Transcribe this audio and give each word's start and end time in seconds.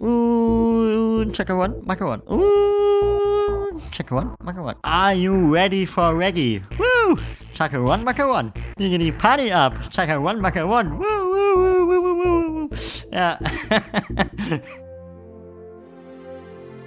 Ooh, 0.00 1.30
checker 1.32 1.56
one, 1.56 1.82
marker 1.84 2.06
one. 2.06 2.22
Ooh, 2.30 3.80
checker 3.90 4.14
one, 4.14 4.36
marker 4.42 4.62
one. 4.62 4.76
Are 4.84 5.14
you 5.14 5.52
ready 5.52 5.84
for 5.86 6.14
reggae? 6.14 6.62
Woo! 6.78 7.18
Checker 7.52 7.82
one, 7.82 8.04
marker 8.04 8.26
one. 8.26 8.52
Giggity 8.78 9.16
party 9.16 9.50
up. 9.52 9.74
Checker 9.90 10.20
one, 10.20 10.40
marker 10.40 10.66
one. 10.66 10.98
Woo, 10.98 11.30
woo, 11.32 11.56
woo, 11.56 11.86
woo, 11.86 12.02
woo, 12.02 12.68
woo. 12.68 12.70
Ja. 13.12 13.38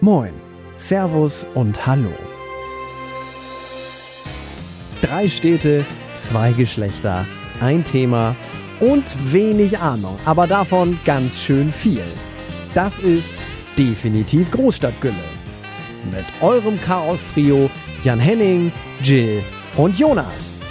Moin, 0.02 0.34
Servus 0.76 1.46
und 1.54 1.86
Hallo. 1.86 2.12
Drei 5.02 5.28
Städte, 5.28 5.86
zwei 6.16 6.52
Geschlechter, 6.52 7.26
ein 7.62 7.84
Thema 7.84 8.36
und 8.80 9.32
wenig 9.32 9.78
Ahnung, 9.78 10.18
aber 10.26 10.48
davon 10.48 10.98
ganz 11.06 11.40
schön 11.40 11.72
viel. 11.72 12.04
Das 12.76 13.00
ist 13.00 13.34
definitiv 13.80 14.52
Großstadtgülle. 14.52 15.14
Mit 16.12 16.26
eurem 16.42 16.78
Chaos-Trio 16.82 17.70
Jan 18.04 18.20
Henning, 18.20 18.70
Jill 19.02 19.42
und 19.78 19.98
Jonas. 19.98 20.66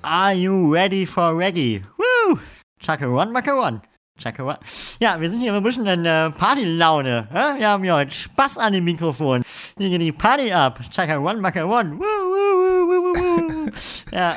Are 0.00 0.32
you 0.32 0.72
ready 0.72 1.04
for 1.04 1.36
reggae? 1.36 1.82
Woo! 1.98 2.38
Chaka 2.80 3.06
one, 3.06 3.30
Maka 3.30 3.52
one. 3.52 3.82
Chaka 4.18 4.42
one. 4.42 4.58
Ja, 5.00 5.20
wir 5.20 5.28
sind 5.28 5.42
hier 5.42 5.52
ein 5.52 5.62
bisschen 5.62 5.86
in 5.86 6.06
äh, 6.06 6.30
Partylaune. 6.30 7.28
Äh? 7.30 7.58
Wir 7.58 7.68
haben 7.68 7.84
hier 7.84 7.94
heute 7.94 8.14
Spaß 8.14 8.56
an 8.56 8.72
dem 8.72 8.84
Mikrofon. 8.84 9.42
Hier 9.76 9.90
geht 9.90 10.00
die 10.00 10.12
Party 10.12 10.50
ab. 10.50 10.80
Chaka 10.90 11.18
one, 11.18 11.42
Maka 11.42 11.62
one. 11.62 11.92
Woo, 11.92 11.98
woo, 11.98 12.00
woo, 12.00 12.86
woo, 12.86 12.88
woo, 12.88 12.97
woo. 12.97 12.97
ja. 14.12 14.36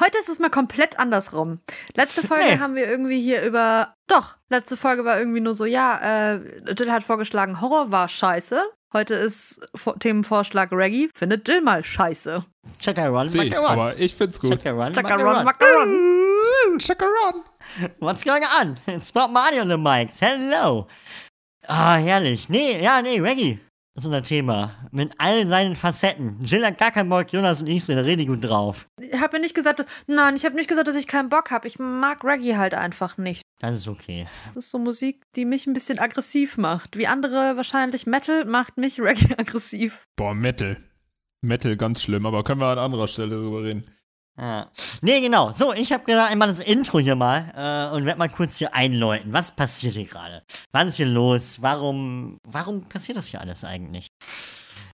Heute 0.00 0.18
ist 0.18 0.28
es 0.28 0.38
mal 0.38 0.50
komplett 0.50 0.98
andersrum. 0.98 1.60
Letzte 1.94 2.26
Folge 2.26 2.44
Nee. 2.44 2.58
haben 2.58 2.74
wir 2.74 2.88
irgendwie 2.88 3.20
hier 3.20 3.42
über. 3.42 3.94
Doch, 4.08 4.36
letzte 4.48 4.76
Folge 4.76 5.04
war 5.04 5.18
irgendwie 5.18 5.40
nur 5.40 5.54
so, 5.54 5.64
ja, 5.66 5.98
äh, 6.34 6.40
Jill 6.76 6.90
hat 6.90 7.02
vorgeschlagen, 7.02 7.60
Horror 7.60 7.92
war 7.92 8.08
scheiße. 8.08 8.62
Heute 8.94 9.14
ist 9.14 9.60
Vor 9.74 9.98
Themenvorschlag 9.98 10.72
Reggae. 10.72 11.10
Findet 11.14 11.46
Jill 11.46 11.60
mal 11.60 11.84
scheiße. 11.84 12.44
Chaka 12.80 13.10
one, 13.10 13.28
Sehe 13.28 13.44
ich, 13.44 13.58
one. 13.58 13.68
aber 13.68 13.98
ich 13.98 14.14
find's 14.14 14.40
gut. 14.40 14.50
Chaka 14.50 14.72
one, 14.74 14.92
Chaka 14.92 15.10
Maka 15.10 15.22
run, 15.22 15.36
one. 15.36 15.44
Maka 15.44 15.66
run. 15.66 16.78
Check 16.78 17.02
around. 17.02 17.44
What's 18.00 18.24
going 18.24 18.42
on? 18.60 18.78
It's 18.86 19.12
Bob 19.12 19.30
Marley 19.30 19.60
on 19.60 19.68
the 19.68 19.76
mics. 19.76 20.20
Hello. 20.20 20.86
Ah, 21.66 21.96
herrlich. 21.96 22.48
Nee, 22.48 22.82
ja, 22.82 23.02
nee, 23.02 23.20
Reggae 23.20 23.58
ist 23.98 24.06
unser 24.06 24.22
Thema. 24.22 24.74
Mit 24.90 25.12
all 25.18 25.46
seinen 25.46 25.76
Facetten. 25.76 26.44
Jill 26.44 26.64
hat 26.64 26.78
gar 26.78 26.90
keinen 26.90 27.08
Bock, 27.08 27.32
Jonas 27.32 27.60
und 27.60 27.66
ich 27.66 27.84
sind 27.84 27.98
richtig 27.98 28.28
gut 28.28 28.42
drauf. 28.44 28.88
Ich 29.00 29.20
habe 29.20 29.36
ja 29.36 29.40
nicht 29.40 29.54
gesagt, 29.54 29.80
dass, 29.80 29.86
nein, 30.06 30.36
ich 30.36 30.44
habe 30.44 30.54
nicht 30.54 30.68
gesagt, 30.68 30.88
dass 30.88 30.96
ich 30.96 31.06
keinen 31.06 31.28
Bock 31.28 31.50
habe. 31.50 31.66
Ich 31.66 31.78
mag 31.78 32.24
Reggae 32.24 32.56
halt 32.56 32.74
einfach 32.74 33.18
nicht. 33.18 33.42
Das 33.60 33.74
ist 33.74 33.88
okay. 33.88 34.26
Das 34.54 34.66
ist 34.66 34.70
so 34.70 34.78
Musik, 34.78 35.22
die 35.34 35.44
mich 35.44 35.66
ein 35.66 35.72
bisschen 35.72 35.98
aggressiv 35.98 36.56
macht. 36.56 36.96
Wie 36.96 37.06
andere 37.06 37.56
wahrscheinlich 37.56 38.06
Metal 38.06 38.44
macht 38.44 38.76
mich 38.76 39.00
Reggae 39.00 39.34
aggressiv. 39.38 40.04
Boah, 40.16 40.34
Metal. 40.34 40.76
Metal 41.40 41.76
ganz 41.76 42.02
schlimm, 42.02 42.26
aber 42.26 42.44
können 42.44 42.60
wir 42.60 42.66
an 42.66 42.78
anderer 42.78 43.08
Stelle 43.08 43.36
drüber 43.36 43.62
reden. 43.62 43.90
Ja. 44.38 44.68
Nee, 45.02 45.20
genau. 45.20 45.52
So, 45.52 45.72
ich 45.72 45.92
habe 45.92 46.04
gesagt, 46.04 46.30
einmal 46.30 46.48
das 46.48 46.60
Intro 46.60 47.00
hier 47.00 47.16
mal 47.16 47.52
äh, 47.56 47.94
und 47.94 48.06
werde 48.06 48.18
mal 48.18 48.28
kurz 48.28 48.56
hier 48.56 48.74
einläuten. 48.74 49.32
Was 49.32 49.54
passiert 49.54 49.94
hier 49.94 50.04
gerade? 50.04 50.42
Was 50.72 50.86
ist 50.86 50.96
hier 50.96 51.06
los? 51.06 51.60
Warum, 51.60 52.38
warum 52.46 52.82
passiert 52.88 53.18
das 53.18 53.26
hier 53.26 53.40
alles 53.40 53.64
eigentlich? 53.64 54.06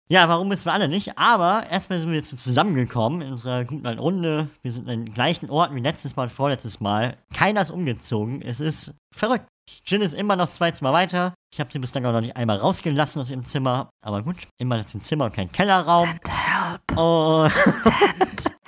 Ja, 0.08 0.28
warum 0.28 0.50
wissen 0.50 0.66
wir 0.66 0.72
alle 0.74 0.88
nicht. 0.88 1.16
Aber 1.18 1.64
erstmal 1.70 1.98
sind 1.98 2.10
wir 2.10 2.16
jetzt 2.16 2.38
zusammengekommen 2.38 3.22
in 3.22 3.30
unserer 3.30 3.64
guten 3.64 3.86
alten 3.86 4.00
Runde. 4.00 4.48
Wir 4.62 4.70
sind 4.70 4.88
an 4.88 5.04
den 5.06 5.14
gleichen 5.14 5.50
Orten 5.50 5.74
wie 5.74 5.80
letztes 5.80 6.16
Mal 6.16 6.24
und 6.24 6.32
vorletztes 6.32 6.80
Mal. 6.80 7.16
Keiner 7.34 7.62
ist 7.62 7.70
umgezogen. 7.70 8.42
Es 8.42 8.60
ist 8.60 8.94
verrückt. 9.14 9.46
Jill 9.86 10.02
ist 10.02 10.12
immer 10.12 10.36
noch 10.36 10.50
zwei 10.50 10.70
Zimmer 10.70 10.92
weiter. 10.92 11.34
Ich 11.52 11.60
habe 11.60 11.72
sie 11.72 11.78
bislang 11.78 12.04
auch 12.04 12.12
noch 12.12 12.20
nicht 12.20 12.36
einmal 12.36 12.58
rausgelassen 12.58 13.20
aus 13.20 13.30
ihrem 13.30 13.44
Zimmer. 13.44 13.90
Aber 14.04 14.22
gut, 14.22 14.36
immer 14.58 14.76
jetzt 14.76 14.94
ein 14.94 15.00
Zimmer 15.00 15.26
und 15.26 15.34
kein 15.34 15.50
Kellerraum. 15.50 16.08
Send 16.08 16.28
help. 16.28 16.98
Und 16.98 17.52
Send 17.64 18.56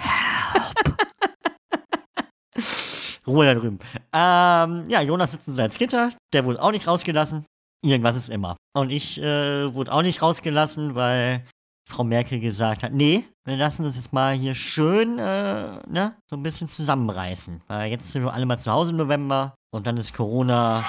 Ruhe 3.27 3.47
da 3.47 3.55
drüben. 3.55 3.79
Ähm, 4.12 4.85
ja, 4.89 5.01
Jonas 5.03 5.33
sitzt 5.33 5.49
in 5.49 5.55
seinem 5.55 5.71
Gitter. 5.71 6.11
Der 6.33 6.45
wurde 6.45 6.62
auch 6.62 6.71
nicht 6.73 6.87
rausgelassen. 6.87 7.45
Irgendwas 7.83 8.17
ist 8.17 8.29
immer. 8.31 8.57
Und 8.75 8.91
ich 8.91 9.21
äh, 9.21 9.75
wurde 9.75 9.93
auch 9.93 10.03
nicht 10.03 10.21
rausgelassen, 10.23 10.95
weil 10.95 11.45
Frau 11.89 12.05
Merkel 12.05 12.41
gesagt 12.41 12.83
hat, 12.83 12.93
nee, 12.93 13.25
wir 13.45 13.57
lassen 13.57 13.85
uns 13.85 13.97
jetzt 13.97 14.12
mal 14.12 14.35
hier 14.35 14.55
schön, 14.55 15.19
äh, 15.19 15.79
ne, 15.89 16.17
so 16.31 16.37
ein 16.37 16.43
bisschen 16.43 16.69
zusammenreißen. 16.69 17.62
Weil 17.69 17.91
jetzt 17.91 18.11
sind 18.11 18.23
wir 18.25 18.33
alle 18.33 18.47
mal 18.47 18.59
zu 18.59 18.71
Hause 18.73 18.93
im 18.93 18.97
November 18.97 19.55
und 19.71 19.87
dann 19.87 19.97
ist 19.99 20.15
Corona, 20.15 20.83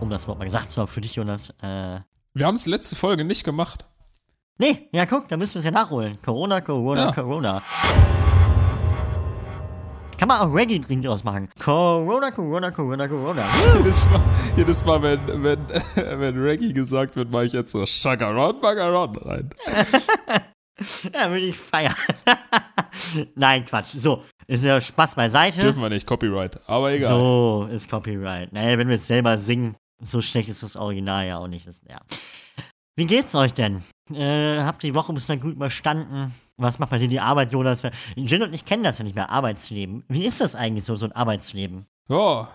um 0.00 0.08
das 0.10 0.26
Wort 0.28 0.38
mal 0.38 0.44
gesagt 0.44 0.70
zu 0.70 0.80
haben 0.80 0.88
für 0.88 1.00
dich, 1.00 1.16
Jonas, 1.16 1.50
äh, 1.62 2.00
Wir 2.34 2.46
haben 2.46 2.54
es 2.54 2.66
letzte 2.66 2.94
Folge 2.96 3.24
nicht 3.24 3.42
gemacht. 3.44 3.84
nee, 4.58 4.88
ja 4.92 5.04
guck, 5.06 5.28
da 5.28 5.36
müssen 5.36 5.54
wir 5.54 5.58
es 5.60 5.64
ja 5.64 5.70
nachholen. 5.72 6.18
Corona, 6.24 6.60
Corona, 6.60 7.06
Ja. 7.06 7.12
Corona. 7.12 7.62
Kann 10.18 10.28
man 10.28 10.40
auch 10.40 10.52
Reggae-Drink 10.52 11.04
draus 11.04 11.24
machen. 11.24 11.48
Corona, 11.62 12.30
Corona, 12.30 12.70
Corona, 12.70 13.06
Corona. 13.06 13.48
jedes 13.76 14.08
Mal, 14.10 14.22
jedes 14.56 14.84
Mal 14.84 15.02
wenn, 15.02 15.42
wenn, 15.42 15.58
wenn 15.94 16.38
Reggae 16.38 16.72
gesagt 16.72 17.16
wird, 17.16 17.30
mache 17.30 17.46
ich 17.46 17.52
jetzt 17.52 17.72
so 17.72 17.84
Shagaron, 17.84 18.60
Bagaron 18.60 19.16
rein. 19.16 19.50
Ja, 21.14 21.30
würde 21.30 21.46
ich 21.46 21.56
feiern. 21.56 21.94
Nein, 23.34 23.64
Quatsch. 23.64 23.94
So, 23.96 24.24
ist 24.46 24.62
ja 24.62 24.78
Spaß 24.78 25.14
beiseite. 25.14 25.60
Dürfen 25.60 25.80
wir 25.80 25.88
nicht, 25.88 26.06
Copyright. 26.06 26.60
Aber 26.68 26.92
egal. 26.92 27.12
So, 27.12 27.66
ist 27.72 27.88
Copyright. 27.88 28.52
Naja, 28.52 28.76
wenn 28.76 28.88
wir 28.88 28.96
es 28.96 29.06
selber 29.06 29.38
singen, 29.38 29.74
so 30.02 30.20
schlecht 30.20 30.50
ist 30.50 30.62
das 30.62 30.76
Original 30.76 31.26
ja 31.26 31.38
auch 31.38 31.48
nicht. 31.48 31.66
Das, 31.66 31.80
ja. 31.88 31.98
Wie 32.94 33.06
geht's 33.06 33.34
euch 33.34 33.54
denn? 33.54 33.84
Äh, 34.12 34.60
habt 34.60 34.84
ihr 34.84 34.90
die 34.90 34.94
Woche 34.94 35.14
bis 35.14 35.26
dann 35.26 35.40
gut 35.40 35.54
überstanden? 35.54 36.34
Was 36.58 36.78
macht 36.78 36.90
bei 36.90 36.98
dir 36.98 37.08
die 37.08 37.20
Arbeit, 37.20 37.52
Jonas? 37.52 37.82
Jill 38.16 38.42
und 38.42 38.54
ich 38.54 38.64
kennen 38.64 38.82
das 38.82 38.98
ja 38.98 39.04
nicht 39.04 39.14
mehr, 39.14 39.30
Arbeitsleben. 39.30 40.04
Wie 40.08 40.24
ist 40.24 40.40
das 40.40 40.54
eigentlich 40.54 40.84
so, 40.84 40.96
so 40.96 41.04
ein 41.06 41.12
Arbeitsleben? 41.12 41.86
Ja, 42.08 42.48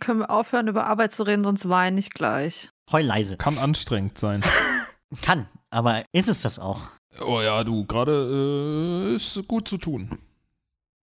Können 0.00 0.20
wir 0.20 0.30
aufhören, 0.30 0.66
über 0.68 0.86
Arbeit 0.86 1.12
zu 1.12 1.22
reden, 1.22 1.44
sonst 1.44 1.68
weine 1.68 1.98
ich 2.00 2.10
gleich. 2.10 2.70
Heul 2.90 3.04
leise. 3.04 3.36
kann 3.36 3.58
anstrengend 3.58 4.18
sein. 4.18 4.42
Kann, 5.22 5.46
aber 5.70 6.02
ist 6.12 6.28
es 6.28 6.42
das 6.42 6.58
auch? 6.58 6.80
Oh 7.24 7.40
ja, 7.40 7.62
du, 7.62 7.86
gerade 7.86 9.12
äh, 9.12 9.14
ist 9.14 9.46
gut 9.46 9.68
zu 9.68 9.78
tun. 9.78 10.18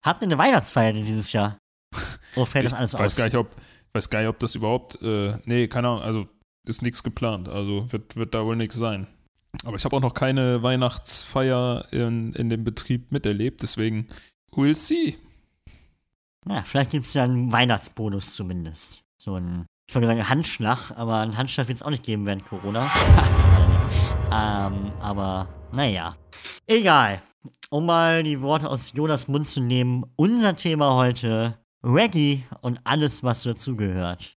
Habt 0.04 0.20
ihr 0.22 0.26
eine 0.26 0.36
Weihnachtsfeier 0.38 0.92
denn 0.92 1.04
dieses 1.04 1.32
Jahr? 1.32 1.58
Wo 2.34 2.44
fällt 2.44 2.66
das 2.66 2.74
alles 2.74 2.94
ich 2.94 2.98
weiß 2.98 3.12
aus? 3.12 3.16
gar 3.18 3.24
nicht, 3.26 3.36
ob, 3.36 3.54
weiß 3.92 4.10
gar 4.10 4.18
nicht, 4.20 4.28
ob 4.28 4.38
das 4.40 4.56
überhaupt, 4.56 5.00
äh, 5.00 5.38
nee, 5.44 5.68
keine 5.68 5.88
Ahnung, 5.88 6.02
also 6.02 6.26
ist 6.66 6.82
nichts 6.82 7.02
geplant, 7.04 7.48
also 7.48 7.90
wird, 7.92 8.16
wird 8.16 8.34
da 8.34 8.44
wohl 8.44 8.56
nichts 8.56 8.74
sein. 8.76 9.06
Aber 9.64 9.76
ich 9.76 9.84
habe 9.84 9.96
auch 9.96 10.00
noch 10.00 10.14
keine 10.14 10.62
Weihnachtsfeier 10.62 11.86
in, 11.90 12.32
in 12.32 12.48
dem 12.48 12.64
Betrieb 12.64 13.12
miterlebt, 13.12 13.62
deswegen 13.62 14.08
we'll 14.52 14.74
see. 14.74 15.18
Ja, 16.48 16.62
vielleicht 16.62 16.92
gibt 16.92 17.06
es 17.06 17.14
ja 17.14 17.24
einen 17.24 17.52
Weihnachtsbonus 17.52 18.34
zumindest. 18.34 19.02
So 19.18 19.36
ein, 19.36 19.66
ich 19.86 19.94
wollte 19.94 20.08
sagen 20.08 20.28
Handschlag, 20.28 20.92
aber 20.96 21.18
einen 21.18 21.36
Handschlag 21.36 21.68
wird 21.68 21.76
es 21.76 21.82
auch 21.82 21.90
nicht 21.90 22.04
geben 22.04 22.24
während 22.24 22.46
Corona. 22.46 22.90
ähm, 24.32 24.92
aber 25.00 25.48
naja. 25.72 26.16
Egal. 26.66 27.20
Um 27.68 27.86
mal 27.86 28.22
die 28.22 28.40
Worte 28.40 28.68
aus 28.68 28.92
Jonas 28.94 29.28
Mund 29.28 29.48
zu 29.48 29.60
nehmen, 29.60 30.04
unser 30.16 30.56
Thema 30.56 30.94
heute 30.94 31.58
Reggae 31.82 32.42
und 32.62 32.80
alles, 32.84 33.22
was 33.22 33.42
dazugehört. 33.42 34.36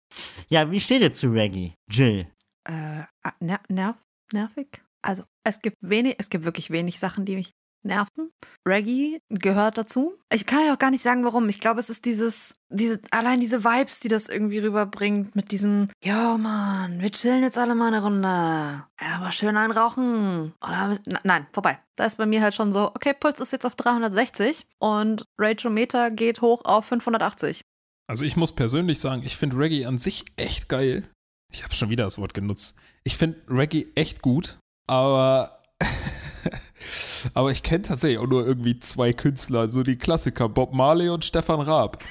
Ja, 0.50 0.70
wie 0.72 0.80
steht 0.80 1.02
ihr 1.02 1.14
zu 1.14 1.32
Reggae, 1.32 1.74
Jill? 1.90 2.28
Äh, 2.66 3.04
ah, 3.24 3.34
ner 3.40 3.60
nerv 3.70 3.96
nervig? 4.34 4.82
Also, 5.02 5.24
es 5.44 5.60
gibt 5.60 5.78
wenig, 5.82 6.16
es 6.20 6.30
gibt 6.30 6.46
wirklich 6.46 6.70
wenig 6.70 7.00
Sachen, 7.00 7.26
die 7.26 7.36
mich 7.36 7.52
nerven. 7.84 8.32
Reggae 8.68 9.20
gehört 9.30 9.78
dazu. 9.78 10.14
Ich 10.32 10.46
kann 10.46 10.66
ja 10.66 10.74
auch 10.74 10.80
gar 10.80 10.92
nicht 10.92 11.02
sagen, 11.02 11.24
warum. 11.24 11.50
Ich 11.50 11.60
glaube, 11.60 11.80
es 11.80 11.90
ist 11.90 12.06
dieses, 12.06 12.56
diese, 12.70 13.00
allein 13.12 13.40
diese 13.40 13.64
Vibes, 13.64 14.00
die 14.00 14.08
das 14.08 14.30
irgendwie 14.30 14.60
rüberbringt, 14.60 15.36
mit 15.36 15.52
diesem, 15.52 15.90
ja, 16.04 16.38
Mann, 16.38 17.02
wir 17.02 17.12
chillen 17.12 17.44
jetzt 17.44 17.58
alle 17.58 17.76
mal 17.76 17.88
eine 17.88 18.04
Runde. 18.04 18.28
Ja, 18.28 19.16
aber 19.16 19.32
schön 19.32 19.58
einrauchen. 19.58 20.54
Oder, 20.64 20.98
nein, 21.24 21.48
vorbei. 21.52 21.80
Da 21.96 22.06
ist 22.06 22.18
bei 22.18 22.26
mir 22.26 22.42
halt 22.42 22.54
schon 22.54 22.72
so, 22.72 22.92
okay, 22.94 23.14
Puls 23.14 23.40
ist 23.40 23.52
jetzt 23.52 23.66
auf 23.66 23.76
360 23.76 24.66
und 24.80 25.24
Rageometer 25.40 26.12
geht 26.12 26.42
hoch 26.42 26.64
auf 26.66 26.86
580. 26.86 27.62
Also 28.08 28.26
ich 28.26 28.36
muss 28.36 28.54
persönlich 28.54 29.00
sagen, 29.00 29.24
ich 29.24 29.38
finde 29.38 29.58
Reggae 29.58 29.86
an 29.86 29.98
sich 29.98 30.26
echt 30.36 30.70
geil. 30.70 31.10
Ich 31.52 31.64
habe 31.64 31.74
schon 31.74 31.90
wieder 31.90 32.06
das 32.06 32.18
Wort 32.18 32.34
genutzt. 32.34 32.78
Ich 33.04 33.18
finde 33.18 33.42
Reggae 33.50 33.88
echt 33.96 34.22
gut, 34.22 34.58
aber 34.88 35.60
aber 37.34 37.52
ich 37.52 37.64
kenne 37.64 37.84
tatsächlich 37.84 38.20
auch 38.20 38.28
nur 38.28 38.46
irgendwie 38.46 38.80
zwei 38.80 39.14
Künstler, 39.14 39.70
so 39.70 39.84
die 39.84 39.98
Klassiker 39.98 40.50
Bob 40.50 40.74
Marley 40.74 41.10
und 41.10 41.24
Stefan 41.26 41.62
Raab. 41.62 42.04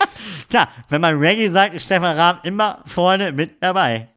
Klar, 0.48 0.68
wenn 0.88 1.00
man 1.00 1.16
Reggae 1.18 1.48
sagt, 1.50 1.74
ist 1.74 1.84
Stefan 1.84 2.16
Raab 2.16 2.44
immer 2.44 2.82
vorne 2.86 3.32
mit 3.32 3.62
dabei. 3.62 4.08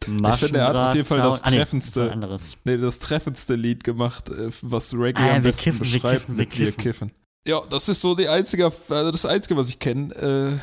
Ich 0.00 0.36
finde, 0.36 0.58
er 0.60 0.68
hat 0.68 0.76
auf 0.76 0.94
jeden 0.94 1.06
Fall 1.06 1.18
das 1.18 1.42
Ah, 1.42 1.50
nee, 1.50 1.56
treffendste, 1.56 2.10
anderes. 2.12 2.56
nee, 2.64 2.76
das 2.76 2.98
treffendste 2.98 3.54
Lied 3.54 3.84
gemacht, 3.84 4.28
äh, 4.28 4.50
was 4.62 4.94
Reggae 4.94 5.22
Ah, 5.22 5.36
am 5.36 5.44
wir 5.44 5.50
besten 5.50 5.62
kiffen, 5.64 5.80
wir 5.80 5.92
beschreibt 5.92 6.20
kiffen, 6.26 6.38
wir 6.38 6.58
Wir 6.58 6.72
kiffen. 6.72 7.12
Ja, 7.46 7.60
das 7.70 7.88
ist 7.88 8.00
so 8.00 8.14
die 8.14 8.28
einzige, 8.28 8.64
also 8.66 9.10
das 9.10 9.24
einzige, 9.26 9.56
was 9.56 9.68
ich 9.68 9.78
kenne. 9.78 10.14
Äh, 10.14 10.58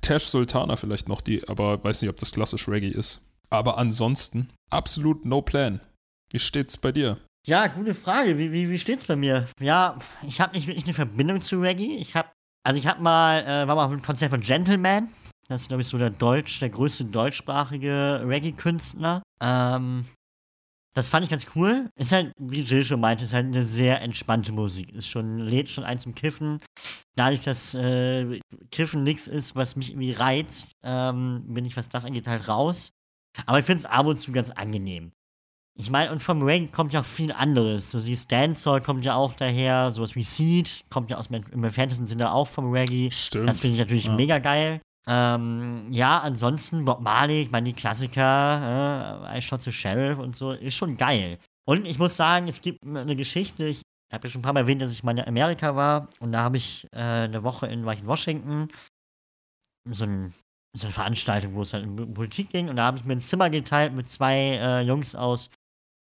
Tash 0.00 0.24
Sultana 0.24 0.76
vielleicht 0.76 1.08
noch, 1.08 1.20
die, 1.20 1.48
aber 1.48 1.82
weiß 1.82 2.02
nicht, 2.02 2.10
ob 2.10 2.16
das 2.18 2.32
klassisch 2.32 2.68
Reggae 2.68 2.90
ist. 2.90 3.22
Aber 3.50 3.78
ansonsten 3.78 4.50
absolut 4.70 5.24
no 5.24 5.40
plan. 5.42 5.80
Wie 6.30 6.38
steht's 6.38 6.76
bei 6.76 6.92
dir? 6.92 7.18
Ja, 7.46 7.66
gute 7.68 7.94
Frage. 7.94 8.36
Wie, 8.36 8.52
wie, 8.52 8.68
wie 8.68 8.78
steht's 8.78 9.06
bei 9.06 9.16
mir? 9.16 9.48
Ja, 9.60 9.96
ich 10.26 10.40
habe 10.40 10.54
nicht 10.54 10.66
wirklich 10.66 10.84
eine 10.84 10.94
Verbindung 10.94 11.40
zu 11.40 11.60
Reggae. 11.60 11.96
Ich 11.96 12.14
habe, 12.14 12.28
also 12.62 12.78
ich 12.78 12.86
habe 12.86 13.02
mal, 13.02 13.42
äh, 13.44 13.66
war 13.66 13.76
mal 13.76 13.84
auf 13.84 13.90
einem 13.90 14.02
Konzert 14.02 14.30
von 14.30 14.40
Gentleman. 14.40 15.08
Das 15.48 15.62
ist, 15.62 15.68
glaube 15.68 15.80
ich, 15.80 15.88
so 15.88 15.96
der 15.96 16.10
Deutsch, 16.10 16.60
der 16.60 16.68
größte 16.68 17.06
deutschsprachige 17.06 18.22
Reggae-Künstler. 18.26 19.22
Ähm, 19.40 20.04
das 20.94 21.08
fand 21.08 21.24
ich 21.24 21.30
ganz 21.30 21.46
cool. 21.54 21.88
Ist 21.94 22.12
halt, 22.12 22.32
wie 22.38 22.60
Jill 22.60 22.84
schon 22.84 23.00
meinte, 23.00 23.24
ist 23.24 23.32
halt 23.32 23.46
eine 23.46 23.62
sehr 23.62 24.02
entspannte 24.02 24.52
Musik. 24.52 24.92
Ist 24.92 25.08
schon, 25.08 25.38
lädt 25.38 25.70
schon 25.70 25.84
ein 25.84 25.98
zum 25.98 26.14
Kiffen. 26.14 26.60
Dadurch, 27.16 27.40
dass 27.40 27.74
äh, 27.74 28.40
Kiffen 28.70 29.04
nichts 29.04 29.26
ist, 29.26 29.56
was 29.56 29.76
mich 29.76 29.90
irgendwie 29.90 30.12
reizt, 30.12 30.66
ähm, 30.82 31.44
bin 31.46 31.64
ich, 31.64 31.76
was 31.76 31.88
das 31.88 32.04
angeht, 32.04 32.26
halt 32.26 32.48
raus. 32.48 32.90
Aber 33.46 33.58
ich 33.58 33.64
finde 33.64 33.78
es 33.78 33.86
ab 33.86 34.04
und 34.06 34.20
zu 34.20 34.32
ganz 34.32 34.50
angenehm. 34.50 35.12
Ich 35.80 35.90
meine, 35.90 36.10
und 36.10 36.20
vom 36.20 36.42
Reggae 36.42 36.66
kommt 36.72 36.92
ja 36.92 37.00
auch 37.00 37.04
viel 37.04 37.30
anderes. 37.30 37.92
So 37.92 38.00
siehst 38.00 38.32
Dancehall 38.32 38.82
kommt 38.82 39.04
ja 39.04 39.14
auch 39.14 39.32
daher, 39.34 39.92
sowas 39.92 40.16
wie 40.16 40.24
Seed 40.24 40.84
kommt 40.90 41.08
ja 41.10 41.18
aus 41.18 41.28
dem, 41.28 41.44
im 41.52 41.62
entferntesten 41.62 42.08
Sinne 42.08 42.32
auch 42.32 42.48
vom 42.48 42.72
Reggae. 42.72 43.10
Stimmt. 43.12 43.48
Das 43.48 43.60
finde 43.60 43.74
ich 43.74 43.80
natürlich 43.80 44.06
Ja. 44.06 44.14
mega 44.14 44.38
geil. 44.40 44.80
Ähm, 45.06 45.86
ja, 45.90 46.18
ansonsten 46.18 46.84
Bob 46.84 47.00
Marley, 47.00 47.42
ich 47.42 47.50
meine, 47.50 47.64
die 47.64 47.72
Klassiker, 47.74 49.30
äh, 49.32 49.38
I 49.38 49.40
Shot 49.42 49.62
the 49.62 49.72
Sheriff 49.72 50.18
und 50.18 50.34
so, 50.36 50.50
ist 50.52 50.74
schon 50.74 50.96
geil. 50.96 51.38
Und 51.64 51.86
ich 51.86 51.98
muss 51.98 52.16
sagen, 52.16 52.48
es 52.48 52.60
gibt 52.60 52.84
eine 52.84 53.14
Geschichte, 53.14 53.66
ich 53.68 53.82
habe 54.12 54.26
ja 54.26 54.32
schon 54.32 54.40
ein 54.40 54.42
paar 54.42 54.52
Mal 54.54 54.60
erwähnt, 54.60 54.82
dass 54.82 54.92
ich 54.92 55.04
mal 55.04 55.16
in 55.16 55.24
Amerika 55.24 55.76
war 55.76 56.08
und 56.18 56.32
da 56.32 56.40
habe 56.42 56.56
ich 56.56 56.86
äh, 56.92 56.98
eine 56.98 57.42
Woche 57.44 57.66
in, 57.68 57.86
war 57.86 57.92
ich 57.94 58.00
in 58.00 58.06
Washington, 58.06 58.68
so, 59.90 60.04
ein, 60.04 60.34
so 60.76 60.86
eine 60.86 60.92
Veranstaltung, 60.92 61.54
wo 61.54 61.62
es 61.62 61.72
halt 61.72 61.84
um 61.86 62.14
Politik 62.14 62.50
ging 62.50 62.68
und 62.68 62.76
da 62.76 62.84
habe 62.86 62.98
ich 62.98 63.04
mir 63.04 63.14
ein 63.14 63.22
Zimmer 63.22 63.48
geteilt 63.48 63.94
mit 63.94 64.10
zwei 64.10 64.34
äh, 64.60 64.80
Jungs 64.82 65.14
aus 65.14 65.50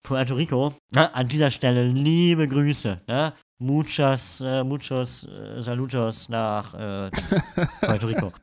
Puerto 0.03 0.35
Rico. 0.35 0.73
Ne? 0.93 1.13
An 1.13 1.27
dieser 1.27 1.51
Stelle 1.51 1.83
liebe 1.83 2.47
Grüße. 2.47 3.01
Ne? 3.07 3.33
Muchas, 3.59 4.41
äh, 4.41 4.63
muchos 4.63 5.25
äh, 5.25 5.61
salutos 5.61 6.29
nach 6.29 6.73
äh, 6.73 7.11
Puerto 7.81 8.07
Rico. 8.07 8.33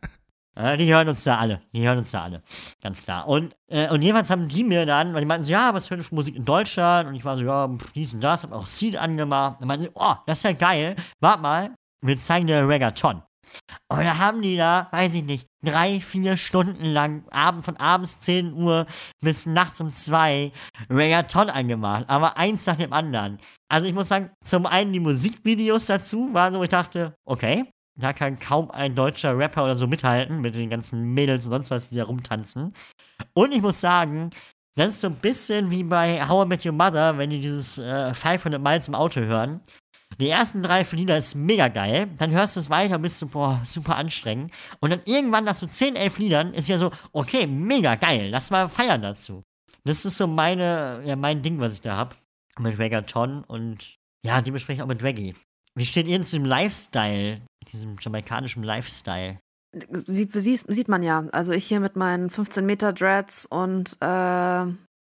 Die 0.76 0.93
hören 0.93 1.08
uns 1.08 1.22
da 1.22 1.38
alle. 1.38 1.60
Die 1.72 1.87
hören 1.87 1.99
uns 1.99 2.10
da 2.10 2.25
alle. 2.25 2.43
Ganz 2.82 3.00
klar. 3.00 3.28
Und, 3.28 3.55
äh, 3.69 3.88
und 3.90 4.02
jedenfalls 4.02 4.28
haben 4.28 4.49
die 4.49 4.64
mir 4.64 4.87
dann, 4.87 5.14
weil 5.14 5.20
die 5.20 5.26
meinten 5.26 5.44
so, 5.44 5.52
ja, 5.52 5.72
was 5.72 5.87
für 5.87 6.00
Musik 6.10 6.34
in 6.34 6.44
Deutschland? 6.44 7.08
Und 7.08 7.14
ich 7.14 7.25
war 7.25 7.37
so, 7.38 7.44
ja, 7.44 7.70
dies 7.94 8.12
und 8.12 8.20
das, 8.20 8.43
hab 8.43 8.52
auch 8.52 8.66
Seed 8.66 8.96
angemacht. 8.96 9.60
Und 9.60 9.69
meinten 9.69 9.84
sie, 9.84 9.90
oh, 9.94 10.14
das 10.26 10.38
ist 10.38 10.44
ja 10.44 10.52
geil. 10.52 10.96
Warte 11.20 11.43
mal, 11.43 11.75
wir 12.00 12.19
zeigen 12.19 12.49
dir 12.49 12.66
Reggaeton. 12.66 13.22
Und 13.88 13.99
da 14.05 14.19
haben 14.19 14.43
die 14.43 14.56
da, 14.56 14.88
weiß 14.90 15.14
ich 15.14 15.25
nicht, 15.25 15.47
drei, 15.64 16.00
vier 16.00 16.37
Stunden 16.37 16.84
lang, 16.84 17.25
Abend, 17.31 17.64
von 17.64 17.76
abends 17.76 18.20
10 18.20 18.55
Uhr 18.55 18.87
bis 19.20 19.46
nachts 19.46 19.81
um 19.81 19.93
zwei 19.93 20.52
Reggaeton 20.90 21.50
angemacht. 21.50 22.05
Aber 22.08 22.37
eins 22.37 22.66
nach 22.66 22.76
dem 22.76 22.93
anderen. 22.93 23.38
Also 23.69 23.87
ich 23.87 23.94
muss 23.94 24.08
sagen, 24.08 24.31
zum 24.43 24.66
einen 24.66 24.93
die 24.93 25.00
Musikvideos 25.00 25.87
dazu 25.87 26.32
waren 26.32 26.52
so, 26.52 26.62
ich 26.62 26.69
dachte, 26.69 27.14
okay, 27.25 27.64
da 27.99 28.12
kann 28.12 28.38
kaum 28.38 28.70
ein 28.70 28.94
deutscher 28.94 29.37
Rapper 29.37 29.64
oder 29.64 29.75
so 29.75 29.87
mithalten 29.87 30.40
mit 30.40 30.55
den 30.55 30.70
ganzen 30.70 31.02
Mädels 31.14 31.44
und 31.46 31.50
sonst 31.50 31.70
was, 31.70 31.88
die 31.90 31.96
da 31.96 32.05
rumtanzen. 32.05 32.72
Und 33.34 33.52
ich 33.52 33.60
muss 33.60 33.81
sagen, 33.81 34.31
das 34.76 34.90
ist 34.90 35.00
so 35.00 35.08
ein 35.08 35.16
bisschen 35.16 35.72
wie 35.72 35.82
bei 35.82 36.26
How 36.26 36.44
I 36.44 36.49
Met 36.49 36.64
Your 36.64 36.72
Mother, 36.72 37.19
wenn 37.19 37.31
die 37.31 37.40
dieses 37.40 37.78
äh, 37.78 38.14
500 38.14 38.62
Miles 38.62 38.87
im 38.87 38.94
Auto 38.94 39.20
hören. 39.20 39.60
Die 40.16 40.28
ersten 40.28 40.62
drei 40.62 40.82
Lieder 40.82 41.19
ist 41.19 41.34
mega 41.34 41.69
geil. 41.69 42.08
Dann 42.19 42.31
hörst 42.31 42.56
du 42.56 42.60
es 42.60 42.70
weiter, 42.70 42.99
bist 42.99 43.20
du, 43.22 43.28
boah, 43.28 43.60
super 43.64 43.96
anstrengend. 43.96 44.52
Und 44.81 44.90
dann 44.90 45.02
irgendwann 45.05 45.44
nach 45.44 45.55
so 45.55 45.66
10, 45.66 45.96
11 45.96 46.19
Liedern 46.19 46.55
ist 46.55 46.69
ja 46.69 46.78
so, 46.78 46.90
okay, 47.12 47.46
mega 47.46 47.94
geil, 47.94 48.28
lass 48.31 48.50
mal 48.50 48.69
feiern 48.69 49.02
dazu. 49.02 49.43
Das 49.84 50.05
ist 50.05 50.16
so 50.16 50.26
meine, 50.26 51.02
ja, 51.05 51.14
mein 51.16 51.43
Ding, 51.43 51.60
was 51.60 51.75
ich 51.75 51.81
da 51.81 51.96
hab. 51.96 52.16
Mit 52.58 52.78
Reggaeton 52.78 53.44
und 53.44 53.96
ja, 54.26 54.43
dementsprechend 54.43 54.82
auch 54.82 54.88
mit 54.88 55.02
Reggae. 55.02 55.34
Wie 55.76 55.87
steht 55.87 56.08
ihr 56.08 56.16
zu 56.22 56.31
diesem 56.31 56.44
Lifestyle, 56.44 57.40
diesem 57.72 57.96
jamaikanischen 58.00 58.64
Lifestyle? 58.64 59.38
Sieht, 59.90 60.32
sieht, 60.32 60.88
man 60.88 61.02
ja. 61.02 61.28
Also 61.31 61.52
ich 61.52 61.66
hier 61.66 61.78
mit 61.78 61.94
meinen 61.94 62.31
15 62.31 62.66
Meter 62.66 62.93
Dreads 62.93 63.46
und 63.46 63.96
äh, 64.00 64.64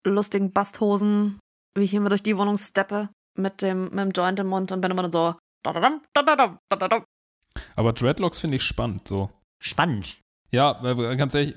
lustigen 0.07 0.53
Basthosen, 0.53 1.39
wie 1.75 1.85
ich 1.85 1.91
hier 1.91 2.01
mal 2.01 2.11
durch 2.11 2.23
die 2.23 2.37
Wohnung 2.37 2.59
steppe, 2.59 3.09
mit 3.39 3.63
dem, 3.63 3.85
mit 3.85 3.99
dem 3.99 4.11
Joint 4.11 4.39
im 4.39 4.49
Mund 4.49 4.73
und 4.73 4.81
bin 4.81 4.91
immer 4.91 5.11
so. 5.11 5.35
Aber 7.77 7.93
Dreadlocks 7.93 8.39
finde 8.39 8.57
ich 8.57 8.63
spannend, 8.63 9.09
so. 9.09 9.31
Spannend. 9.59 10.19
Ja, 10.51 10.79
weil, 10.83 11.17
ganz 11.17 11.35
ehrlich, 11.35 11.55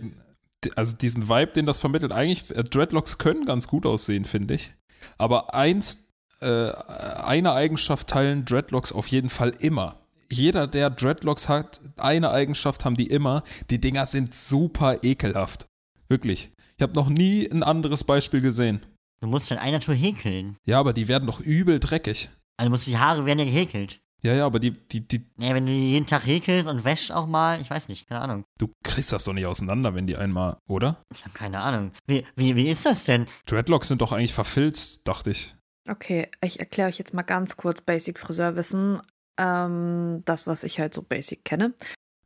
also 0.76 0.96
diesen 0.98 1.30
Vibe, 1.30 1.54
den 1.54 1.66
das 1.66 1.80
vermittelt, 1.80 2.12
eigentlich, 2.12 2.56
äh, 2.56 2.64
Dreadlocks 2.64 3.18
können 3.18 3.46
ganz 3.46 3.68
gut 3.68 3.86
aussehen, 3.86 4.26
finde 4.26 4.56
ich. 4.56 4.74
Aber 5.18 5.54
eins, 5.54 6.12
äh, 6.40 6.72
eine 6.72 7.54
Eigenschaft 7.54 8.08
teilen 8.08 8.46
Dreadlocks 8.46 8.92
auf 8.92 9.08
jeden 9.08 9.30
Fall 9.30 9.52
immer. 9.60 9.98
Jeder, 10.32 10.68
der 10.68 10.90
Dreadlocks 10.90 11.50
hat, 11.50 11.82
eine 11.98 12.32
Eigenschaft 12.32 12.86
haben 12.86 12.96
die 12.96 13.08
immer. 13.08 13.44
Die 13.70 13.82
Dinger 13.82 14.06
sind 14.06 14.34
super 14.34 15.00
ekelhaft. 15.04 15.68
Wirklich. 16.08 16.52
Ich 16.78 16.84
habe 16.84 16.94
noch 16.94 17.10
nie 17.10 17.50
ein 17.52 17.64
anderes 17.64 18.04
Beispiel 18.04 18.42
gesehen. 18.42 18.82
Du 19.22 19.28
musst 19.28 19.52
halt 19.52 19.62
einer 19.62 19.80
Tour 19.80 19.94
häkeln. 19.94 20.58
Ja, 20.66 20.80
aber 20.80 20.94
die 20.94 21.08
werden 21.08 21.28
doch 21.28 21.40
übel 21.40 21.80
dreckig. 21.80 22.30
Also 22.58 22.70
musst 22.70 22.88
du 22.88 22.92
die 22.92 22.98
Haare 22.98 23.26
werden 23.26 23.40
ja 23.40 23.46
gehäkelt. 23.46 24.02
Ja, 24.24 24.34
ja, 24.34 24.46
aber 24.46 24.60
die, 24.60 24.72
die, 24.72 25.08
die, 25.08 25.26
Naja, 25.38 25.56
wenn 25.56 25.66
du 25.66 25.72
die 25.72 25.92
jeden 25.92 26.06
Tag 26.06 26.26
häkelst 26.26 26.70
und 26.70 26.84
wäschst 26.84 27.12
auch 27.12 27.26
mal, 27.26 27.60
ich 27.60 27.70
weiß 27.70 27.88
nicht, 27.88 28.08
keine 28.08 28.22
Ahnung. 28.22 28.46
du 28.60 28.72
kriegst 28.84 29.12
das 29.14 29.24
doch 29.24 29.34
nicht 29.34 29.48
auseinander, 29.48 29.96
wenn 29.96 30.06
die 30.06 30.16
einmal, 30.16 30.58
oder? 30.68 31.02
Ich 31.14 31.24
habe 31.24 31.34
keine 31.34 31.60
Ahnung. 31.60 31.92
Wie, 32.06 32.24
wie, 32.36 32.56
wie 32.56 32.70
ist 32.70 32.86
das 32.86 33.06
denn? 33.06 33.26
Dreadlocks 33.48 33.88
sind 33.88 34.02
doch 34.02 34.12
eigentlich 34.12 34.34
verfilzt, 34.34 35.08
dachte 35.08 35.32
ich. 35.32 35.56
Okay, 35.90 36.30
ich 36.44 36.60
erkläre 36.60 36.90
euch 36.90 37.00
jetzt 37.00 37.16
mal 37.16 37.24
ganz 37.24 37.58
kurz 37.58 37.82
Basic 37.82 38.20
Friseurwissen. 38.20 39.02
Ähm, 39.40 40.22
das, 40.26 40.46
was 40.46 40.64
ich 40.64 40.80
halt 40.80 40.94
so 40.94 41.02
basic 41.02 41.44
kenne. 41.44 41.74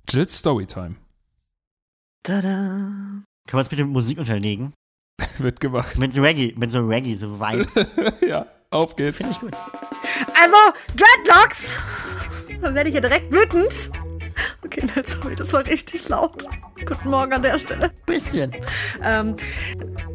Jill's 0.09 0.37
Storytime 0.37 0.95
Tada. 2.23 2.47
Können 2.49 3.23
wir 3.53 3.59
es 3.59 3.71
mit 3.71 3.79
der 3.79 3.85
Musik 3.85 4.17
unterlegen? 4.17 4.73
wird 5.37 5.59
gemacht. 5.59 5.97
Mit 5.97 6.15
Reggae, 6.15 6.53
mit 6.57 6.71
so 6.71 6.85
Reggae, 6.85 7.15
so 7.15 7.39
Vibes. 7.39 7.75
ja, 8.27 8.45
auf 8.71 8.95
geht's. 8.95 9.17
Finde 9.17 9.33
ich 9.33 9.39
gut. 9.39 9.53
Also, 10.41 10.57
Dreadlocks! 10.95 11.73
Dann 12.61 12.75
werde 12.75 12.89
ich 12.89 12.95
ja 12.95 13.01
direkt 13.01 13.31
wütend. 13.31 13.91
Okay, 14.63 14.85
nein, 14.95 15.05
sorry, 15.05 15.35
das 15.35 15.53
war 15.53 15.65
richtig 15.65 16.07
laut. 16.09 16.45
Guten 16.85 17.09
Morgen 17.09 17.33
an 17.33 17.41
der 17.41 17.57
Stelle. 17.57 17.91
Bisschen. 18.05 18.53
Ähm, 19.03 19.35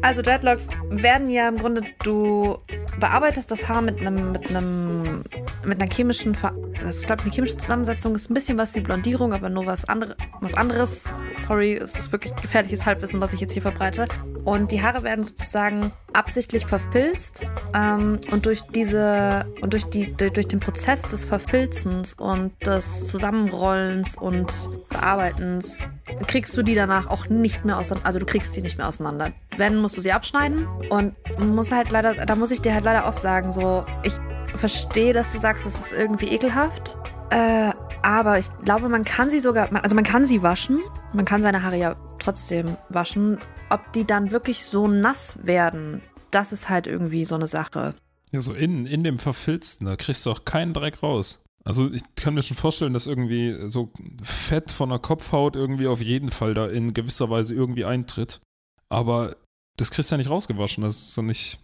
also 0.01 0.21
Dreadlocks 0.21 0.67
werden 0.89 1.29
ja 1.29 1.47
im 1.47 1.57
Grunde, 1.57 1.83
du 2.03 2.59
bearbeitest 2.99 3.51
das 3.51 3.67
Haar 3.67 3.81
mit 3.81 3.99
einem, 3.99 4.31
mit 4.31 4.49
einem, 4.49 5.23
mit 5.65 5.81
einer 5.81 5.91
chemischen, 5.91 6.35
Ver 6.35 6.53
das 6.83 6.97
ist, 6.97 7.05
glaube 7.05 7.23
eine 7.23 7.31
chemische 7.31 7.57
Zusammensetzung, 7.57 8.15
ist 8.15 8.29
ein 8.29 8.33
bisschen 8.33 8.57
was 8.57 8.73
wie 8.75 8.79
Blondierung, 8.79 9.33
aber 9.33 9.49
nur 9.49 9.65
was, 9.65 9.85
andere, 9.85 10.15
was 10.39 10.53
anderes. 10.55 11.11
Sorry, 11.37 11.73
es 11.73 11.95
ist 11.95 12.11
wirklich 12.11 12.35
gefährliches 12.35 12.85
Halbwissen, 12.85 13.21
was 13.21 13.33
ich 13.33 13.39
jetzt 13.39 13.53
hier 13.53 13.61
verbreite. 13.61 14.07
Und 14.43 14.71
die 14.71 14.81
Haare 14.81 15.03
werden 15.03 15.23
sozusagen 15.23 15.91
absichtlich 16.13 16.65
verfilzt 16.65 17.47
ähm, 17.73 18.19
und 18.31 18.45
durch 18.45 18.61
diese 18.61 19.45
und 19.61 19.73
durch 19.73 19.85
die 19.85 20.15
durch, 20.15 20.47
den 20.47 20.59
Prozess 20.59 21.01
des 21.03 21.23
Verfilzens 21.23 22.13
und 22.13 22.53
des 22.65 23.07
Zusammenrollens 23.07 24.17
und 24.17 24.51
Bearbeitens 24.89 25.79
kriegst 26.27 26.55
du 26.57 26.63
die 26.63 26.75
danach 26.75 27.09
auch 27.09 27.29
nicht 27.29 27.65
mehr 27.65 27.77
auseinander. 27.77 28.05
Also 28.07 28.19
du 28.19 28.25
kriegst 28.25 28.55
die 28.55 28.61
nicht 28.61 28.77
mehr 28.77 28.87
auseinander. 28.87 29.31
Wenn 29.57 29.77
musst 29.77 29.97
du 29.97 30.01
sie 30.01 30.11
abschneiden 30.11 30.67
und 30.89 31.15
muss 31.39 31.71
halt 31.71 31.91
leider, 31.91 32.13
da 32.13 32.35
muss 32.35 32.51
ich 32.51 32.61
dir 32.61 32.73
halt 32.73 32.83
leider 32.83 33.07
auch 33.07 33.13
sagen, 33.13 33.51
so 33.51 33.85
ich 34.03 34.13
verstehe, 34.55 35.13
dass 35.13 35.31
du 35.31 35.39
sagst, 35.39 35.65
das 35.65 35.79
ist 35.79 35.93
irgendwie 35.93 36.27
ekelhaft. 36.27 36.97
Äh, 37.29 37.71
aber 38.03 38.39
ich 38.39 38.47
glaube, 38.63 38.89
man 38.89 39.03
kann 39.03 39.29
sie 39.29 39.39
sogar, 39.39 39.71
also 39.83 39.95
man 39.95 40.03
kann 40.03 40.25
sie 40.25 40.41
waschen. 40.41 40.79
Man 41.13 41.25
kann 41.25 41.41
seine 41.41 41.63
Haare 41.63 41.77
ja 41.77 41.95
trotzdem 42.19 42.77
waschen. 42.89 43.37
Ob 43.69 43.93
die 43.93 44.05
dann 44.05 44.31
wirklich 44.31 44.63
so 44.65 44.87
nass 44.87 45.39
werden, 45.45 46.01
das 46.31 46.51
ist 46.51 46.69
halt 46.69 46.87
irgendwie 46.87 47.25
so 47.25 47.35
eine 47.35 47.47
Sache. 47.47 47.93
Ja, 48.31 48.41
so 48.41 48.53
in, 48.53 48.85
in 48.85 49.03
dem 49.03 49.17
Verfilzten, 49.17 49.87
da 49.87 49.95
kriegst 49.95 50.25
du 50.25 50.31
auch 50.31 50.45
keinen 50.45 50.73
Dreck 50.73 51.03
raus. 51.03 51.41
Also 51.63 51.91
ich 51.91 52.01
kann 52.15 52.33
mir 52.33 52.41
schon 52.41 52.57
vorstellen, 52.57 52.93
dass 52.93 53.05
irgendwie 53.05 53.69
so 53.69 53.91
Fett 54.23 54.71
von 54.71 54.89
der 54.89 54.99
Kopfhaut 54.99 55.55
irgendwie 55.55 55.87
auf 55.87 56.01
jeden 56.01 56.29
Fall 56.29 56.53
da 56.53 56.67
in 56.67 56.93
gewisser 56.93 57.29
Weise 57.29 57.53
irgendwie 57.53 57.85
eintritt. 57.85 58.41
Aber 58.89 59.35
das 59.77 59.91
kriegst 59.91 60.09
du 60.09 60.15
ja 60.15 60.17
nicht 60.17 60.29
rausgewaschen, 60.29 60.83
das 60.83 60.95
ist 60.95 61.13
so 61.13 61.21
nicht. 61.21 61.59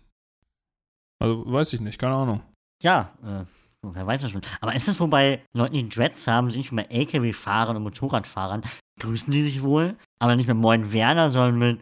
Also 1.19 1.43
weiß 1.51 1.73
ich 1.73 1.81
nicht, 1.81 1.97
keine 1.97 2.15
Ahnung. 2.15 2.41
Ja, 2.83 3.11
äh, 3.23 3.45
wer 3.81 4.07
weiß 4.07 4.21
das 4.21 4.31
schon. 4.31 4.41
Aber 4.61 4.75
ist 4.75 4.87
das 4.87 4.99
wohl 4.99 5.07
bei 5.07 5.41
Leuten, 5.53 5.73
die 5.75 5.89
Dreads 5.89 6.27
haben, 6.27 6.49
sind 6.51 6.59
nicht 6.59 6.75
bei 6.75 6.83
LKW-Fahrern 6.83 7.75
und 7.77 7.83
Motorradfahrern, 7.83 8.61
grüßen 8.99 9.31
die 9.31 9.41
sich 9.41 9.61
wohl? 9.63 9.95
Aber 10.19 10.35
nicht 10.35 10.47
mit 10.47 10.57
Moin 10.57 10.91
Werner, 10.91 11.29
sondern 11.29 11.57
mit 11.59 11.81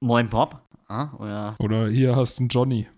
Moin 0.00 0.28
Bob? 0.28 0.62
ah, 0.88 1.12
oder, 1.18 1.56
Oder 1.58 1.88
hier 1.88 2.14
hast 2.14 2.38
du 2.38 2.42
einen 2.42 2.48
Johnny. 2.48 2.88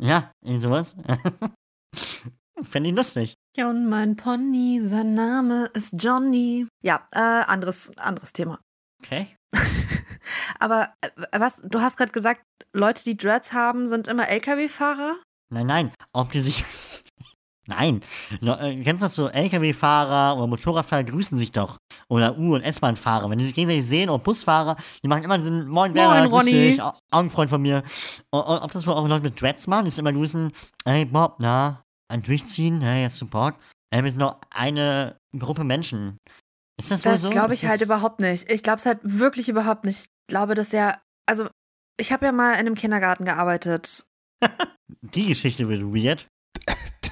ja, 0.00 0.32
irgendwie 0.42 0.60
sowas. 0.62 0.96
Fände 2.64 2.90
ich 2.90 2.96
lustig. 2.96 3.34
Ja, 3.56 3.70
und 3.70 3.88
mein 3.88 4.16
Pony, 4.16 4.80
sein 4.80 5.14
Name 5.14 5.66
ist 5.72 5.94
Johnny. 6.02 6.66
Ja, 6.84 7.06
äh, 7.12 7.18
anderes, 7.18 7.90
anderes 7.98 8.32
Thema. 8.32 8.58
Okay. 9.02 9.34
Aber 10.58 10.92
äh, 11.00 11.10
was, 11.38 11.62
du 11.64 11.80
hast 11.80 11.96
gerade 11.96 12.12
gesagt, 12.12 12.42
Leute, 12.72 13.02
die 13.04 13.16
Dreads 13.16 13.52
haben, 13.52 13.86
sind 13.86 14.08
immer 14.08 14.28
LKW-Fahrer? 14.28 15.16
Nein, 15.52 15.66
nein, 15.66 15.92
ob 16.12 16.30
die 16.32 16.40
sich. 16.40 16.64
Nein. 17.70 18.02
Äh, 18.42 18.82
kennst 18.82 19.02
du 19.02 19.06
das 19.06 19.14
so? 19.14 19.28
LKW-Fahrer 19.28 20.36
oder 20.36 20.46
Motorradfahrer 20.46 21.04
grüßen 21.04 21.38
sich 21.38 21.52
doch. 21.52 21.78
Oder 22.08 22.36
U- 22.38 22.54
und 22.54 22.62
S-Bahn-Fahrer. 22.62 23.30
Wenn 23.30 23.38
die 23.38 23.44
sich 23.44 23.54
gegenseitig 23.54 23.86
sehen 23.86 24.10
oder 24.10 24.22
Busfahrer, 24.22 24.76
die 25.02 25.08
machen 25.08 25.22
immer 25.24 25.38
diesen 25.38 25.68
Moin, 25.68 25.94
Werner, 25.94 26.28
grüß 26.28 26.40
Ronny." 26.40 26.50
dich, 26.52 26.82
Au- 26.82 26.92
Augenfreund 27.12 27.48
von 27.50 27.62
mir. 27.62 27.82
Und, 28.30 28.40
und 28.42 28.58
ob 28.58 28.70
das 28.72 28.86
wohl 28.86 28.94
auch 28.94 29.06
Leute 29.08 29.22
mit 29.22 29.40
Dreads 29.40 29.66
machen, 29.66 29.86
die 29.88 29.98
immer 29.98 30.12
grüßen, 30.12 30.52
hey 30.84 31.04
Bob, 31.04 31.36
na, 31.38 31.82
ein 32.12 32.22
Durchziehen, 32.22 32.80
hey, 32.80 33.08
Support. 33.08 33.54
Hey, 33.94 34.04
wir 34.04 34.10
sind 34.10 34.20
noch 34.20 34.38
eine 34.54 35.16
Gruppe 35.38 35.64
Menschen. 35.64 36.16
Ist 36.80 36.90
das 36.90 37.02
Das 37.02 37.20
so? 37.22 37.30
glaube 37.30 37.54
Ist 37.54 37.62
ich 37.62 37.68
halt 37.68 37.80
das- 37.80 37.86
überhaupt 37.86 38.20
nicht. 38.20 38.50
Ich 38.50 38.62
glaube 38.62 38.78
es 38.78 38.86
halt 38.86 38.98
wirklich 39.02 39.48
überhaupt 39.48 39.84
nicht. 39.84 39.98
Ich 40.00 40.06
glaube, 40.32 40.54
dass 40.54 40.72
ja, 40.72 40.96
also 41.28 41.48
ich 42.00 42.12
habe 42.12 42.24
ja 42.26 42.32
mal 42.32 42.52
in 42.54 42.60
einem 42.60 42.74
Kindergarten 42.74 43.24
gearbeitet. 43.24 44.04
Die 45.02 45.26
Geschichte 45.26 45.68
wird 45.68 45.82
weird. 45.82 46.26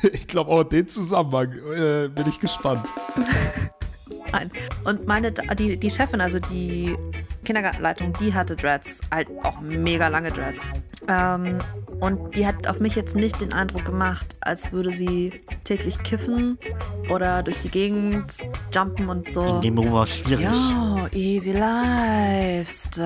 Ich 0.12 0.28
glaube 0.28 0.50
auch 0.50 0.64
den 0.64 0.88
Zusammenhang 0.88 1.52
äh, 1.52 2.09
bin 2.09 2.28
ich 2.28 2.38
gespannt. 2.38 2.87
Nein. 4.33 4.50
Und 4.85 5.07
meine, 5.07 5.33
die, 5.33 5.76
die 5.76 5.90
Chefin, 5.90 6.21
also 6.21 6.38
die 6.38 6.97
Kindergartenleitung, 7.49 8.12
die 8.21 8.35
hatte 8.35 8.57
Dreads, 8.57 9.00
halt 9.11 9.26
auch 9.43 9.62
mega 9.62 10.09
lange 10.09 10.31
Dreads. 10.31 10.61
Ähm, 11.09 11.57
und 11.99 12.37
die 12.37 12.47
hat 12.47 12.67
auf 12.67 12.78
mich 12.78 12.95
jetzt 12.95 13.17
nicht 13.17 13.40
den 13.40 13.55
Eindruck 13.55 13.87
gemacht, 13.87 14.37
als 14.43 14.71
würde 14.71 14.93
sie 14.93 15.33
täglich 15.64 15.99
kiffen 16.02 16.59
oder 17.09 17.43
durch 17.43 17.59
die 17.61 17.71
Gegend 17.71 18.37
jumpen 18.75 19.09
und 19.09 19.33
so. 19.33 19.47
In 19.47 19.62
dem 19.62 19.76
Beruf 19.76 19.93
war 19.93 20.02
es 20.02 20.19
schwierig. 20.19 20.45
Ja, 20.45 21.07
easy 21.12 21.52
lifestyle. 21.52 23.00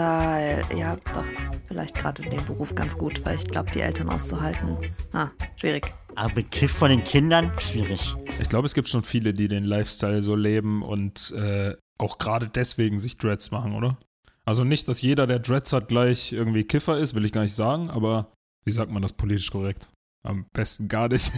Ja, 0.77 0.97
doch, 1.15 1.23
vielleicht 1.69 1.95
gerade 1.95 2.25
in 2.25 2.31
dem 2.31 2.45
Beruf 2.45 2.75
ganz 2.75 2.99
gut, 2.99 3.25
weil 3.25 3.37
ich 3.37 3.45
glaube, 3.45 3.71
die 3.71 3.81
Eltern 3.81 4.09
auszuhalten, 4.09 4.77
ah, 5.13 5.29
schwierig. 5.55 5.95
Aber 6.17 6.35
bekifft 6.35 6.75
von 6.75 6.91
den 6.91 7.05
Kindern, 7.05 7.53
schwierig. 7.61 8.13
Ich 8.41 8.49
glaube, 8.49 8.67
es 8.67 8.75
gibt 8.75 8.89
schon 8.89 9.05
viele, 9.05 9.35
die 9.35 9.47
den 9.47 9.63
Lifestyle 9.63 10.21
so 10.21 10.35
leben 10.35 10.83
und 10.83 11.33
äh, 11.39 11.77
auch 11.97 12.19
gerade 12.19 12.49
deswegen 12.49 12.99
sich 12.99 13.19
Dreads 13.19 13.53
machen, 13.53 13.75
oder? 13.75 13.97
Also 14.45 14.65
nicht, 14.65 14.89
dass 14.89 15.03
jeder, 15.03 15.27
der 15.27 15.39
Dreads 15.39 15.73
hat, 15.73 15.89
gleich 15.89 16.33
irgendwie 16.33 16.65
Kiffer 16.65 16.99
ist, 16.99 17.15
will 17.15 17.25
ich 17.25 17.33
gar 17.33 17.43
nicht 17.43 17.55
sagen, 17.55 17.91
aber 17.91 18.33
wie 18.65 18.73
sagt 18.73 18.91
man 18.91 19.03
das 19.03 19.13
politisch 19.13 19.51
korrekt? 19.51 19.89
Am 20.25 20.47
besten 20.53 20.89
gar 20.89 21.09
nicht. 21.09 21.33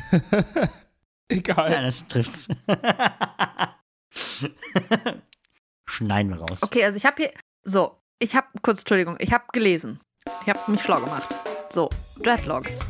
Egal. 1.29 1.73
Ja, 1.73 1.83
das 1.83 2.07
trifft's. 2.09 2.49
Schneiden 5.89 6.31
wir 6.33 6.39
raus. 6.39 6.63
Okay, 6.63 6.85
also 6.85 6.97
ich 6.97 7.05
habe 7.05 7.23
hier, 7.23 7.31
so, 7.63 7.99
ich 8.19 8.35
habe, 8.37 8.47
kurz, 8.63 8.81
Entschuldigung, 8.81 9.17
ich 9.19 9.33
habe 9.33 9.45
gelesen. 9.53 10.01
Ich 10.43 10.49
habe 10.49 10.71
mich 10.71 10.83
schlau 10.83 11.01
gemacht. 11.01 11.35
So, 11.71 11.91
Dreadlocks. 12.23 12.87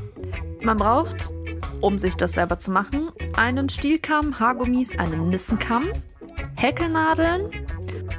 Man 0.63 0.77
braucht, 0.77 1.33
um 1.81 1.99
sich 1.99 2.15
das 2.15 2.33
selber 2.33 2.59
zu 2.59 2.71
machen, 2.71 3.11
einen 3.35 3.69
Stielkamm, 3.69 4.39
Haargummis, 4.39 4.99
einen 4.99 5.29
Nissenkamm, 5.29 5.89
Häkelnadeln 6.57 7.51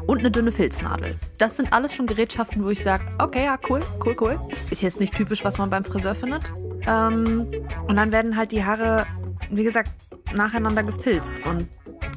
und 0.07 0.19
eine 0.19 0.31
dünne 0.31 0.51
Filznadel. 0.51 1.15
Das 1.37 1.57
sind 1.57 1.73
alles 1.73 1.93
schon 1.93 2.05
Gerätschaften, 2.05 2.63
wo 2.63 2.69
ich 2.69 2.83
sage, 2.83 3.05
okay, 3.19 3.45
ja, 3.45 3.57
cool, 3.69 3.81
cool, 4.05 4.15
cool. 4.21 4.39
Ist 4.69 4.81
jetzt 4.81 4.99
nicht 4.99 5.15
typisch, 5.15 5.43
was 5.43 5.57
man 5.57 5.69
beim 5.69 5.83
Friseur 5.83 6.15
findet. 6.15 6.53
Ähm, 6.87 7.47
und 7.87 7.95
dann 7.95 8.11
werden 8.11 8.37
halt 8.37 8.51
die 8.51 8.63
Haare, 8.63 9.05
wie 9.49 9.63
gesagt, 9.63 9.91
nacheinander 10.35 10.83
gefilzt. 10.83 11.33
Und 11.45 11.67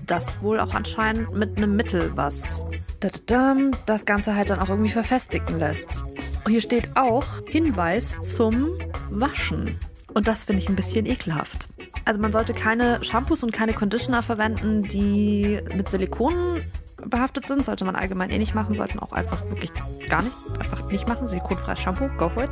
das 0.06 0.42
wohl 0.42 0.60
auch 0.60 0.74
anscheinend 0.74 1.34
mit 1.34 1.56
einem 1.56 1.76
Mittel, 1.76 2.12
was 2.14 2.64
das 3.00 4.04
Ganze 4.06 4.34
halt 4.34 4.50
dann 4.50 4.58
auch 4.58 4.68
irgendwie 4.68 4.90
verfestigen 4.90 5.58
lässt. 5.58 6.02
Und 6.44 6.52
hier 6.52 6.60
steht 6.60 6.96
auch 6.96 7.24
Hinweis 7.46 8.34
zum 8.34 8.78
Waschen. 9.10 9.78
Und 10.14 10.26
das 10.26 10.44
finde 10.44 10.62
ich 10.62 10.68
ein 10.68 10.76
bisschen 10.76 11.06
ekelhaft. 11.06 11.68
Also 12.08 12.20
man 12.20 12.32
sollte 12.32 12.54
keine 12.54 13.04
Shampoos 13.04 13.42
und 13.42 13.52
keine 13.52 13.74
Conditioner 13.74 14.22
verwenden, 14.22 14.82
die 14.82 15.60
mit 15.74 15.90
Silikon 15.90 16.62
behaftet 17.04 17.46
sind. 17.46 17.66
Sollte 17.66 17.84
man 17.84 17.96
allgemein 17.96 18.30
eh 18.30 18.38
nicht 18.38 18.54
machen. 18.54 18.74
Sollten 18.74 18.98
auch 18.98 19.12
einfach 19.12 19.44
wirklich 19.50 19.70
gar 20.08 20.22
nicht, 20.22 20.34
einfach 20.58 20.90
nicht 20.90 21.06
machen. 21.06 21.28
Silikonfreies 21.28 21.78
Shampoo, 21.78 22.08
go 22.16 22.30
for 22.30 22.44
it. 22.44 22.50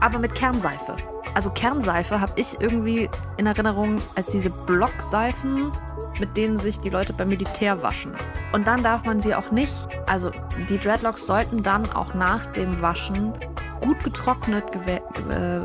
Aber 0.00 0.18
mit 0.18 0.34
Kernseife. 0.34 0.96
Also 1.34 1.50
Kernseife 1.50 2.22
habe 2.22 2.32
ich 2.36 2.58
irgendwie 2.58 3.10
in 3.36 3.44
Erinnerung 3.44 4.00
als 4.14 4.28
diese 4.28 4.48
Blockseifen, 4.48 5.70
mit 6.18 6.34
denen 6.34 6.56
sich 6.56 6.78
die 6.78 6.88
Leute 6.88 7.12
beim 7.12 7.28
Militär 7.28 7.82
waschen. 7.82 8.14
Und 8.54 8.66
dann 8.66 8.82
darf 8.82 9.04
man 9.04 9.20
sie 9.20 9.34
auch 9.34 9.50
nicht, 9.50 9.74
also 10.06 10.30
die 10.70 10.78
Dreadlocks 10.78 11.26
sollten 11.26 11.62
dann 11.62 11.92
auch 11.92 12.14
nach 12.14 12.46
dem 12.52 12.80
Waschen 12.80 13.34
gut 13.82 14.02
getrocknet 14.02 14.64
äh, 14.86 15.60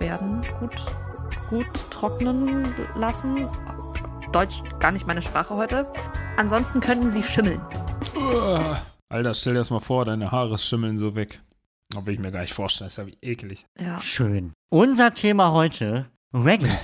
werden. 0.00 0.40
Gut, 0.60 0.76
gut 1.50 1.90
trocknen 1.90 2.72
lassen. 2.94 3.48
Deutsch 4.32 4.62
gar 4.78 4.92
nicht 4.92 5.06
meine 5.06 5.20
Sprache 5.20 5.56
heute. 5.56 5.92
Ansonsten 6.36 6.80
könnten 6.80 7.10
sie 7.10 7.24
schimmeln. 7.24 7.60
Alter, 9.08 9.34
stell 9.34 9.54
dir 9.54 9.58
das 9.58 9.70
mal 9.70 9.80
vor, 9.80 10.04
deine 10.04 10.30
Haare 10.30 10.56
schimmeln 10.56 10.96
so 10.96 11.16
weg. 11.16 11.42
Das 11.92 12.06
will 12.06 12.14
ich 12.14 12.20
mir 12.20 12.30
gar 12.30 12.42
nicht 12.42 12.54
vorstellen, 12.54 12.86
das 12.86 12.98
ist 12.98 12.98
ja 12.98 13.06
wie 13.06 13.18
eklig. 13.20 13.66
Ja. 13.80 14.00
Schön. 14.00 14.52
Unser 14.70 15.12
Thema 15.12 15.52
heute, 15.52 16.06
Reggae. 16.32 16.70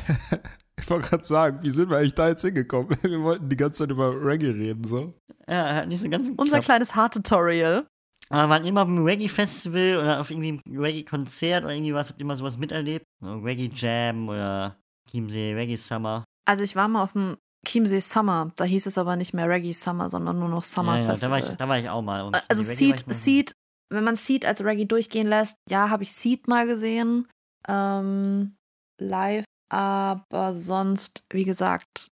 Ich 0.78 0.90
wollte 0.90 1.08
gerade 1.08 1.24
sagen, 1.24 1.58
wie 1.62 1.70
sind 1.70 1.88
wir 1.88 1.96
eigentlich 1.96 2.14
da 2.14 2.28
jetzt 2.28 2.42
hingekommen? 2.42 2.96
Wir 3.02 3.22
wollten 3.22 3.48
die 3.48 3.56
ganze 3.56 3.82
Zeit 3.82 3.90
über 3.90 4.12
Reggae 4.12 4.50
reden, 4.50 4.84
so. 4.84 5.14
ja, 5.48 5.74
hat 5.74 5.88
nicht 5.88 6.02
so 6.02 6.08
ganz 6.10 6.30
Unser 6.36 6.60
kleines 6.60 6.94
Haartutorial. 6.94 7.86
Aber 8.28 8.48
wann 8.48 8.64
immer 8.64 8.82
auf 8.82 8.88
einem 8.88 9.04
Reggae-Festival 9.04 9.98
oder 9.98 10.20
auf 10.20 10.30
irgendwie 10.30 10.60
einem 10.64 10.80
Reggae-Konzert 10.80 11.64
oder 11.64 11.74
irgendwie 11.74 11.94
was, 11.94 12.08
habt 12.08 12.18
ihr 12.18 12.24
immer 12.24 12.36
sowas 12.36 12.58
miterlebt? 12.58 13.04
So 13.20 13.38
Reggae-Jam 13.38 14.28
oder 14.28 14.76
Chiemsee 15.10 15.54
Reggae 15.54 15.76
Summer. 15.76 16.24
Also 16.48 16.62
ich 16.62 16.74
war 16.74 16.88
mal 16.88 17.04
auf 17.04 17.12
dem 17.12 17.36
Chiemsee 17.66 18.00
Summer. 18.00 18.52
Da 18.56 18.64
hieß 18.64 18.86
es 18.86 18.98
aber 18.98 19.16
nicht 19.16 19.34
mehr 19.34 19.48
Reggae 19.48 19.72
Summer, 19.72 20.10
sondern 20.10 20.38
nur 20.38 20.48
noch 20.48 20.64
Summer 20.64 20.96
ja, 20.96 21.02
ja, 21.02 21.04
da, 21.04 21.10
Festival. 21.10 21.30
war 21.42 21.50
ich, 21.50 21.56
da 21.56 21.68
war 21.68 21.78
ich 21.78 21.88
auch 21.88 22.02
mal. 22.02 22.22
Und 22.22 22.42
Also 22.48 22.62
Seed, 22.62 23.04
Seed, 23.08 23.52
wenn 23.90 24.04
man 24.04 24.16
Seed 24.16 24.44
als 24.44 24.64
Reggae 24.64 24.86
durchgehen 24.86 25.28
lässt, 25.28 25.56
ja, 25.70 25.90
habe 25.90 26.02
ich 26.02 26.12
Seed 26.12 26.48
mal 26.48 26.66
gesehen. 26.66 27.28
Ähm, 27.68 28.56
live, 29.00 29.44
aber 29.72 30.54
sonst, 30.54 31.24
wie 31.32 31.44
gesagt, 31.44 32.08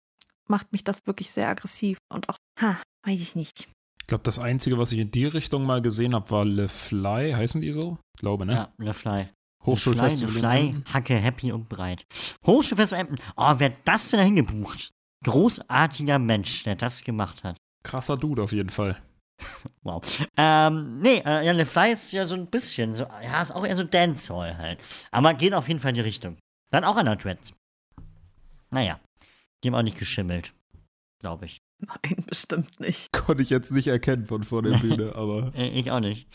macht 0.48 0.72
mich 0.72 0.84
das 0.84 1.06
wirklich 1.06 1.30
sehr 1.30 1.48
aggressiv 1.48 1.98
und 2.12 2.28
auch, 2.28 2.36
ha, 2.60 2.76
weiß 3.06 3.20
ich 3.20 3.34
nicht. 3.34 3.68
Ich 4.08 4.10
glaube, 4.10 4.24
das 4.24 4.38
Einzige, 4.38 4.78
was 4.78 4.90
ich 4.90 5.00
in 5.00 5.10
die 5.10 5.26
Richtung 5.26 5.66
mal 5.66 5.82
gesehen 5.82 6.14
habe, 6.14 6.30
war 6.30 6.42
Le 6.42 6.66
Fly. 6.68 7.32
Heißen 7.32 7.60
die 7.60 7.72
so? 7.72 7.98
Ich 8.16 8.22
glaube, 8.22 8.46
ne? 8.46 8.54
Ja, 8.54 8.68
Le 8.78 8.94
Fly. 8.94 9.28
Hochschulfestival. 9.66 10.32
Le 10.32 10.40
Fly, 10.40 10.68
Emden. 10.70 10.84
Hacke, 10.94 11.14
Happy 11.14 11.52
und 11.52 11.68
Breit. 11.68 12.06
Hochschulfestival 12.46 13.04
Emden. 13.04 13.18
Oh, 13.36 13.52
wer 13.58 13.66
hat 13.68 13.76
das 13.84 14.08
denn 14.08 14.20
dahin 14.20 14.36
gebucht? 14.36 14.94
Großartiger 15.26 16.18
Mensch, 16.18 16.64
der 16.64 16.76
das 16.76 17.04
gemacht 17.04 17.44
hat. 17.44 17.58
Krasser 17.84 18.16
Dude 18.16 18.42
auf 18.42 18.52
jeden 18.52 18.70
Fall. 18.70 18.96
Wow. 19.82 20.02
Ähm, 20.38 21.00
nee, 21.00 21.22
äh, 21.26 21.44
ja, 21.44 21.52
Le 21.52 21.66
Fly 21.66 21.92
ist 21.92 22.10
ja 22.12 22.26
so 22.26 22.34
ein 22.34 22.46
bisschen, 22.46 22.94
so, 22.94 23.04
ja, 23.04 23.42
ist 23.42 23.52
auch 23.52 23.66
eher 23.66 23.76
so 23.76 23.84
Dancehall 23.84 24.56
halt. 24.56 24.80
Aber 25.10 25.34
geht 25.34 25.52
auf 25.52 25.68
jeden 25.68 25.80
Fall 25.80 25.90
in 25.90 25.96
die 25.96 26.00
Richtung. 26.00 26.38
Dann 26.72 26.82
auch 26.82 26.96
an 26.96 27.04
der 27.04 27.16
Dreads. 27.16 27.52
Naja, 28.70 29.00
die 29.62 29.68
haben 29.68 29.74
auch 29.74 29.82
nicht 29.82 29.98
geschimmelt. 29.98 30.54
Glaube 31.20 31.44
ich. 31.44 31.58
Nein, 31.80 32.24
bestimmt 32.26 32.80
nicht. 32.80 33.12
Konnte 33.12 33.42
ich 33.42 33.50
jetzt 33.50 33.70
nicht 33.72 33.86
erkennen 33.86 34.26
von 34.26 34.42
vor 34.44 34.62
der 34.62 34.76
Bühne, 34.78 35.12
aber, 35.16 35.52
Äh, 35.56 35.68
ich 35.68 35.90
auch 35.90 36.00
nicht. 36.00 36.26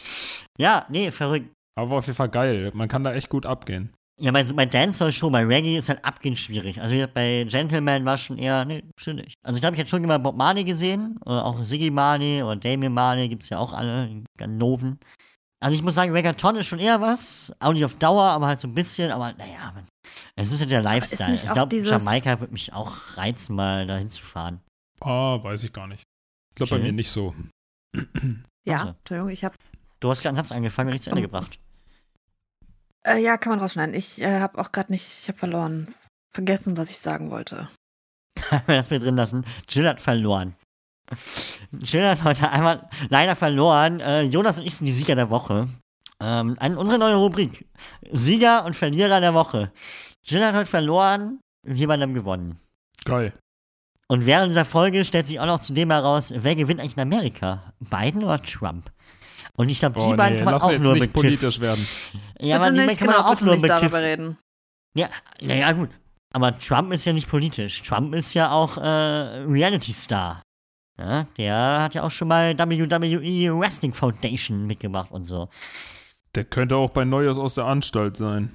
Ja, 0.58 0.86
nee, 0.90 1.12
verrückt. 1.12 1.50
aber 1.76 1.98
auf 1.98 2.06
jeden 2.06 2.16
Fall 2.16 2.30
geil. 2.30 2.72
Man 2.74 2.88
kann 2.88 3.04
da 3.04 3.14
echt 3.14 3.30
gut 3.30 3.46
abgehen. 3.46 3.94
Ja, 4.22 4.32
bei, 4.32 4.44
bei 4.44 4.68
Dancehall 4.68 5.12
schon, 5.12 5.32
bei 5.32 5.44
Reggae 5.44 5.76
ist 5.76 5.90
halt 5.90 6.06
abgehend 6.06 6.38
schwierig. 6.38 6.80
Also 6.80 6.96
bei 7.14 7.46
Gentleman 7.50 8.06
war 8.06 8.18
schon 8.18 8.38
eher, 8.38 8.64
nee, 8.64 8.84
chillig. 8.96 9.34
Also 9.44 9.58
ich 9.58 9.62
glaube, 9.62 9.76
ich 9.76 9.80
hätte 9.82 9.90
schon 9.90 10.04
mal 10.04 10.20
Bob 10.20 10.38
Marley 10.38 10.64
gesehen, 10.64 11.18
oder 11.26 11.44
auch 11.44 11.64
Siggy 11.64 11.90
Marley 11.90 12.44
oder 12.44 12.56
Damien 12.56 12.94
Marley, 12.94 13.28
gibt's 13.28 13.50
ja 13.50 13.58
auch 13.58 13.74
alle, 13.74 14.08
die 14.08 14.24
Ganoven. 14.38 15.00
Also 15.64 15.76
ich 15.76 15.82
muss 15.82 15.96
sagen, 15.96 16.12
Reggaeton 16.12 16.58
ist 16.58 16.68
schon 16.68 16.80
eher 16.80 17.02
was, 17.02 17.52
auch 17.60 17.74
nicht 17.74 17.86
auf 17.86 17.96
Dauer, 17.96 18.24
aber 18.26 18.48
halt 18.48 18.60
so 18.60 18.68
ein 18.68 18.76
bisschen, 18.76 19.12
aber 19.12 19.34
naja, 19.38 19.72
man, 19.74 19.88
es 20.36 20.52
ist 20.52 20.60
ja 20.60 20.68
der 20.68 20.84
Lifestyle. 20.84 21.32
nicht 21.32 21.46
Ich 21.46 21.52
glaube, 21.52 21.76
Jamaika 21.76 22.40
würde 22.40 22.54
mich 22.54 22.72
auch 22.72 22.96
reizen, 23.16 23.56
mal 23.56 23.88
dahin 23.88 24.12
zu 24.12 24.24
fahren. 24.24 24.62
Ah, 25.04 25.40
weiß 25.44 25.64
ich 25.64 25.74
gar 25.74 25.88
nicht. 25.88 26.04
Ich 26.52 26.56
glaube 26.56 26.78
bei 26.78 26.80
mir 26.80 26.92
nicht 26.94 27.10
so. 27.12 27.36
Ja, 28.66 28.78
Ach 28.78 28.84
so. 28.84 28.90
Entschuldigung, 28.92 29.30
ich 29.30 29.44
habe, 29.44 29.56
Du 30.00 30.10
hast 30.10 30.22
gerade 30.22 30.30
einen 30.38 30.46
Satz 30.46 30.54
angefangen 30.56 30.88
und 30.88 30.94
nicht 30.94 31.04
zu 31.04 31.10
Ende 31.10 31.22
gebracht. 31.22 31.60
äh, 33.06 33.22
ja, 33.22 33.36
kann 33.38 33.50
man 33.52 33.60
rausschneiden. 33.60 33.94
Ich 33.94 34.22
äh, 34.22 34.40
habe 34.40 34.58
auch 34.60 34.72
gerade 34.72 34.90
nicht, 34.92 35.04
ich 35.06 35.28
habe 35.28 35.38
verloren, 35.38 35.94
vergessen, 36.34 36.78
was 36.78 36.90
ich 36.90 36.98
sagen 37.00 37.30
wollte. 37.30 37.68
Können 38.36 38.64
wir 38.68 38.76
das 38.78 38.90
mit 38.90 39.04
drin 39.04 39.18
lassen? 39.18 39.46
Jill 39.70 39.86
hat 39.88 40.00
verloren. 40.00 40.56
Jill 41.74 42.06
hat 42.08 42.24
heute 42.24 42.50
einmal 42.50 42.90
leider 43.10 43.36
verloren. 43.36 44.00
Äh, 44.00 44.22
Jonas 44.24 44.60
und 44.60 44.66
ich 44.66 44.76
sind 44.76 44.86
die 44.86 44.94
Sieger 44.94 45.16
der 45.16 45.30
Woche. 45.30 45.68
Ähm, 46.22 46.56
an 46.60 46.78
unsere 46.78 46.98
neue 47.00 47.16
Rubrik. 47.16 47.68
Sieger 48.12 48.64
und 48.64 48.76
Verlierer 48.78 49.20
der 49.20 49.34
Woche. 49.34 49.74
Jill 50.24 50.44
hat 50.44 50.56
heute 50.56 50.70
verloren, 50.70 51.42
jemand 51.68 52.02
haben 52.02 52.14
gewonnen. 52.14 52.60
Geil. 53.04 53.34
Und 54.08 54.26
während 54.26 54.52
dieser 54.52 54.66
Folge 54.66 55.06
stellt 55.06 55.28
sich 55.28 55.40
auch 55.40 55.46
noch 55.46 55.60
zudem 55.60 55.92
heraus, 55.92 56.34
wer 56.36 56.56
gewinnt 56.56 56.80
eigentlich 56.80 56.98
in 56.98 57.02
Amerika? 57.02 57.74
Biden 57.80 58.24
oder 58.24 58.42
Trump? 58.42 58.92
Und 59.56 59.70
ich 59.70 59.80
glaube, 59.80 60.00
die 60.00 60.06
Oh, 60.06 60.16
beiden 60.16 60.38
nee, 60.38 60.44
kann 60.44 60.54
man 60.54 60.62
auch 60.62 60.80
nur 60.80 60.94
nicht 60.94 61.02
mit 61.02 61.14
politisch 61.14 61.60
werden. 61.60 61.86
Ja, 62.40 62.58
aber 62.58 62.72
die 62.72 62.86
nicht, 62.86 62.98
kann 62.98 63.08
man 63.08 63.18
genau, 63.18 63.28
auch 63.30 63.42
nur 63.42 63.54
nicht 63.54 63.62
mit 63.62 63.70
darüber 63.72 64.02
reden. 64.02 64.38
Ja, 64.96 65.10
naja, 65.42 65.72
gut. 65.72 65.90
Aber 66.34 66.58
Trump 66.58 66.92
ist 66.92 67.06
ja 67.06 67.14
nicht 67.14 67.30
politisch. 67.30 67.82
Trump 67.84 68.16
ist 68.16 68.34
ja 68.34 68.52
auch 68.52 68.78
äh, 68.78 68.82
Reality-Star. 68.82 70.42
Ja, 71.00 71.28
der 71.38 71.82
hat 71.82 71.96
ja 71.96 72.04
auch 72.04 72.12
schon 72.12 72.28
mal 72.28 72.58
WWE 72.58 73.60
Wrestling 73.60 73.94
Foundation 73.94 74.66
mitgemacht 74.66 75.12
und 75.12 75.24
so. 75.24 75.50
Der 76.36 76.44
könnte 76.46 76.76
auch 76.76 76.90
bei 76.90 77.06
Neues 77.06 77.38
aus 77.38 77.56
der 77.56 77.66
Anstalt 77.66 78.18
sein. 78.18 78.52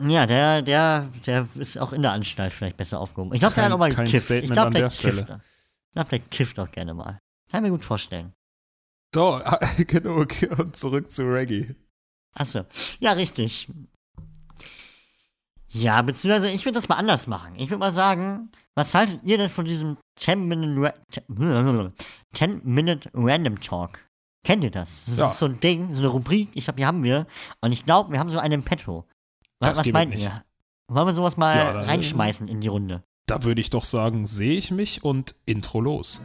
Ja, 0.00 0.26
der, 0.26 0.62
der, 0.62 1.08
der 1.26 1.48
ist 1.56 1.76
auch 1.78 1.92
in 1.92 2.02
der 2.02 2.12
Anstalt 2.12 2.52
vielleicht 2.52 2.76
besser 2.76 3.00
aufgehoben. 3.00 3.34
Ich 3.34 3.40
glaube, 3.40 3.54
der 3.56 3.64
hat 3.64 3.72
auch 3.72 3.78
mal 3.78 3.92
gekifft. 3.92 4.30
Ich 4.30 4.50
glaube, 4.50 4.70
der 4.70 4.88
der 4.88 4.90
kifft. 4.90 5.28
Ich 5.28 5.94
glaube, 5.94 6.10
der 6.10 6.18
kifft 6.20 6.58
auch 6.60 6.70
gerne 6.70 6.94
mal. 6.94 7.18
Kann 7.50 7.64
ich 7.64 7.70
mir 7.70 7.76
gut 7.76 7.84
vorstellen. 7.84 8.32
Genau. 9.12 10.20
okay, 10.20 10.48
Und 10.48 10.76
zurück 10.76 11.10
zu 11.10 11.22
Reggae. 11.24 11.74
Achso. 12.34 12.64
Ja, 13.00 13.12
richtig. 13.12 13.68
Ja, 15.70 16.00
beziehungsweise 16.02 16.50
ich 16.50 16.64
würde 16.64 16.78
das 16.78 16.88
mal 16.88 16.96
anders 16.96 17.26
machen. 17.26 17.54
Ich 17.56 17.68
würde 17.68 17.78
mal 17.78 17.92
sagen, 17.92 18.50
was 18.74 18.94
haltet 18.94 19.20
ihr 19.24 19.38
denn 19.38 19.50
von 19.50 19.64
diesem 19.64 19.96
10-Minute 20.20 20.94
10 22.34 22.60
Minute 22.64 23.10
Random 23.14 23.60
Talk? 23.60 24.04
Kennt 24.44 24.62
ihr 24.62 24.70
das? 24.70 25.04
Das 25.06 25.16
Ja. 25.18 25.28
ist 25.28 25.38
so 25.38 25.46
ein 25.46 25.58
Ding, 25.60 25.92
so 25.92 26.00
eine 26.00 26.08
Rubrik, 26.08 26.50
ich 26.54 26.64
glaube, 26.64 26.76
die 26.78 26.86
haben 26.86 27.02
wir. 27.02 27.26
Und 27.60 27.72
ich 27.72 27.84
glaube, 27.84 28.12
wir 28.12 28.18
haben 28.20 28.30
so 28.30 28.38
einen 28.38 28.54
im 28.54 28.62
Petto. 28.62 29.06
Was, 29.60 29.70
Das 29.76 29.78
was 29.86 29.92
meint 29.92 30.14
ihr? 30.16 30.42
Wollen 30.88 31.06
wir 31.06 31.12
sowas 31.14 31.36
mal 31.36 31.56
Ja, 31.56 31.72
dann- 31.72 31.84
reinschmeißen 31.86 32.48
in 32.48 32.60
die 32.60 32.68
Runde? 32.68 33.02
Da 33.26 33.44
würde 33.44 33.60
ich 33.60 33.70
doch 33.70 33.84
sagen, 33.84 34.26
sehe 34.26 34.56
ich 34.56 34.70
mich 34.70 35.04
und 35.04 35.34
Intro 35.44 35.80
los. 35.80 36.22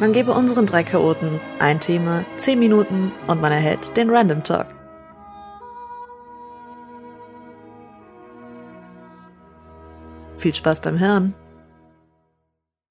Man 0.00 0.12
gebe 0.12 0.32
unseren 0.32 0.66
drei 0.66 0.82
Chaoten 0.82 1.38
ein 1.60 1.78
Thema, 1.78 2.24
10 2.38 2.58
Minuten 2.58 3.12
und 3.28 3.40
man 3.40 3.52
erhält 3.52 3.96
den 3.96 4.10
Random 4.10 4.42
Talk. 4.42 4.66
Viel 10.36 10.54
Spaß 10.54 10.80
beim 10.80 10.98
Hören. 10.98 11.34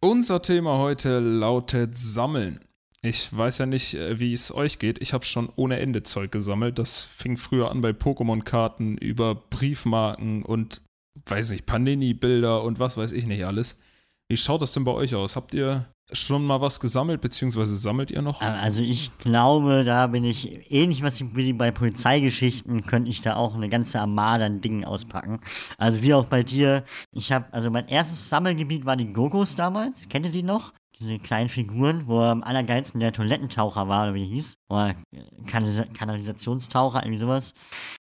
Unser 0.01 0.41
Thema 0.41 0.77
heute 0.79 1.19
lautet 1.19 1.97
Sammeln. 1.97 2.59
Ich 3.05 3.35
weiß 3.35 3.57
ja 3.57 3.65
nicht, 3.65 3.95
äh, 3.95 4.17
wie 4.19 4.31
es 4.31 4.55
euch 4.55 4.79
geht. 4.79 5.01
Ich 5.01 5.11
habe 5.13 5.25
schon 5.25 5.49
ohne 5.57 5.79
Ende 5.79 6.03
Zeug 6.03 6.31
gesammelt. 6.31 6.79
Das 6.79 7.03
fing 7.03 7.35
früher 7.35 7.69
an 7.69 7.81
bei 7.81 7.89
Pokémon-Karten 7.89 8.97
über 8.97 9.35
Briefmarken 9.35 10.43
und, 10.43 10.81
weiß 11.25 11.51
nicht, 11.51 11.65
Panini-Bilder 11.65 12.63
und 12.63 12.79
was 12.79 12.95
weiß 12.95 13.11
ich 13.11 13.25
nicht 13.25 13.45
alles. 13.45 13.77
Wie 14.29 14.37
schaut 14.37 14.61
das 14.61 14.71
denn 14.71 14.85
bei 14.85 14.93
euch 14.93 15.15
aus? 15.15 15.35
Habt 15.35 15.53
ihr 15.53 15.85
schon 16.13 16.45
mal 16.45 16.61
was 16.61 16.79
gesammelt, 16.79 17.19
beziehungsweise 17.19 17.75
sammelt 17.75 18.09
ihr 18.09 18.21
noch? 18.21 18.39
Also 18.39 18.81
ich 18.81 19.11
glaube, 19.17 19.83
da 19.83 20.07
bin 20.07 20.23
ich 20.23 20.71
ähnlich 20.71 21.03
was 21.03 21.21
wie 21.35 21.51
bei 21.51 21.71
Polizeigeschichten, 21.71 22.85
könnte 22.85 23.11
ich 23.11 23.19
da 23.19 23.35
auch 23.35 23.55
eine 23.55 23.67
ganze 23.67 23.99
Armada 23.99 24.45
an 24.45 24.61
Dingen 24.61 24.85
auspacken. 24.85 25.41
Also 25.77 26.01
wie 26.03 26.13
auch 26.13 26.25
bei 26.25 26.43
dir. 26.43 26.85
Ich 27.11 27.33
habe, 27.33 27.51
also 27.51 27.69
mein 27.69 27.89
erstes 27.89 28.29
Sammelgebiet 28.29 28.85
war 28.85 28.95
die 28.95 29.11
Gogos 29.11 29.55
damals. 29.55 30.07
Kennt 30.07 30.25
ihr 30.25 30.31
die 30.31 30.43
noch? 30.43 30.71
Diese 31.03 31.19
kleinen 31.19 31.49
Figuren, 31.49 32.07
wo 32.07 32.19
am 32.19 32.43
allergeilsten 32.43 32.99
der 32.99 33.13
Toilettentaucher 33.13 33.87
war, 33.87 34.03
oder 34.03 34.13
wie 34.13 34.21
der 34.21 34.29
hieß. 34.29 34.55
Oder 34.69 34.95
äh, 35.11 35.23
Kanalisa 35.45 35.83
Kanalisationstaucher, 35.85 37.03
irgendwie 37.03 37.19
sowas. 37.19 37.53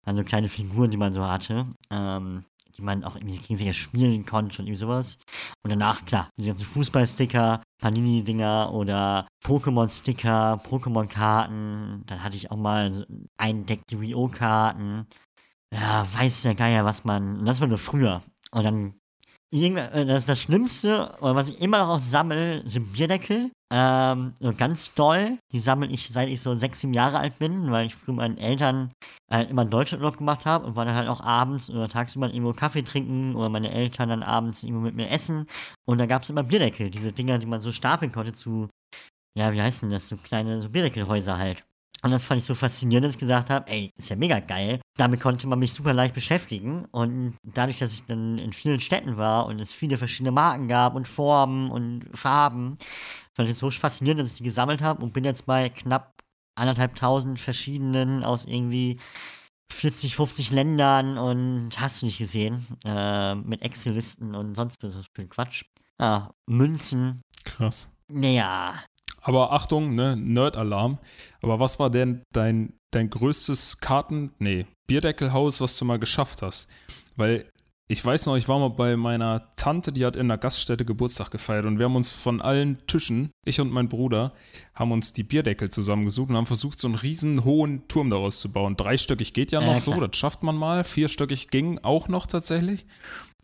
Also 0.05 0.23
kleine 0.23 0.49
Figuren, 0.49 0.91
die 0.91 0.97
man 0.97 1.13
so 1.13 1.27
hatte. 1.27 1.67
Ähm, 1.91 2.45
die 2.77 2.81
man 2.81 3.03
auch 3.03 3.15
irgendwie 3.15 3.37
gegenseitig 3.37 3.77
spielen 3.77 4.25
konnte 4.25 4.61
und 4.61 4.67
irgendwie 4.67 4.79
sowas. 4.79 5.17
Und 5.63 5.71
danach, 5.71 6.05
klar, 6.05 6.29
diese 6.37 6.49
ganzen 6.49 6.65
Fußballsticker, 6.65 7.63
Panini-Dinger 7.81 8.73
oder 8.73 9.27
Pokémon-Sticker, 9.45 10.61
Pokémon-Karten. 10.63 12.03
Dann 12.05 12.23
hatte 12.23 12.37
ich 12.37 12.51
auch 12.51 12.57
mal 12.57 12.91
so 12.91 13.05
ein 13.37 13.65
Deck 13.65 13.81
Yu-Gi-Oh!-Karten. 13.89 15.07
Ja, 15.73 16.05
weiß 16.13 16.43
der 16.43 16.55
Geier, 16.55 16.85
was 16.85 17.03
man. 17.05 17.39
Und 17.39 17.45
das 17.45 17.61
war 17.61 17.67
nur 17.67 17.77
früher. 17.77 18.21
Und 18.51 18.63
dann. 18.63 18.95
Äh, 19.63 20.05
Das, 20.05 20.25
das 20.25 20.41
Schlimmste, 20.41 21.15
was 21.19 21.49
ich 21.49 21.61
immer 21.61 21.85
noch 21.85 21.99
sammle, 21.99 22.67
sind 22.67 22.93
Bierdeckel. 22.93 23.51
Ähm, 23.73 24.33
ganz 24.57 24.93
doll. 24.93 25.37
Die 25.51 25.59
sammle 25.59 25.89
ich, 25.89 26.09
seit 26.09 26.29
ich 26.29 26.41
so 26.41 26.53
sechs, 26.55 26.79
sieben 26.79 26.93
Jahre 26.93 27.19
alt 27.19 27.39
bin, 27.39 27.71
weil 27.71 27.87
ich 27.87 27.95
früher 27.95 28.15
meinen 28.15 28.37
Eltern 28.37 28.91
halt 29.31 29.49
immer 29.49 29.63
einen 29.63 29.71
Deutschlandurlaub 29.71 30.17
gemacht 30.17 30.45
habe 30.45 30.65
und 30.65 30.75
war 30.75 30.85
dann 30.85 30.95
halt 30.95 31.09
auch 31.09 31.21
abends 31.21 31.69
oder 31.69 31.89
tagsüber 31.89 32.27
irgendwo 32.27 32.53
Kaffee 32.53 32.83
trinken 32.83 33.35
oder 33.35 33.49
meine 33.49 33.71
Eltern 33.71 34.09
dann 34.09 34.23
abends 34.23 34.63
irgendwo 34.63 34.81
mit 34.81 34.95
mir 34.95 35.09
essen. 35.09 35.47
Und 35.85 35.97
da 35.97 36.05
gab 36.05 36.23
es 36.23 36.29
immer 36.29 36.43
Bierdeckel, 36.43 36.89
diese 36.91 37.11
Dinger, 37.11 37.39
die 37.39 37.47
man 37.47 37.59
so 37.59 37.71
stapeln 37.71 38.11
konnte 38.11 38.33
zu, 38.33 38.69
ja, 39.37 39.51
wie 39.51 39.61
heißt 39.61 39.81
denn 39.81 39.89
das, 39.89 40.07
so 40.07 40.17
kleine 40.17 40.61
so 40.61 40.69
Bierdeckelhäuser 40.69 41.37
halt. 41.37 41.65
Und 42.01 42.11
das 42.11 42.25
fand 42.25 42.39
ich 42.39 42.45
so 42.45 42.53
faszinierend, 42.53 43.05
dass 43.05 43.13
ich 43.13 43.19
gesagt 43.19 43.49
habe, 43.49 43.69
ey, 43.71 43.91
ist 43.97 44.09
ja 44.09 44.15
mega 44.15 44.39
geil. 44.39 44.79
Damit 44.97 45.21
konnte 45.21 45.47
man 45.47 45.59
mich 45.59 45.73
super 45.73 45.93
leicht 45.93 46.13
beschäftigen. 46.13 46.85
Und 46.91 47.35
dadurch, 47.43 47.77
dass 47.77 47.93
ich 47.93 48.05
dann 48.05 48.37
in 48.37 48.53
vielen 48.53 48.79
Städten 48.79 49.17
war 49.17 49.47
und 49.47 49.59
es 49.59 49.73
viele 49.73 49.97
verschiedene 49.97 50.31
Marken 50.31 50.67
gab 50.67 50.95
und 50.95 51.07
Formen 51.07 51.71
und 51.71 52.05
Farben, 52.13 52.77
fand 53.33 53.49
ich 53.49 53.53
es 53.53 53.59
so 53.59 53.71
faszinierend, 53.71 54.21
dass 54.21 54.29
ich 54.29 54.37
die 54.37 54.43
gesammelt 54.43 54.81
habe 54.81 55.03
und 55.03 55.13
bin 55.13 55.23
jetzt 55.23 55.45
bei 55.45 55.69
knapp 55.69 56.13
anderthalb 56.55 56.95
tausend 56.95 57.39
verschiedenen 57.39 58.23
aus 58.23 58.45
irgendwie 58.45 58.99
40, 59.71 60.15
50 60.15 60.51
Ländern 60.51 61.17
und 61.17 61.71
hast 61.79 62.01
du 62.01 62.05
nicht 62.05 62.17
gesehen, 62.17 62.65
äh, 62.85 63.35
mit 63.35 63.61
Excel-Listen 63.61 64.35
und 64.35 64.55
sonst 64.55 64.81
was 64.83 64.93
für 64.93 65.21
ein 65.21 65.29
Quatsch. 65.29 65.65
Ja, 65.99 66.33
Münzen. 66.45 67.21
Krass. 67.43 67.89
Naja, 68.07 68.75
Aber 69.27 69.51
Achtung, 69.51 69.95
ne, 69.95 70.15
Nerd-Alarm. 70.15 70.99
Aber 71.41 71.59
was 71.59 71.79
war 71.79 71.89
denn 71.89 72.21
dein, 72.31 72.73
dein 72.91 73.09
größtes 73.09 73.79
Karten-, 73.79 74.31
nee, 74.37 74.67
Bierdeckelhaus, 74.85 75.61
was 75.61 75.79
du 75.79 75.85
mal 75.85 75.97
geschafft 75.97 76.43
hast? 76.43 76.69
Weil 77.15 77.49
ich 77.87 78.05
weiß 78.05 78.27
noch, 78.27 78.35
ich 78.35 78.47
war 78.47 78.59
mal 78.59 78.69
bei 78.69 78.95
meiner 78.95 79.51
Tante, 79.55 79.91
die 79.91 80.05
hat 80.05 80.15
in 80.15 80.27
einer 80.27 80.37
Gaststätte 80.37 80.85
Geburtstag 80.85 81.31
gefeiert 81.31 81.65
und 81.65 81.79
wir 81.79 81.85
haben 81.85 81.95
uns 81.95 82.09
von 82.09 82.39
allen 82.39 82.85
Tischen, 82.85 83.31
ich 83.45 83.59
und 83.59 83.71
mein 83.71 83.89
Bruder, 83.89 84.31
haben 84.75 84.91
uns 84.91 85.11
die 85.11 85.23
Bierdeckel 85.23 85.69
zusammengesucht 85.69 86.29
und 86.29 86.37
haben 86.37 86.45
versucht, 86.45 86.79
so 86.79 86.87
einen 86.87 86.95
riesen 86.95 87.43
hohen 87.43 87.87
Turm 87.87 88.11
daraus 88.11 88.39
zu 88.39 88.51
bauen. 88.51 88.77
Dreistöckig 88.77 89.33
geht 89.33 89.51
ja 89.51 89.59
noch 89.59 89.79
so, 89.79 89.91
klar. 89.91 90.07
das 90.07 90.17
schafft 90.17 90.43
man 90.43 90.55
mal. 90.55 90.83
Vierstöckig 90.83 91.47
ging 91.47 91.79
auch 91.79 92.07
noch 92.07 92.27
tatsächlich. 92.27 92.85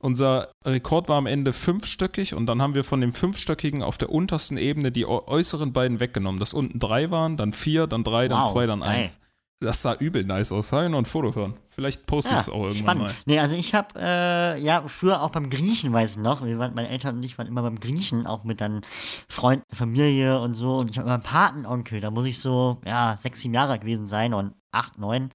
Unser 0.01 0.51
Rekord 0.65 1.09
war 1.09 1.17
am 1.17 1.27
Ende 1.27 1.53
fünfstöckig 1.53 2.33
und 2.33 2.47
dann 2.47 2.61
haben 2.61 2.73
wir 2.75 2.83
von 2.83 3.01
dem 3.01 3.13
fünfstöckigen 3.13 3.83
auf 3.83 3.97
der 3.97 4.09
untersten 4.09 4.57
Ebene 4.57 4.91
die 4.91 5.05
äu- 5.05 5.27
äußeren 5.27 5.73
beiden 5.73 5.99
weggenommen. 5.99 6.39
Dass 6.39 6.53
unten 6.53 6.79
drei 6.79 7.11
waren, 7.11 7.37
dann 7.37 7.53
vier, 7.53 7.87
dann 7.87 8.03
drei, 8.03 8.27
dann 8.27 8.41
Wow, 8.41 8.51
zwei, 8.51 8.65
dann 8.65 8.81
geil. 8.81 9.03
eins. 9.03 9.19
Das 9.63 9.83
sah 9.83 9.93
übel 9.93 10.23
nice 10.23 10.51
aus. 10.53 10.71
Habe 10.71 10.85
ich 10.85 10.89
noch 10.89 10.97
ein 10.97 11.05
Foto 11.05 11.31
von. 11.31 11.53
Vielleicht 11.69 12.07
poste 12.07 12.33
ich 12.33 12.39
es 12.39 12.49
auch 12.49 12.63
irgendwann 12.63 12.77
spannend. 12.77 13.03
mal. 13.03 13.13
Nee, 13.27 13.37
also 13.39 13.55
ich 13.55 13.75
habe, 13.75 13.89
äh, 13.95 14.59
ja, 14.59 14.83
früher 14.87 15.21
auch 15.21 15.29
beim 15.29 15.51
Griechen, 15.51 15.93
weiß 15.93 16.13
ich 16.13 16.17
noch, 16.17 16.43
wir 16.43 16.57
waren, 16.57 16.73
meine 16.73 16.89
Eltern 16.89 17.17
und 17.17 17.23
ich 17.23 17.37
waren 17.37 17.45
immer 17.45 17.61
beim 17.61 17.79
Griechen, 17.79 18.25
auch 18.25 18.43
mit 18.43 18.59
dann 18.59 18.81
Freunden, 19.29 19.63
Familie 19.71 20.39
und 20.41 20.55
so. 20.55 20.77
Und 20.77 20.89
ich 20.89 20.97
habe 20.97 21.05
immer 21.05 21.13
einen 21.13 21.23
Patenonkel, 21.23 22.01
da 22.01 22.09
muss 22.09 22.25
ich 22.25 22.39
so, 22.39 22.81
ja, 22.87 23.15
sechs, 23.19 23.41
sieben 23.41 23.53
Jahre 23.53 23.77
gewesen 23.77 24.07
sein 24.07 24.33
und 24.33 24.55
acht, 24.71 24.97
neun. 24.97 25.29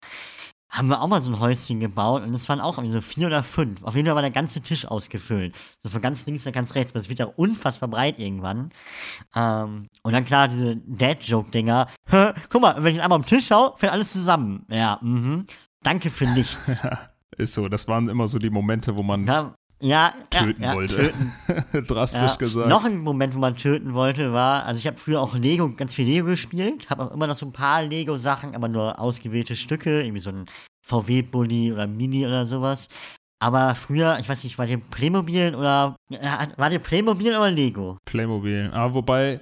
Haben 0.76 0.88
wir 0.88 1.00
auch 1.00 1.08
mal 1.08 1.22
so 1.22 1.30
ein 1.30 1.40
Häuschen 1.40 1.80
gebaut 1.80 2.22
und 2.22 2.34
es 2.34 2.50
waren 2.50 2.60
auch 2.60 2.76
irgendwie 2.76 2.92
so 2.92 3.00
vier 3.00 3.28
oder 3.28 3.42
fünf. 3.42 3.82
Auf 3.82 3.94
jeden 3.94 4.06
Fall 4.06 4.14
war 4.14 4.20
der 4.20 4.30
ganze 4.30 4.60
Tisch 4.60 4.84
ausgefüllt. 4.84 5.54
So 5.78 5.88
von 5.88 6.02
ganz 6.02 6.26
links 6.26 6.44
nach 6.44 6.52
ganz 6.52 6.74
rechts. 6.74 6.92
Aber 6.92 7.00
es 7.00 7.08
wird 7.08 7.18
ja 7.18 7.24
unfassbar 7.24 7.88
breit 7.88 8.18
irgendwann. 8.18 8.70
Ähm, 9.34 9.88
und 10.02 10.12
dann 10.12 10.26
klar, 10.26 10.48
diese 10.48 10.76
Dad-Joke-Dinger. 10.76 11.88
Guck 12.50 12.60
mal, 12.60 12.74
wenn 12.76 12.88
ich 12.88 12.96
jetzt 12.96 13.02
einmal 13.04 13.18
am 13.18 13.24
Tisch 13.24 13.46
schaue, 13.46 13.72
fällt 13.76 13.92
alles 13.92 14.12
zusammen. 14.12 14.66
Ja, 14.68 14.98
mhm. 15.00 15.46
Danke 15.82 16.10
für 16.10 16.26
nichts. 16.26 16.82
Ist 17.38 17.54
so, 17.54 17.68
das 17.68 17.88
waren 17.88 18.08
immer 18.08 18.28
so 18.28 18.38
die 18.38 18.50
Momente, 18.50 18.96
wo 18.96 19.02
man 19.02 19.26
Ja, 19.26 19.54
ja, 19.80 20.14
töten 20.30 20.62
ja, 20.62 20.68
ja, 20.70 20.74
wollte. 20.74 20.96
Töten. 20.96 21.86
Drastisch 21.86 22.20
Ja. 22.30 22.36
gesagt. 22.36 22.68
Noch 22.68 22.84
ein 22.84 22.98
Moment, 22.98 23.34
wo 23.34 23.38
man 23.38 23.56
töten 23.56 23.94
wollte, 23.94 24.32
war, 24.32 24.64
also 24.64 24.78
ich 24.78 24.86
habe 24.86 24.96
früher 24.96 25.20
auch 25.20 25.34
Lego, 25.34 25.70
ganz 25.76 25.94
viel 25.94 26.06
Lego 26.06 26.26
gespielt, 26.26 26.88
habe 26.90 27.04
auch 27.04 27.10
immer 27.12 27.26
noch 27.26 27.36
so 27.36 27.46
ein 27.46 27.52
paar 27.52 27.82
Lego-Sachen, 27.82 28.54
aber 28.54 28.68
nur 28.68 28.98
ausgewählte 28.98 29.54
Stücke, 29.56 30.00
irgendwie 30.02 30.20
so 30.20 30.30
ein 30.30 30.46
VW-Bully 30.82 31.72
oder 31.72 31.86
Mini 31.86 32.26
oder 32.26 32.46
sowas. 32.46 32.88
Aber 33.38 33.74
früher, 33.74 34.16
ich 34.18 34.28
weiß 34.28 34.44
nicht, 34.44 34.56
war 34.58 34.66
dir 34.66 34.78
Playmobil 34.78 35.54
oder, 35.54 35.94
war 36.56 36.70
dir 36.70 36.78
Playmobil 36.78 37.36
oder 37.36 37.50
Lego? 37.50 37.98
Playmobil. 38.06 38.70
Aber 38.72 38.94
wobei, 38.94 39.40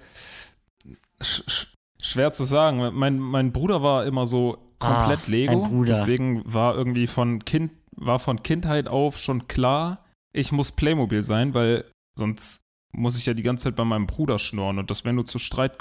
sch 1.22 1.42
sch 1.48 1.66
schwer 2.02 2.32
zu 2.32 2.44
sagen. 2.44 2.78
Mein, 2.94 3.18
mein 3.18 3.52
Bruder 3.52 3.82
war 3.82 4.04
immer 4.04 4.26
so 4.26 4.58
komplett 4.78 5.20
Ah, 5.26 5.30
Lego. 5.30 5.84
Deswegen 5.84 6.42
war 6.44 6.74
irgendwie 6.74 7.06
von 7.06 7.44
Kind, 7.44 7.70
war 7.96 8.18
von 8.18 8.42
Kindheit 8.42 8.88
auf 8.88 9.16
schon 9.18 9.46
klar, 9.48 10.03
ich 10.34 10.52
muss 10.52 10.72
Playmobil 10.72 11.22
sein, 11.22 11.54
weil 11.54 11.84
sonst 12.18 12.62
muss 12.92 13.16
ich 13.18 13.26
ja 13.26 13.34
die 13.34 13.42
ganze 13.42 13.64
Zeit 13.64 13.76
bei 13.76 13.84
meinem 13.84 14.06
Bruder 14.06 14.38
schnorren 14.38 14.78
und 14.78 14.90
das 14.90 15.04
wäre 15.04 15.14
nur 15.14 15.24
zu 15.24 15.38
Streit 15.38 15.78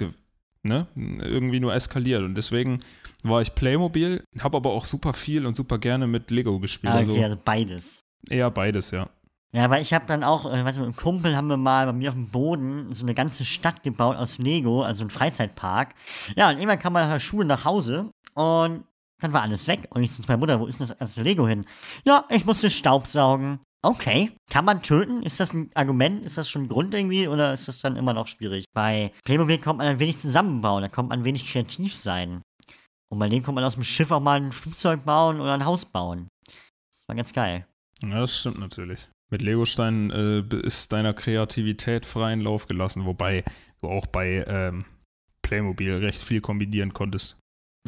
ne, 0.64 0.88
irgendwie 0.96 1.60
nur 1.60 1.74
eskaliert. 1.74 2.24
Und 2.24 2.36
deswegen 2.36 2.80
war 3.24 3.42
ich 3.42 3.56
Playmobil, 3.56 4.24
habe 4.40 4.58
aber 4.58 4.72
auch 4.72 4.86
super 4.86 5.14
viel 5.14 5.46
und 5.46 5.56
super 5.56 5.78
gerne 5.78 6.08
mit 6.08 6.32
Lego 6.32 6.60
gespielt. 6.60 6.94
Ah, 6.94 7.00
okay, 7.00 7.10
Also 7.10 7.24
also 7.24 7.38
beides. 7.44 8.00
eher 8.30 8.50
beides, 8.50 8.92
ja. 8.92 9.10
Ja, 9.56 9.70
weil 9.70 9.84
ich 9.84 9.94
habe 9.94 10.06
dann 10.08 10.24
auch, 10.24 10.52
äh, 10.52 10.66
weißt 10.66 10.78
du, 10.78 10.82
mit 10.82 10.88
einem 10.88 10.96
Kumpel 10.96 11.36
haben 11.36 11.48
wir 11.48 11.58
mal 11.58 11.86
bei 11.86 11.94
mir 11.94 12.10
auf 12.10 12.16
dem 12.16 12.30
Boden 12.30 12.92
so 12.92 13.04
eine 13.04 13.14
ganze 13.14 13.46
Stadt 13.46 13.84
gebaut 13.84 14.16
aus 14.16 14.40
Lego, 14.40 14.82
also 14.82 15.04
ein 15.04 15.12
Freizeitpark. 15.12 15.94
Ja, 16.36 16.50
und 16.50 16.56
irgendwann 16.58 16.80
kam 16.80 16.94
man 16.94 17.04
nach 17.04 17.14
der 17.14 17.20
Schule 17.20 17.46
nach 17.46 17.64
Hause 17.64 18.10
und 18.34 18.84
dann 19.20 19.34
war 19.34 19.44
alles 19.44 19.68
weg. 19.68 19.88
Und 19.92 20.02
ich 20.02 20.12
zu 20.12 20.24
meiner 20.24 20.38
Mutter, 20.38 20.60
wo 20.60 20.66
ist 20.66 20.80
denn 20.80 20.88
das 20.88 20.98
ganze 20.98 21.22
Lego 21.22 21.48
hin? 21.48 21.66
Ja, 22.04 22.26
ich 22.30 22.46
musste 22.46 22.72
Staub 22.72 23.06
saugen. 23.06 23.60
Okay, 23.86 24.32
kann 24.50 24.64
man 24.64 24.82
töten? 24.82 25.24
Ist 25.24 25.40
das 25.42 25.54
ein 25.54 25.70
Argument? 25.76 26.26
Ist 26.26 26.38
das 26.38 26.50
schon 26.50 26.64
ein 26.64 26.68
Grund 26.70 26.94
irgendwie? 26.94 27.28
Oder 27.28 27.54
ist 27.54 27.68
das 27.68 27.80
dann 27.80 27.98
immer 27.98 28.14
noch 28.14 28.28
schwierig? 28.28 28.66
Bei 28.74 29.12
Playmobil 29.26 29.58
kommt 29.58 29.80
man 29.80 29.88
ein 29.88 30.00
wenig 30.00 30.18
zusammenbauen, 30.18 30.82
da 30.82 30.88
kommt 30.88 31.10
man 31.10 31.20
ein 31.20 31.26
wenig 31.26 31.52
kreativ 31.52 31.94
sein. 31.96 32.42
Und 33.12 33.20
bei 33.20 33.28
denen 33.28 33.44
kommt 33.44 33.56
man 33.56 33.64
aus 33.64 33.76
dem 33.76 33.84
Schiff 33.84 34.10
auch 34.12 34.22
mal 34.22 34.40
ein 34.40 34.54
Flugzeug 34.54 35.04
bauen 35.04 35.42
oder 35.42 35.54
ein 35.54 35.66
Haus 35.66 35.86
bauen. 35.86 36.30
Das 36.46 37.04
war 37.08 37.16
ganz 37.16 37.34
geil. 37.34 37.68
Ja, 38.02 38.22
das 38.22 38.40
stimmt 38.40 38.60
natürlich. 38.60 39.10
Mit 39.30 39.42
Legosteinen 39.42 40.12
äh, 40.12 40.56
ist 40.66 40.92
deiner 40.94 41.14
Kreativität 41.14 42.06
freien 42.06 42.42
Lauf 42.42 42.68
gelassen, 42.68 43.06
wobei 43.06 43.44
du 43.82 43.90
auch 43.90 44.08
bei 44.08 44.46
ähm, 44.48 44.86
Playmobil 45.42 45.96
recht 45.96 46.20
viel 46.20 46.40
kombinieren 46.40 46.94
konntest. 46.94 47.38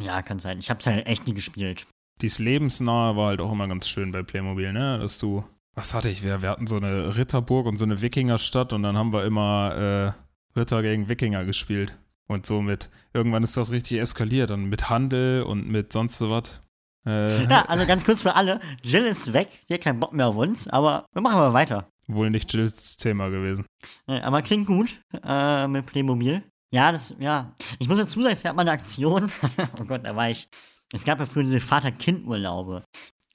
Ja, 0.01 0.21
kann 0.21 0.39
sein. 0.39 0.59
Ich 0.59 0.69
hab's 0.69 0.85
ja 0.85 0.93
echt 0.93 1.25
nie 1.25 1.33
gespielt. 1.33 1.87
Dies 2.21 2.39
Lebensnahe 2.39 3.15
war 3.15 3.27
halt 3.27 3.41
auch 3.41 3.51
immer 3.51 3.67
ganz 3.67 3.87
schön 3.87 4.11
bei 4.11 4.23
Playmobil, 4.23 4.73
ne? 4.73 4.99
Dass 4.99 5.19
du, 5.19 5.43
was 5.75 5.93
hatte 5.93 6.09
ich? 6.09 6.23
Wir, 6.23 6.41
wir 6.41 6.49
hatten 6.49 6.67
so 6.67 6.77
eine 6.77 7.15
Ritterburg 7.17 7.65
und 7.67 7.77
so 7.77 7.85
eine 7.85 8.01
Wikingerstadt 8.01 8.73
und 8.73 8.83
dann 8.83 8.97
haben 8.97 9.13
wir 9.13 9.25
immer 9.25 10.13
äh, 10.55 10.59
Ritter 10.59 10.81
gegen 10.81 11.09
Wikinger 11.09 11.45
gespielt. 11.45 11.97
Und 12.27 12.45
somit, 12.47 12.89
irgendwann 13.13 13.43
ist 13.43 13.55
das 13.55 13.71
richtig 13.71 13.99
eskaliert. 13.99 14.49
Dann 14.49 14.65
mit 14.65 14.89
Handel 14.89 15.43
und 15.43 15.67
mit 15.67 15.93
sonst 15.93 16.17
so 16.17 16.31
was. 16.31 16.63
Äh, 17.05 17.43
Ja, 17.43 17.65
also 17.65 17.85
ganz 17.85 18.03
kurz 18.03 18.23
für 18.23 18.33
alle. 18.35 18.59
Jill 18.81 19.05
ist 19.05 19.31
weg, 19.33 19.49
die 19.69 19.75
hat 19.75 19.81
keinen 19.81 19.99
Bock 19.99 20.11
mehr 20.13 20.27
auf 20.27 20.35
uns, 20.35 20.67
aber 20.67 21.05
wir 21.13 21.21
machen 21.21 21.37
mal 21.37 21.53
weiter. 21.53 21.87
Wohl 22.07 22.29
nicht 22.29 22.51
Jills 22.53 22.97
Thema 22.97 23.29
gewesen. 23.29 23.65
Äh, 24.07 24.19
Aber 24.21 24.41
klingt 24.43 24.67
gut 24.67 25.01
äh, 25.23 25.67
mit 25.67 25.85
Playmobil. 25.87 26.43
Ja, 26.71 26.91
das, 26.91 27.15
ja. 27.19 27.53
Ich 27.79 27.87
muss 27.87 27.97
dazu 27.97 28.21
sagen, 28.21 28.33
es 28.33 28.43
gab 28.43 28.55
mal 28.55 28.61
eine 28.61 28.71
Aktion. 28.71 29.31
oh 29.79 29.85
Gott, 29.85 30.05
da 30.05 30.15
war 30.15 30.29
ich. 30.29 30.47
Es 30.93 31.03
gab 31.03 31.19
ja 31.19 31.25
früher 31.25 31.43
diese 31.43 31.59
Vater-Kind-Urlaube. 31.59 32.83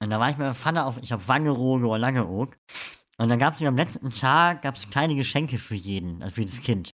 Und 0.01 0.09
da 0.09 0.19
war 0.19 0.29
ich 0.29 0.37
mit 0.37 0.45
meinem 0.45 0.55
Vater 0.55 0.87
auf, 0.87 0.97
ich 0.97 1.09
glaube, 1.09 1.27
Wangerooge 1.27 1.87
oder 1.87 1.99
Langeoog. 1.99 2.57
Und 3.17 3.29
dann 3.29 3.37
gab 3.37 3.53
es 3.53 3.61
am 3.61 3.77
letzten 3.77 4.11
Tag 4.11 4.63
gab's 4.63 4.89
kleine 4.89 5.15
Geschenke 5.15 5.59
für 5.59 5.75
jeden, 5.75 6.23
also 6.23 6.35
für 6.35 6.45
das 6.45 6.61
Kind. 6.61 6.91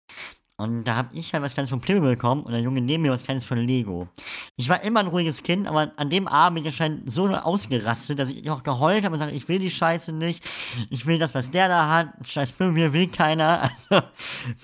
Und 0.60 0.86
da 0.86 0.96
habe 0.96 1.16
ich 1.16 1.34
halt 1.34 1.44
was 1.44 1.54
Kleines 1.54 1.70
von 1.70 1.80
Playmobil 1.80 2.16
bekommen 2.16 2.42
und 2.42 2.52
der 2.52 2.62
Junge 2.62 2.82
neben 2.82 3.04
mir 3.04 3.12
was 3.12 3.24
Kleines 3.24 3.46
von 3.46 3.60
Lego. 3.60 4.08
Ich 4.56 4.68
war 4.70 4.82
immer 4.82 5.02
ein 5.02 5.08
ruhiges 5.08 5.44
Kind, 5.44 5.68
aber 5.68 5.92
an 5.98 6.10
dem 6.10 6.28
Abend 6.28 6.56
bin 6.56 6.64
ich 6.64 6.70
anscheinend 6.70 7.12
so 7.12 7.28
ausgerastet, 7.28 8.18
dass 8.18 8.32
ich 8.32 8.50
auch 8.50 8.64
geheult 8.64 9.04
habe 9.04 9.14
und 9.14 9.20
gesagt, 9.20 9.36
ich 9.36 9.48
will 9.48 9.60
die 9.60 9.70
Scheiße 9.70 10.14
nicht. 10.14 10.44
Ich 10.90 11.06
will 11.06 11.20
das, 11.20 11.36
was 11.36 11.52
der 11.52 11.68
da 11.68 11.90
hat. 11.94 12.28
Scheiß 12.28 12.54
Playmobil 12.54 12.92
will 12.92 13.08
keiner. 13.08 13.70
Also, 13.90 14.08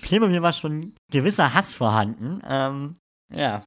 Playmobil 0.02 0.42
war 0.42 0.52
schon 0.52 0.94
gewisser 1.10 1.54
Hass 1.54 1.72
vorhanden. 1.72 2.42
Ähm, 2.46 2.96
ja. 3.32 3.62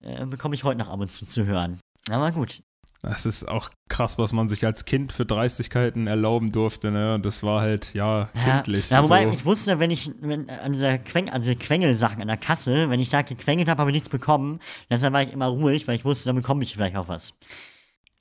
Äh, 0.00 0.24
bekomme 0.26 0.54
ich 0.54 0.62
heute 0.62 0.78
noch 0.78 0.88
ab 0.88 1.00
und 1.00 1.10
zu 1.10 1.26
zu 1.26 1.44
hören. 1.44 1.80
Aber 2.08 2.30
gut. 2.30 2.62
Das 3.02 3.26
ist 3.26 3.46
auch 3.46 3.70
krass, 3.88 4.18
was 4.18 4.32
man 4.32 4.48
sich 4.48 4.66
als 4.66 4.84
Kind 4.84 5.12
für 5.12 5.24
Dreistigkeiten 5.24 6.08
erlauben 6.08 6.50
durfte, 6.50 6.90
ne? 6.90 7.14
Und 7.14 7.24
das 7.24 7.44
war 7.44 7.60
halt, 7.60 7.94
ja, 7.94 8.28
kindlich. 8.44 8.90
Ja, 8.90 8.98
ja 8.98 9.04
wobei 9.04 9.24
so. 9.24 9.30
ich 9.30 9.44
wusste, 9.44 9.78
wenn 9.78 9.90
ich 9.90 10.10
wenn, 10.20 10.50
an 10.50 10.72
dieser 10.72 10.98
Queng, 10.98 11.30
an 11.30 11.40
diese 11.40 11.54
Quengelsachen 11.54 12.20
an 12.20 12.28
der 12.28 12.36
Kasse, 12.36 12.90
wenn 12.90 12.98
ich 12.98 13.08
da 13.08 13.22
gequengelt 13.22 13.68
habe, 13.68 13.80
habe 13.80 13.90
ich 13.90 13.94
nichts 13.94 14.08
bekommen. 14.08 14.58
Deshalb 14.90 15.12
war 15.12 15.22
ich 15.22 15.32
immer 15.32 15.46
ruhig, 15.46 15.86
weil 15.86 15.94
ich 15.94 16.04
wusste, 16.04 16.26
dann 16.26 16.36
bekomme 16.36 16.64
ich 16.64 16.74
vielleicht 16.74 16.96
auch 16.96 17.08
was. 17.08 17.34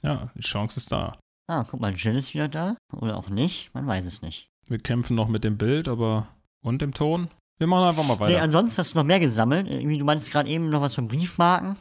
ja, 0.04 0.32
die 0.36 0.42
Chance 0.42 0.78
ist 0.80 0.92
da. 0.92 1.18
Ah, 1.48 1.64
guck 1.68 1.80
mal, 1.80 1.94
Jill 1.94 2.16
ist 2.16 2.34
wieder 2.34 2.48
da. 2.48 2.76
Oder 2.94 3.18
auch 3.18 3.30
nicht. 3.30 3.74
Man 3.74 3.88
weiß 3.88 4.06
es 4.06 4.22
nicht. 4.22 4.50
Wir 4.68 4.80
kämpfen 4.80 5.16
noch 5.16 5.30
mit 5.30 5.44
dem 5.44 5.58
Bild, 5.58 5.88
aber 5.88 6.28
und 6.62 6.82
dem 6.82 6.94
Ton? 6.94 7.30
Wir 7.58 7.68
machen 7.68 7.88
einfach 7.88 8.06
mal 8.06 8.20
weiter. 8.20 8.34
Nee, 8.34 8.40
ansonsten 8.40 8.78
hast 8.78 8.94
du 8.94 9.00
noch 9.00 9.06
mehr 9.06 9.20
gesammelt. 9.20 9.68
Irgendwie, 9.68 9.98
du 9.98 10.06
meintest 10.06 10.32
gerade 10.32 10.50
eben 10.50 10.70
noch 10.70 10.82
was 10.82 10.94
von 10.94 11.08
Briefmarken. 11.08 11.78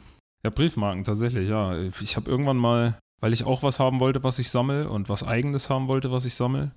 Ja, 0.47 0.51
Briefmarken, 0.51 1.03
tatsächlich, 1.03 1.49
ja. 1.49 1.77
Ich 1.99 2.15
habe 2.15 2.31
irgendwann 2.31 2.55
mal, 2.55 2.97
weil 3.19 3.33
ich 3.33 3.43
auch 3.43 3.63
was 3.63 3.81
haben 3.81 3.99
wollte, 3.99 4.23
was 4.23 4.39
ich 4.39 4.49
sammle 4.49 4.89
und 4.89 5.09
was 5.09 5.23
Eigenes 5.23 5.69
haben 5.69 5.89
wollte, 5.89 6.09
was 6.09 6.23
ich 6.23 6.35
sammle, 6.35 6.71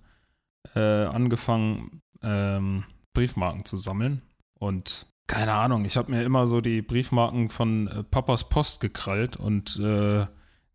äh, 0.75 1.05
angefangen, 1.05 2.01
ähm, 2.21 2.83
Briefmarken 3.15 3.65
zu 3.65 3.77
sammeln. 3.77 4.23
Und 4.59 5.07
keine 5.29 5.53
Ahnung, 5.53 5.85
ich 5.85 5.97
habe 5.97 6.11
mir 6.11 6.25
immer 6.25 6.49
so 6.49 6.61
die 6.61 6.83
Briefmarken 6.83 7.49
von 7.49 7.87
äh, 7.87 8.03
Papas 8.03 8.49
Post 8.49 8.81
gekrallt 8.81 9.37
und 9.37 9.79
äh, 9.79 10.27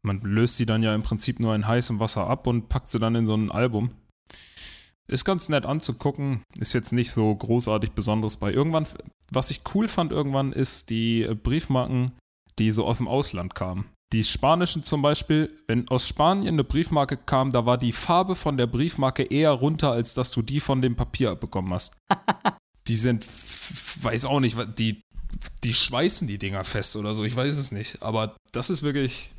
man 0.01 0.21
löst 0.21 0.58
die 0.58 0.65
dann 0.65 0.81
ja 0.81 0.95
im 0.95 1.01
Prinzip 1.01 1.41
nur 1.41 1.53
in 1.53 1.67
heißem 1.67 1.99
Wasser 1.99 2.27
ab 2.27 2.47
und 2.47 2.69
packt 2.69 2.88
sie 2.88 2.99
dann 2.99 3.15
in 3.15 3.25
so 3.25 3.36
ein 3.36 3.51
Album. 3.51 3.89
Ist 5.08 5.25
ganz 5.25 5.49
nett 5.49 5.65
anzugucken, 5.65 6.43
ist 6.60 6.71
jetzt 6.71 6.93
nicht 6.93 7.12
so 7.12 7.36
großartig 7.36 7.91
Besonderes 7.91 8.38
bei. 8.38 8.53
Irgendwann, 8.53 8.88
was 9.34 9.51
ich 9.51 9.63
cool 9.73 9.89
fand 9.89 10.13
irgendwann, 10.13 10.53
ist 10.53 10.89
die 10.89 11.23
äh, 11.23 11.36
Briefmarken, 11.36 12.10
die 12.59 12.71
so 12.71 12.85
aus 12.85 12.97
dem 12.97 13.07
Ausland 13.07 13.55
kamen. 13.55 13.85
Die 14.13 14.23
spanischen 14.23 14.83
zum 14.83 15.01
Beispiel, 15.01 15.51
wenn 15.67 15.87
aus 15.89 16.07
Spanien 16.07 16.55
eine 16.55 16.63
Briefmarke 16.63 17.17
kam, 17.17 17.51
da 17.51 17.65
war 17.65 17.77
die 17.77 17.91
Farbe 17.91 18.35
von 18.35 18.55
der 18.55 18.67
Briefmarke 18.67 19.23
eher 19.23 19.51
runter, 19.51 19.91
als 19.91 20.13
dass 20.13 20.31
du 20.31 20.41
die 20.41 20.59
von 20.59 20.81
dem 20.81 20.95
Papier 20.95 21.35
bekommen 21.35 21.73
hast. 21.73 21.95
die 22.87 22.95
sind, 22.95 23.25
weiß 24.01 24.25
auch 24.25 24.39
nicht, 24.39 24.57
die, 24.77 25.01
die 25.63 25.73
schweißen 25.73 26.27
die 26.27 26.37
Dinger 26.37 26.63
fest 26.63 26.95
oder 26.95 27.13
so, 27.13 27.23
ich 27.23 27.35
weiß 27.35 27.57
es 27.57 27.71
nicht. 27.71 28.01
Aber 28.03 28.37
das 28.51 28.69
ist 28.69 28.83
wirklich, 28.83 29.33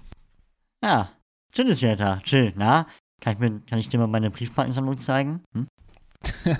Ja, 0.82 1.10
wieder 1.56 1.96
da. 1.96 2.20
Jill, 2.24 2.52
na? 2.56 2.86
Kann 3.20 3.34
ich, 3.34 3.38
mir, 3.38 3.60
kann 3.60 3.78
ich 3.78 3.88
dir 3.88 3.98
mal 3.98 4.08
meine 4.08 4.30
Briefmarkensammlung 4.30 4.98
zeigen? 4.98 5.42
Hm? 5.54 5.68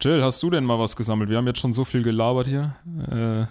Jill, 0.00 0.22
hast 0.22 0.42
du 0.42 0.50
denn 0.50 0.64
mal 0.64 0.78
was 0.78 0.96
gesammelt? 0.96 1.28
Wir 1.28 1.36
haben 1.36 1.46
jetzt 1.46 1.60
schon 1.60 1.72
so 1.72 1.84
viel 1.84 2.02
gelabert 2.02 2.46
hier. 2.46 2.74
Äh, 3.10 3.46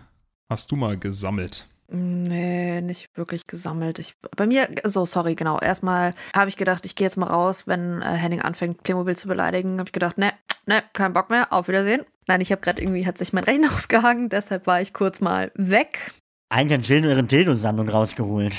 hast 0.49 0.71
du 0.71 0.75
mal 0.75 0.97
gesammelt? 0.97 1.67
Nee, 1.87 2.81
nicht 2.81 3.15
wirklich 3.15 3.45
gesammelt. 3.45 3.99
Ich, 3.99 4.15
bei 4.35 4.47
mir, 4.47 4.69
so, 4.83 5.05
sorry, 5.05 5.35
genau. 5.35 5.59
Erstmal 5.59 6.13
habe 6.35 6.49
ich 6.49 6.57
gedacht, 6.57 6.85
ich 6.85 6.95
gehe 6.95 7.05
jetzt 7.05 7.17
mal 7.17 7.27
raus, 7.27 7.67
wenn 7.67 8.01
äh, 8.01 8.05
Henning 8.05 8.41
anfängt, 8.41 8.81
Playmobil 8.83 9.15
zu 9.15 9.27
beleidigen. 9.27 9.77
Habe 9.79 9.89
ich 9.89 9.93
gedacht, 9.93 10.17
ne, 10.17 10.33
ne, 10.65 10.83
kein 10.93 11.13
Bock 11.13 11.29
mehr, 11.29 11.53
auf 11.53 11.67
Wiedersehen. 11.67 12.03
Nein, 12.27 12.41
ich 12.41 12.51
habe 12.51 12.61
gerade 12.61 12.81
irgendwie, 12.81 13.05
hat 13.05 13.17
sich 13.17 13.33
mein 13.33 13.43
Rechner 13.43 13.67
aufgehangen, 13.71 14.29
deshalb 14.29 14.65
war 14.65 14.81
ich 14.81 14.93
kurz 14.93 15.21
mal 15.21 15.51
weg. 15.55 16.11
Eigentlich 16.49 16.79
hat 16.79 16.87
Jill 16.87 17.01
nur 17.01 17.11
ihre 17.11 17.23
Dildo-Sammlung 17.23 17.89
rausgeholt. 17.89 18.55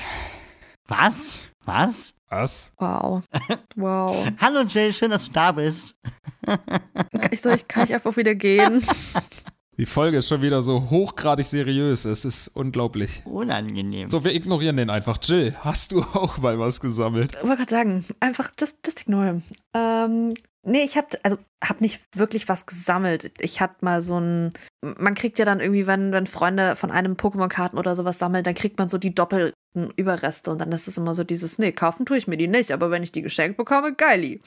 Was? 0.87 1.35
Was? 1.65 2.15
Was? 2.29 2.73
Wow. 2.79 3.23
Wow. 3.77 4.27
Hallo 4.41 4.62
Jill, 4.62 4.93
schön, 4.93 5.11
dass 5.11 5.27
du 5.27 5.33
da 5.33 5.53
bist. 5.53 5.95
Kann 6.47 7.31
ich, 7.31 7.43
soll 7.43 7.55
ich, 7.55 7.69
kann 7.69 7.85
ich 7.85 7.93
einfach 7.93 8.17
wieder 8.17 8.35
gehen? 8.35 8.83
Die 9.79 9.85
Folge 9.85 10.17
ist 10.17 10.29
schon 10.29 10.41
wieder 10.41 10.62
so 10.62 10.89
hochgradig 10.89 11.45
seriös. 11.45 12.07
Es 12.07 12.25
ist 12.25 12.49
unglaublich. 12.49 13.21
Unangenehm. 13.27 14.09
So, 14.09 14.25
wir 14.25 14.35
ignorieren 14.35 14.79
den 14.79 14.89
einfach. 14.89 15.19
Jill, 15.23 15.55
hast 15.61 15.93
du 15.93 16.01
auch 16.15 16.39
mal 16.39 16.59
was 16.59 16.81
gesammelt? 16.81 17.35
Ich 17.35 17.47
wollte 17.47 17.67
gerade 17.67 17.75
sagen, 17.75 18.05
einfach 18.19 18.53
just, 18.59 18.79
just 18.87 19.03
ignore. 19.03 19.43
Ähm, 19.75 20.33
nee, 20.62 20.83
ich 20.83 20.97
hab, 20.97 21.12
also 21.23 21.37
hab 21.62 21.83
nicht 21.83 22.01
wirklich 22.15 22.49
was 22.49 22.65
gesammelt. 22.65 23.33
Ich 23.41 23.61
hatte 23.61 23.77
mal 23.83 24.01
so 24.01 24.19
ein, 24.19 24.55
man 24.81 25.15
kriegt 25.15 25.39
ja 25.39 25.45
dann 25.45 25.61
irgendwie, 25.61 25.87
wenn, 25.87 26.11
wenn 26.11 26.27
Freunde 26.27 26.75
von 26.75 26.91
einem 26.91 27.12
Pokémon-Karten 27.17 27.77
oder 27.77 27.97
sowas 27.97 28.19
sammeln, 28.19 28.45
dann 28.45 28.55
kriegt 28.55 28.79
man 28.79 28.89
so 28.89 28.97
die 28.97 29.15
doppelten 29.15 29.56
Überreste 29.97 30.51
und 30.51 30.61
dann 30.61 30.73
ist 30.73 30.89
es 30.89 30.99
immer 30.99 31.15
so 31.15 31.25
dieses, 31.25 31.59
nee, 31.59 31.73
kaufen 31.73 32.07
tue 32.07 32.17
ich 32.17 32.27
mir 32.27 32.37
die 32.37 32.49
nicht, 32.49 32.73
aber 32.73 32.91
wenn 32.91 33.03
ich 33.03 33.12
die 33.12 33.23
geschenkt 33.23 33.57
bekomme, 33.57 33.95
geili. 33.95 34.41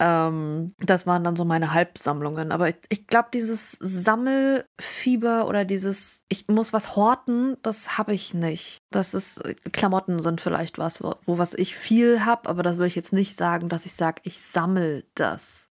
Ähm, 0.00 0.74
das 0.80 1.06
waren 1.06 1.22
dann 1.22 1.36
so 1.36 1.44
meine 1.44 1.72
Halbsammlungen. 1.72 2.50
Aber 2.52 2.68
ich, 2.68 2.76
ich 2.88 3.06
glaube, 3.06 3.28
dieses 3.32 3.72
Sammelfieber 3.80 5.46
oder 5.46 5.64
dieses, 5.64 6.22
ich 6.28 6.48
muss 6.48 6.72
was 6.72 6.96
horten, 6.96 7.56
das 7.62 7.96
habe 7.96 8.12
ich 8.12 8.34
nicht. 8.34 8.78
Das 8.90 9.14
ist, 9.14 9.42
Klamotten 9.72 10.20
sind 10.20 10.40
vielleicht 10.40 10.78
was, 10.78 11.02
wo, 11.02 11.14
wo 11.24 11.38
was 11.38 11.54
ich 11.54 11.76
viel 11.76 12.24
habe, 12.24 12.48
aber 12.48 12.62
das 12.62 12.76
würde 12.76 12.88
ich 12.88 12.96
jetzt 12.96 13.12
nicht 13.12 13.38
sagen, 13.38 13.68
dass 13.68 13.86
ich 13.86 13.94
sage, 13.94 14.20
ich 14.24 14.40
sammle 14.40 15.04
das. 15.14 15.68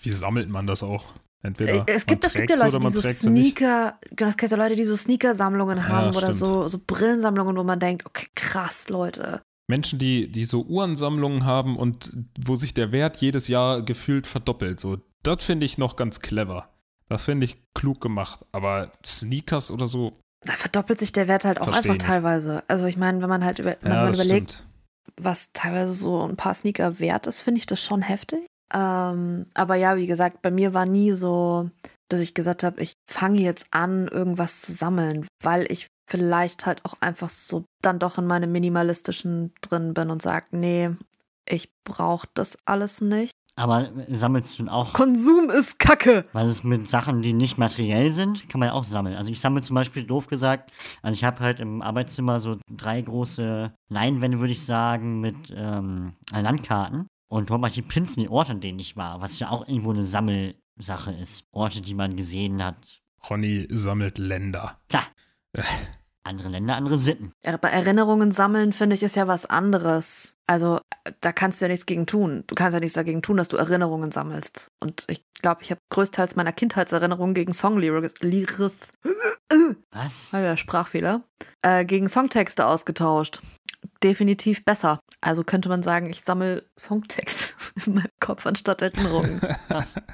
Wie 0.00 0.10
sammelt 0.10 0.48
man 0.48 0.66
das 0.66 0.82
auch? 0.82 1.06
Entweder 1.42 1.88
Äh, 1.88 1.92
es 1.94 2.06
gibt, 2.06 2.24
es 2.24 2.32
gibt 2.32 2.50
ja 2.50 2.56
Leute, 2.56 2.76
oder 2.76 2.88
die 2.88 2.94
so. 2.94 3.02
Sneaker, 3.02 3.98
genau, 4.10 4.30
es 4.30 4.36
gibt 4.36 4.52
ja 4.52 4.56
Leute, 4.58 4.76
die 4.76 4.84
so 4.84 4.96
Sneaker-Sammlungen 4.96 5.88
haben 5.88 6.08
oder 6.16 6.32
stimmt. 6.34 6.36
so, 6.36 6.68
so 6.68 6.78
Brillensammlungen, 6.86 7.56
wo 7.56 7.64
man 7.64 7.80
denkt, 7.80 8.06
okay, 8.06 8.28
krass, 8.34 8.88
Leute. 8.88 9.42
Menschen, 9.68 9.98
die, 9.98 10.30
die 10.30 10.44
so 10.44 10.62
Uhrensammlungen 10.62 11.44
haben 11.44 11.76
und 11.76 12.12
wo 12.38 12.56
sich 12.56 12.74
der 12.74 12.92
Wert 12.92 13.16
jedes 13.18 13.48
Jahr 13.48 13.82
gefühlt 13.82 14.26
verdoppelt. 14.26 14.78
So, 14.80 14.98
das 15.22 15.42
finde 15.44 15.66
ich 15.66 15.78
noch 15.78 15.96
ganz 15.96 16.20
clever. 16.20 16.68
Das 17.08 17.24
finde 17.24 17.44
ich 17.44 17.56
klug 17.74 18.00
gemacht. 18.00 18.44
Aber 18.52 18.92
Sneakers 19.04 19.70
oder 19.70 19.86
so, 19.86 20.18
Da 20.44 20.52
verdoppelt 20.54 20.98
sich 20.98 21.12
der 21.12 21.28
Wert 21.28 21.44
halt 21.44 21.60
auch 21.60 21.68
einfach 21.68 21.84
nicht. 21.94 22.02
teilweise. 22.02 22.62
Also 22.68 22.86
ich 22.86 22.96
meine, 22.96 23.20
wenn 23.22 23.28
man 23.28 23.44
halt 23.44 23.58
über, 23.58 23.76
wenn 23.80 23.92
ja, 23.92 24.04
man 24.04 24.14
überlegt, 24.14 24.52
stimmt. 24.52 24.66
was 25.16 25.52
teilweise 25.52 25.92
so 25.92 26.22
ein 26.26 26.36
paar 26.36 26.54
Sneaker 26.54 26.98
wert 27.00 27.26
ist, 27.26 27.40
finde 27.40 27.58
ich 27.58 27.66
das 27.66 27.82
schon 27.82 28.02
heftig. 28.02 28.40
Ähm, 28.72 29.46
aber 29.54 29.74
ja, 29.76 29.96
wie 29.96 30.06
gesagt, 30.06 30.42
bei 30.42 30.50
mir 30.50 30.74
war 30.74 30.86
nie 30.86 31.12
so, 31.12 31.70
dass 32.08 32.20
ich 32.20 32.34
gesagt 32.34 32.62
habe, 32.62 32.80
ich 32.80 32.94
fange 33.10 33.40
jetzt 33.40 33.66
an, 33.70 34.08
irgendwas 34.08 34.62
zu 34.62 34.72
sammeln, 34.72 35.26
weil 35.42 35.70
ich 35.70 35.88
vielleicht 36.08 36.66
halt 36.66 36.84
auch 36.84 36.94
einfach 37.00 37.30
so 37.30 37.64
dann 37.82 37.98
doch 37.98 38.18
in 38.18 38.26
meinem 38.26 38.52
minimalistischen 38.52 39.52
drin 39.60 39.94
bin 39.94 40.10
und 40.10 40.22
sage, 40.22 40.46
nee, 40.52 40.90
ich 41.48 41.70
brauche 41.84 42.28
das 42.34 42.58
alles 42.66 43.00
nicht. 43.00 43.32
Aber 43.54 43.90
sammelst 44.08 44.58
du 44.58 44.66
auch, 44.68 44.94
Konsum 44.94 45.50
ist 45.50 45.78
Kacke. 45.78 46.24
was 46.32 46.48
ist 46.48 46.64
mit 46.64 46.88
Sachen, 46.88 47.20
die 47.20 47.34
nicht 47.34 47.58
materiell 47.58 48.10
sind, 48.10 48.48
kann 48.48 48.60
man 48.60 48.70
ja 48.70 48.72
auch 48.72 48.84
sammeln. 48.84 49.14
Also 49.14 49.30
ich 49.30 49.40
sammle 49.40 49.60
zum 49.60 49.74
Beispiel, 49.74 50.04
doof 50.04 50.26
gesagt, 50.26 50.72
also 51.02 51.14
ich 51.14 51.24
habe 51.24 51.40
halt 51.40 51.60
im 51.60 51.82
Arbeitszimmer 51.82 52.40
so 52.40 52.56
drei 52.70 53.02
große 53.02 53.72
Leinwände, 53.90 54.40
würde 54.40 54.52
ich 54.52 54.64
sagen, 54.64 55.20
mit 55.20 55.36
ähm, 55.54 56.14
Landkarten. 56.32 57.08
Und 57.32 57.48
dort 57.48 57.62
mache 57.62 57.70
ich 57.70 57.76
die 57.76 57.82
Pins 57.82 58.18
in 58.18 58.24
die 58.24 58.28
Orte, 58.28 58.52
an 58.52 58.60
denen 58.60 58.78
ich 58.78 58.98
war, 58.98 59.22
was 59.22 59.38
ja 59.38 59.48
auch 59.48 59.66
irgendwo 59.66 59.90
eine 59.90 60.04
Sammelsache 60.04 61.12
ist. 61.12 61.46
Orte, 61.50 61.80
die 61.80 61.94
man 61.94 62.14
gesehen 62.14 62.62
hat. 62.62 63.00
Ronny 63.30 63.66
sammelt 63.70 64.18
Länder. 64.18 64.78
Klar. 64.90 65.06
Andere 66.24 66.50
Länder, 66.50 66.76
andere 66.76 66.98
Sitten. 66.98 67.32
Ja, 67.44 67.56
Bei 67.56 67.70
Erinnerungen 67.70 68.30
sammeln, 68.30 68.72
finde 68.72 68.94
ich, 68.94 69.02
ist 69.02 69.16
ja 69.16 69.26
was 69.26 69.44
anderes. 69.44 70.36
Also, 70.46 70.78
da 71.20 71.32
kannst 71.32 71.60
du 71.60 71.64
ja 71.64 71.68
nichts 71.68 71.84
gegen 71.84 72.06
tun. 72.06 72.44
Du 72.46 72.54
kannst 72.54 72.74
ja 72.74 72.80
nichts 72.80 72.94
dagegen 72.94 73.22
tun, 73.22 73.38
dass 73.38 73.48
du 73.48 73.56
Erinnerungen 73.56 74.12
sammelst. 74.12 74.68
Und 74.80 75.04
ich 75.08 75.24
glaube, 75.40 75.62
ich 75.62 75.72
habe 75.72 75.80
größtenteils 75.90 76.36
meiner 76.36 76.52
Kindheitserinnerungen 76.52 77.34
gegen 77.34 77.52
Songlyrics, 77.52 78.20
Lyrics, 78.20 78.88
Was? 79.90 80.32
ah 80.32 80.40
ja, 80.40 80.56
Sprachfehler, 80.56 81.24
äh, 81.62 81.84
gegen 81.84 82.08
Songtexte 82.08 82.66
ausgetauscht. 82.66 83.40
Definitiv 84.04 84.64
besser. 84.64 85.00
Also 85.22 85.44
könnte 85.44 85.68
man 85.68 85.82
sagen, 85.82 86.10
ich 86.10 86.20
sammle 86.22 86.68
Songtexte 86.78 87.54
in 87.86 87.94
meinem 87.94 88.10
Kopf 88.20 88.44
anstatt 88.46 88.82
Erinnerungen. 88.82 89.40
Was? 89.68 89.94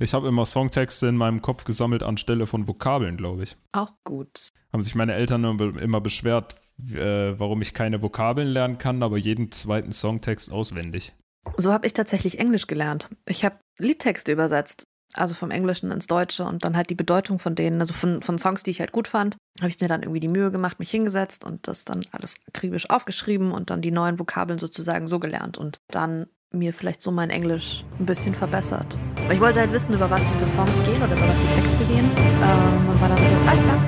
Ich 0.00 0.14
habe 0.14 0.26
immer 0.26 0.46
Songtexte 0.46 1.06
in 1.06 1.18
meinem 1.18 1.42
Kopf 1.42 1.64
gesammelt 1.64 2.02
anstelle 2.02 2.46
von 2.46 2.66
Vokabeln, 2.66 3.18
glaube 3.18 3.42
ich. 3.42 3.56
Auch 3.72 3.92
gut. 4.02 4.48
Haben 4.72 4.82
sich 4.82 4.94
meine 4.94 5.12
Eltern 5.12 5.44
immer- 5.44 5.78
immer 5.80 6.00
beschwert, 6.00 6.56
äh, 6.94 7.38
warum 7.38 7.60
ich 7.60 7.74
keine 7.74 8.00
Vokabeln 8.00 8.48
lernen 8.48 8.78
kann, 8.78 9.02
aber 9.02 9.18
jeden 9.18 9.52
zweiten 9.52 9.92
Songtext 9.92 10.50
auswendig. 10.50 11.12
So 11.58 11.74
habe 11.74 11.86
ich 11.86 11.92
tatsächlich 11.92 12.38
Englisch 12.40 12.66
gelernt. 12.66 13.10
Ich 13.28 13.44
habe 13.44 13.58
Liedtexte 13.78 14.32
übersetzt, 14.32 14.84
also 15.14 15.34
vom 15.34 15.50
Englischen 15.50 15.90
ins 15.90 16.06
Deutsche 16.06 16.44
und 16.44 16.64
dann 16.64 16.76
halt 16.76 16.90
die 16.90 16.94
Bedeutung 16.94 17.38
von 17.38 17.54
denen, 17.54 17.80
also 17.80 17.92
von, 17.92 18.22
von 18.22 18.38
Songs, 18.38 18.62
die 18.62 18.70
ich 18.70 18.80
halt 18.80 18.92
gut 18.92 19.08
fand, 19.08 19.36
habe 19.60 19.68
ich 19.68 19.80
mir 19.80 19.88
dann 19.88 20.02
irgendwie 20.02 20.20
die 20.20 20.28
Mühe 20.28 20.50
gemacht, 20.50 20.78
mich 20.78 20.90
hingesetzt 20.90 21.44
und 21.44 21.66
das 21.68 21.84
dann 21.84 22.02
alles 22.12 22.36
akribisch 22.48 22.90
aufgeschrieben 22.90 23.52
und 23.52 23.70
dann 23.70 23.82
die 23.82 23.90
neuen 23.90 24.18
Vokabeln 24.18 24.58
sozusagen 24.58 25.08
so 25.08 25.18
gelernt 25.18 25.58
und 25.58 25.80
dann 25.88 26.26
mir 26.54 26.72
vielleicht 26.72 27.02
so 27.02 27.10
mein 27.10 27.30
Englisch 27.30 27.84
ein 27.98 28.06
bisschen 28.06 28.34
verbessert. 28.34 28.98
Aber 29.24 29.34
ich 29.34 29.40
wollte 29.40 29.60
halt 29.60 29.72
wissen, 29.72 29.94
über 29.94 30.08
was 30.08 30.22
diese 30.32 30.46
Songs 30.46 30.82
gehen 30.82 31.02
oder 31.02 31.16
über 31.16 31.28
was 31.28 31.38
die 31.38 31.60
Texte 31.60 31.84
gehen. 31.84 32.08
Ähm, 32.16 32.88
und 32.88 33.00
war 33.00 33.08
dann 33.08 33.18
so, 33.18 33.50
alles 33.50 33.62
klar, 33.62 33.82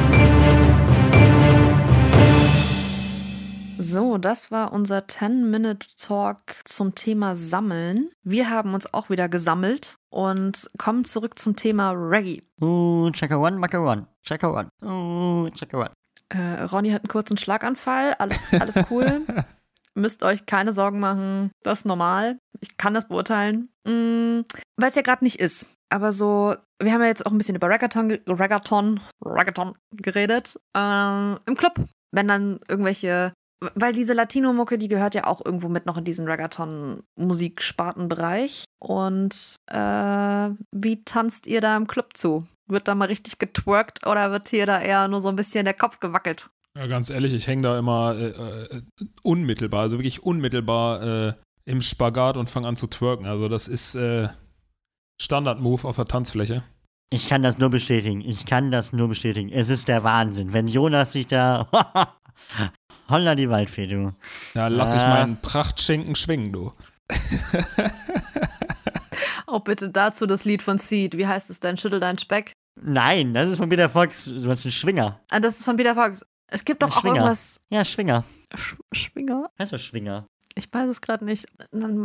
übersetzen. 0.00 0.69
So, 3.80 4.18
das 4.18 4.50
war 4.50 4.74
unser 4.74 4.98
10-Minute-Talk 4.98 6.42
zum 6.66 6.94
Thema 6.94 7.34
Sammeln. 7.34 8.10
Wir 8.22 8.50
haben 8.50 8.74
uns 8.74 8.92
auch 8.92 9.08
wieder 9.08 9.30
gesammelt 9.30 9.96
und 10.10 10.70
kommen 10.76 11.06
zurück 11.06 11.38
zum 11.38 11.56
Thema 11.56 11.92
Reggae. 11.92 12.42
Uh, 12.60 13.10
checker 13.10 13.40
one, 13.40 13.56
macker 13.56 13.82
one. 13.82 14.06
Checker 14.22 14.52
one. 14.52 14.68
Uh, 14.82 15.48
checker 15.50 15.78
one. 15.78 15.90
Äh, 16.28 16.64
Ronny 16.64 16.90
hat 16.90 17.00
einen 17.04 17.08
kurzen 17.08 17.38
Schlaganfall, 17.38 18.12
alles, 18.18 18.52
alles 18.52 18.84
cool. 18.90 19.22
Müsst 19.94 20.22
euch 20.24 20.44
keine 20.44 20.74
Sorgen 20.74 21.00
machen, 21.00 21.50
das 21.62 21.80
ist 21.80 21.84
normal. 21.86 22.38
Ich 22.60 22.76
kann 22.76 22.92
das 22.92 23.08
beurteilen. 23.08 23.70
Mm, 23.86 24.42
Weil 24.76 24.90
es 24.90 24.94
ja 24.94 25.02
gerade 25.02 25.24
nicht 25.24 25.40
ist. 25.40 25.64
Aber 25.88 26.12
so, 26.12 26.54
wir 26.82 26.92
haben 26.92 27.00
ja 27.00 27.08
jetzt 27.08 27.24
auch 27.24 27.32
ein 27.32 27.38
bisschen 27.38 27.56
über 27.56 27.70
Reggaeton, 27.70 28.10
Reggaeton, 28.28 29.00
Reggaeton 29.24 29.72
geredet. 29.92 30.60
Ähm, 30.76 31.38
Im 31.46 31.56
Club, 31.56 31.80
wenn 32.12 32.28
dann 32.28 32.60
irgendwelche, 32.68 33.32
weil 33.74 33.92
diese 33.92 34.14
Latino-Mucke, 34.14 34.78
die 34.78 34.88
gehört 34.88 35.14
ja 35.14 35.26
auch 35.26 35.44
irgendwo 35.44 35.68
mit 35.68 35.84
noch 35.86 35.98
in 35.98 36.04
diesen 36.04 36.26
Reggaeton-Musikspartenbereich. 36.26 38.64
Und 38.78 39.56
äh, 39.66 40.48
wie 40.72 41.04
tanzt 41.04 41.46
ihr 41.46 41.60
da 41.60 41.76
im 41.76 41.86
Club 41.86 42.16
zu? 42.16 42.46
Wird 42.66 42.88
da 42.88 42.94
mal 42.94 43.04
richtig 43.06 43.38
getwerkt 43.38 44.06
oder 44.06 44.30
wird 44.30 44.48
hier 44.48 44.64
da 44.64 44.80
eher 44.80 45.08
nur 45.08 45.20
so 45.20 45.28
ein 45.28 45.36
bisschen 45.36 45.66
der 45.66 45.74
Kopf 45.74 46.00
gewackelt? 46.00 46.48
Ja, 46.78 46.86
ganz 46.86 47.10
ehrlich, 47.10 47.34
ich 47.34 47.48
hänge 47.48 47.62
da 47.62 47.76
immer 47.78 48.16
äh, 48.16 48.28
äh, 48.28 48.82
unmittelbar, 49.22 49.82
also 49.82 49.98
wirklich 49.98 50.22
unmittelbar 50.22 51.02
äh, 51.02 51.34
im 51.64 51.80
Spagat 51.80 52.36
und 52.36 52.48
fange 52.48 52.68
an 52.68 52.76
zu 52.76 52.86
twerken. 52.86 53.26
Also 53.26 53.48
das 53.48 53.66
ist 53.68 53.96
äh, 53.96 54.28
Standard-Move 55.20 55.86
auf 55.86 55.96
der 55.96 56.06
Tanzfläche. 56.06 56.62
Ich 57.12 57.28
kann 57.28 57.42
das 57.42 57.58
nur 57.58 57.70
bestätigen. 57.70 58.20
Ich 58.20 58.46
kann 58.46 58.70
das 58.70 58.92
nur 58.92 59.08
bestätigen. 59.08 59.50
Es 59.50 59.68
ist 59.68 59.88
der 59.88 60.04
Wahnsinn. 60.04 60.52
Wenn 60.52 60.68
Jonas 60.68 61.10
sich 61.12 61.26
da. 61.26 61.66
Holla 63.10 63.34
die 63.34 63.50
Waldfee, 63.50 63.86
du. 63.86 64.12
Ja, 64.54 64.68
lass 64.68 64.94
ich 64.94 65.00
Ah. 65.00 65.08
meinen 65.20 65.40
Prachtschinken 65.40 66.14
schwingen, 66.16 66.52
du. 66.52 66.72
Oh, 69.52 69.58
bitte 69.58 69.90
dazu 69.90 70.26
das 70.26 70.44
Lied 70.44 70.62
von 70.62 70.78
Seed. 70.78 71.16
Wie 71.16 71.26
heißt 71.26 71.50
es 71.50 71.58
denn? 71.58 71.76
Schüttel 71.76 71.98
deinen 71.98 72.18
Speck. 72.18 72.52
Nein, 72.80 73.34
das 73.34 73.48
ist 73.50 73.56
von 73.56 73.68
Peter 73.68 73.88
Fox. 73.88 74.26
Du 74.26 74.48
hast 74.48 74.64
einen 74.64 74.70
Schwinger. 74.72 75.20
Ah, 75.28 75.40
das 75.40 75.58
ist 75.58 75.64
von 75.64 75.76
Peter 75.76 75.94
Fox. 75.94 76.24
Es 76.46 76.64
gibt 76.64 76.82
doch 76.82 76.88
auch 76.90 77.00
Schwinger. 77.00 77.16
irgendwas. 77.16 77.60
Ja, 77.68 77.84
Schwinger. 77.84 78.22
Sch 78.54 78.76
Schwinger? 78.92 79.50
Heißt 79.58 79.72
doch 79.72 79.78
Schwinger. 79.78 80.26
Ich 80.54 80.72
weiß 80.72 80.88
es 80.88 81.00
gerade 81.00 81.24
nicht. 81.24 81.46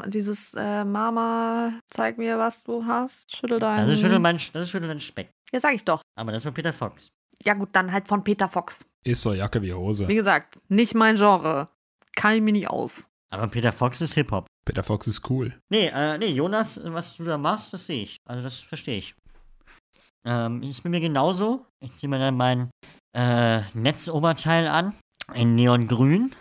Dieses 0.08 0.56
äh, 0.56 0.84
Mama, 0.86 1.72
zeig 1.88 2.18
mir, 2.18 2.40
was 2.40 2.64
du 2.64 2.84
hast. 2.86 3.36
Schüttel 3.36 3.60
deinen. 3.60 3.82
Das 3.82 3.90
ist 3.92 4.02
Schüttel 4.02 4.18
mein, 4.20 4.38
das 4.38 4.64
ist 4.64 4.70
Schüttel 4.70 4.88
dein 4.88 5.00
Speck. 5.00 5.30
Ja, 5.52 5.60
sag 5.60 5.76
ich 5.76 5.84
doch. 5.86 6.02
Aber 6.18 6.32
das 6.32 6.40
ist 6.40 6.46
von 6.46 6.54
Peter 6.56 6.74
Fox. 6.74 7.10
Ja, 7.44 7.54
gut, 7.54 7.70
dann 7.74 7.92
halt 7.92 8.08
von 8.08 8.24
Peter 8.24 8.50
Fox. 8.50 8.86
Ist 9.06 9.22
so 9.22 9.34
Jacke 9.34 9.62
wie 9.62 9.74
Hose. 9.74 10.08
Wie 10.08 10.16
gesagt, 10.16 10.58
nicht 10.68 10.96
mein 10.96 11.16
Genre. 11.16 11.70
Kann 12.16 12.36
ich 12.36 12.42
mir 12.42 12.52
nicht 12.54 12.70
aus. 12.70 13.08
Aber 13.32 13.48
Peter 13.48 13.72
Fox 13.72 14.02
ist 14.02 14.14
Hip-Hop. 14.16 14.48
Peter 14.66 14.84
Fox 14.84 15.06
ist 15.08 15.30
cool. 15.30 15.54
Nee, 15.70 15.88
äh, 15.94 16.18
nee, 16.18 16.32
Jonas, 16.32 16.80
was 16.86 17.16
du 17.18 17.24
da 17.24 17.38
machst, 17.38 17.72
das 17.74 17.86
sehe 17.86 18.04
ich. 18.04 18.18
Also 18.28 18.42
das 18.42 18.60
verstehe 18.62 18.98
ich. 18.98 19.16
Ähm, 20.26 20.64
ist 20.64 20.84
mit 20.84 20.92
mir 20.92 21.02
genauso. 21.02 21.66
Ich 21.82 21.94
ziehe 21.96 22.10
mir 22.10 22.18
dann 22.18 22.36
mein 22.36 22.72
äh, 23.16 23.62
Netzoberteil 23.74 24.68
an. 24.68 24.94
In 25.34 25.56
Neongrün. 25.56 26.34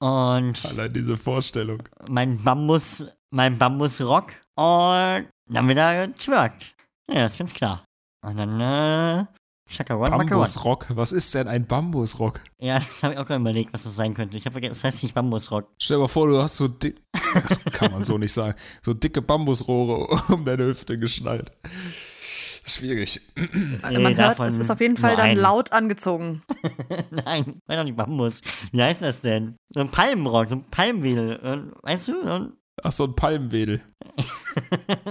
Und 0.00 0.64
Allein 0.64 0.92
diese 0.92 1.16
Vorstellung. 1.16 1.82
mein 2.08 2.42
Bambus, 2.42 3.06
mein 3.30 3.58
Bambusrock. 3.58 4.32
Und 4.56 5.28
dann 5.50 5.68
wieder 5.68 6.06
getwerkt. 6.08 6.74
Ja, 7.10 7.26
ist 7.26 7.38
ganz 7.38 7.52
klar. 7.54 7.84
Und 8.24 8.36
dann, 8.36 8.60
äh, 8.60 9.26
Chaka 9.68 9.94
One, 9.96 10.10
Maka 10.10 10.16
One. 10.16 10.26
Bambusrock? 10.30 10.86
Was 10.96 11.12
ist 11.12 11.34
denn 11.34 11.46
ein 11.46 11.66
Bambusrock? 11.66 12.40
Ja, 12.58 12.78
das 12.88 13.02
habe 13.02 13.14
ich 13.14 13.20
auch 13.20 13.26
gerade 13.26 13.40
überlegt, 13.40 13.72
was 13.72 13.82
das 13.84 13.94
sein 13.94 14.14
könnte. 14.14 14.36
Ich 14.36 14.44
habe 14.46 14.52
vergessen, 14.54 14.72
das 14.72 14.84
heißt 14.84 15.02
nicht 15.02 15.14
Bambusrock. 15.14 15.68
Stell 15.78 15.96
dir 15.98 16.02
mal 16.02 16.08
vor, 16.08 16.26
du 16.28 16.40
hast 16.42 16.56
so 16.56 16.68
dick. 16.68 17.00
Das 17.34 17.62
kann 17.74 17.92
man 17.92 18.04
so 18.04 18.16
nicht 18.16 18.32
sagen. 18.32 18.54
So 18.82 18.94
dicke 18.94 19.20
Bambusrohre 19.20 20.06
um 20.32 20.44
deine 20.46 20.64
Hüfte 20.64 20.98
geschnallt. 20.98 21.52
Schwierig. 22.64 23.20
Nee, 23.36 23.98
Man 23.98 24.16
hört, 24.16 24.40
es 24.40 24.58
ist 24.58 24.70
auf 24.70 24.80
jeden 24.80 24.96
Fall 24.96 25.16
dann 25.16 25.36
laut 25.36 25.72
angezogen. 25.72 26.42
Nein, 27.10 27.60
war 27.66 27.76
doch 27.76 27.84
nicht 27.84 27.96
Bambus. 27.96 28.40
Wie 28.72 28.82
heißt 28.82 29.02
das 29.02 29.20
denn? 29.20 29.56
So 29.74 29.80
ein 29.80 29.90
Palmenrock, 29.90 30.48
so 30.48 30.56
ein 30.56 30.64
Palmwedel. 30.70 31.38
äh, 31.42 31.86
Weißt 31.86 32.08
du? 32.08 32.24
So 32.26 32.30
ein- 32.32 32.52
Ach, 32.82 32.92
so 32.92 33.04
ein 33.04 33.14
Palmwedel. 33.16 33.82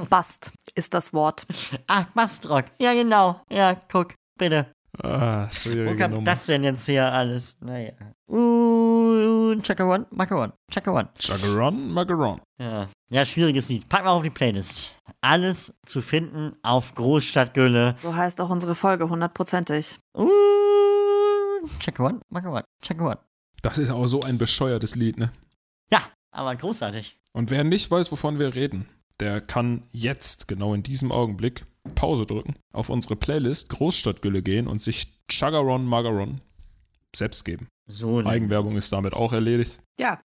Bast 0.10 0.54
ist 0.76 0.94
das 0.94 1.14
Wort. 1.14 1.46
Ach, 1.88 2.06
Bastrock. 2.14 2.66
Ja, 2.80 2.94
genau. 2.94 3.42
Ja, 3.52 3.76
guck, 3.92 4.14
bitte. 4.38 4.68
Ah, 5.04 5.48
Wo 5.66 5.96
kam 5.96 6.12
Nummer. 6.12 6.24
das 6.24 6.46
denn 6.48 6.64
jetzt 6.64 6.86
hier 6.86 7.12
alles? 7.12 7.58
Naja. 7.62 7.92
Uh, 8.28 9.56
Chaka 9.62 9.84
One, 9.86 10.08
Maka 10.10 10.36
One, 10.44 10.54
Chaka 10.72 10.92
One. 10.92 11.10
Chagaron, 11.20 11.92
Magaron. 11.92 12.42
Ja. 12.60 12.88
ja, 13.10 13.26
schwieriges 13.26 13.70
Lied. 13.70 13.88
Packen 13.90 14.06
wir 14.06 14.12
auf 14.12 14.24
die 14.24 14.30
Playlist. 14.32 14.96
Alles 15.22 15.78
zu 15.86 16.02
finden 16.02 16.56
auf 16.64 16.96
Großstadtgülle. 16.96 17.96
So 18.02 18.16
heißt 18.16 18.42
auch 18.42 18.50
unsere 18.50 18.74
Folge, 18.76 19.08
hundertprozentig. 19.10 20.00
Uh, 20.16 20.28
Chaka 21.80 22.04
One, 22.06 22.20
Maka 22.30 22.50
One, 22.50 22.64
Chaka 22.82 23.06
One. 23.06 23.20
Das 23.62 23.78
ist 23.78 23.92
auch 23.92 24.08
so 24.08 24.22
ein 24.22 24.38
bescheuertes 24.38 24.96
Lied, 24.96 25.18
ne? 25.18 25.32
Ja, 25.92 26.02
aber 26.32 26.56
großartig. 26.56 27.20
Und 27.34 27.52
wer 27.52 27.64
nicht 27.64 27.92
weiß, 27.92 28.12
wovon 28.12 28.40
wir 28.40 28.56
reden, 28.56 28.88
der 29.20 29.42
kann 29.42 29.84
jetzt, 29.92 30.48
genau 30.48 30.74
in 30.74 30.84
diesem 30.84 31.12
Augenblick, 31.12 31.66
Pause 31.96 32.26
drücken, 32.26 32.56
auf 32.74 32.90
unsere 32.90 33.16
Playlist 33.16 33.70
Großstadtgülle 33.70 34.42
gehen 34.42 34.68
und 34.68 34.82
sich 34.82 35.14
Chagaron, 35.30 35.86
Magaron 35.86 36.42
selbst 37.16 37.46
geben. 37.46 37.68
So, 37.88 38.22
ne. 38.22 38.30
Eigenwerbung 38.30 38.76
ist 38.76 38.92
damit 38.92 39.14
auch 39.14 39.34
erledigt. 39.34 39.82
Ja, 40.00 40.20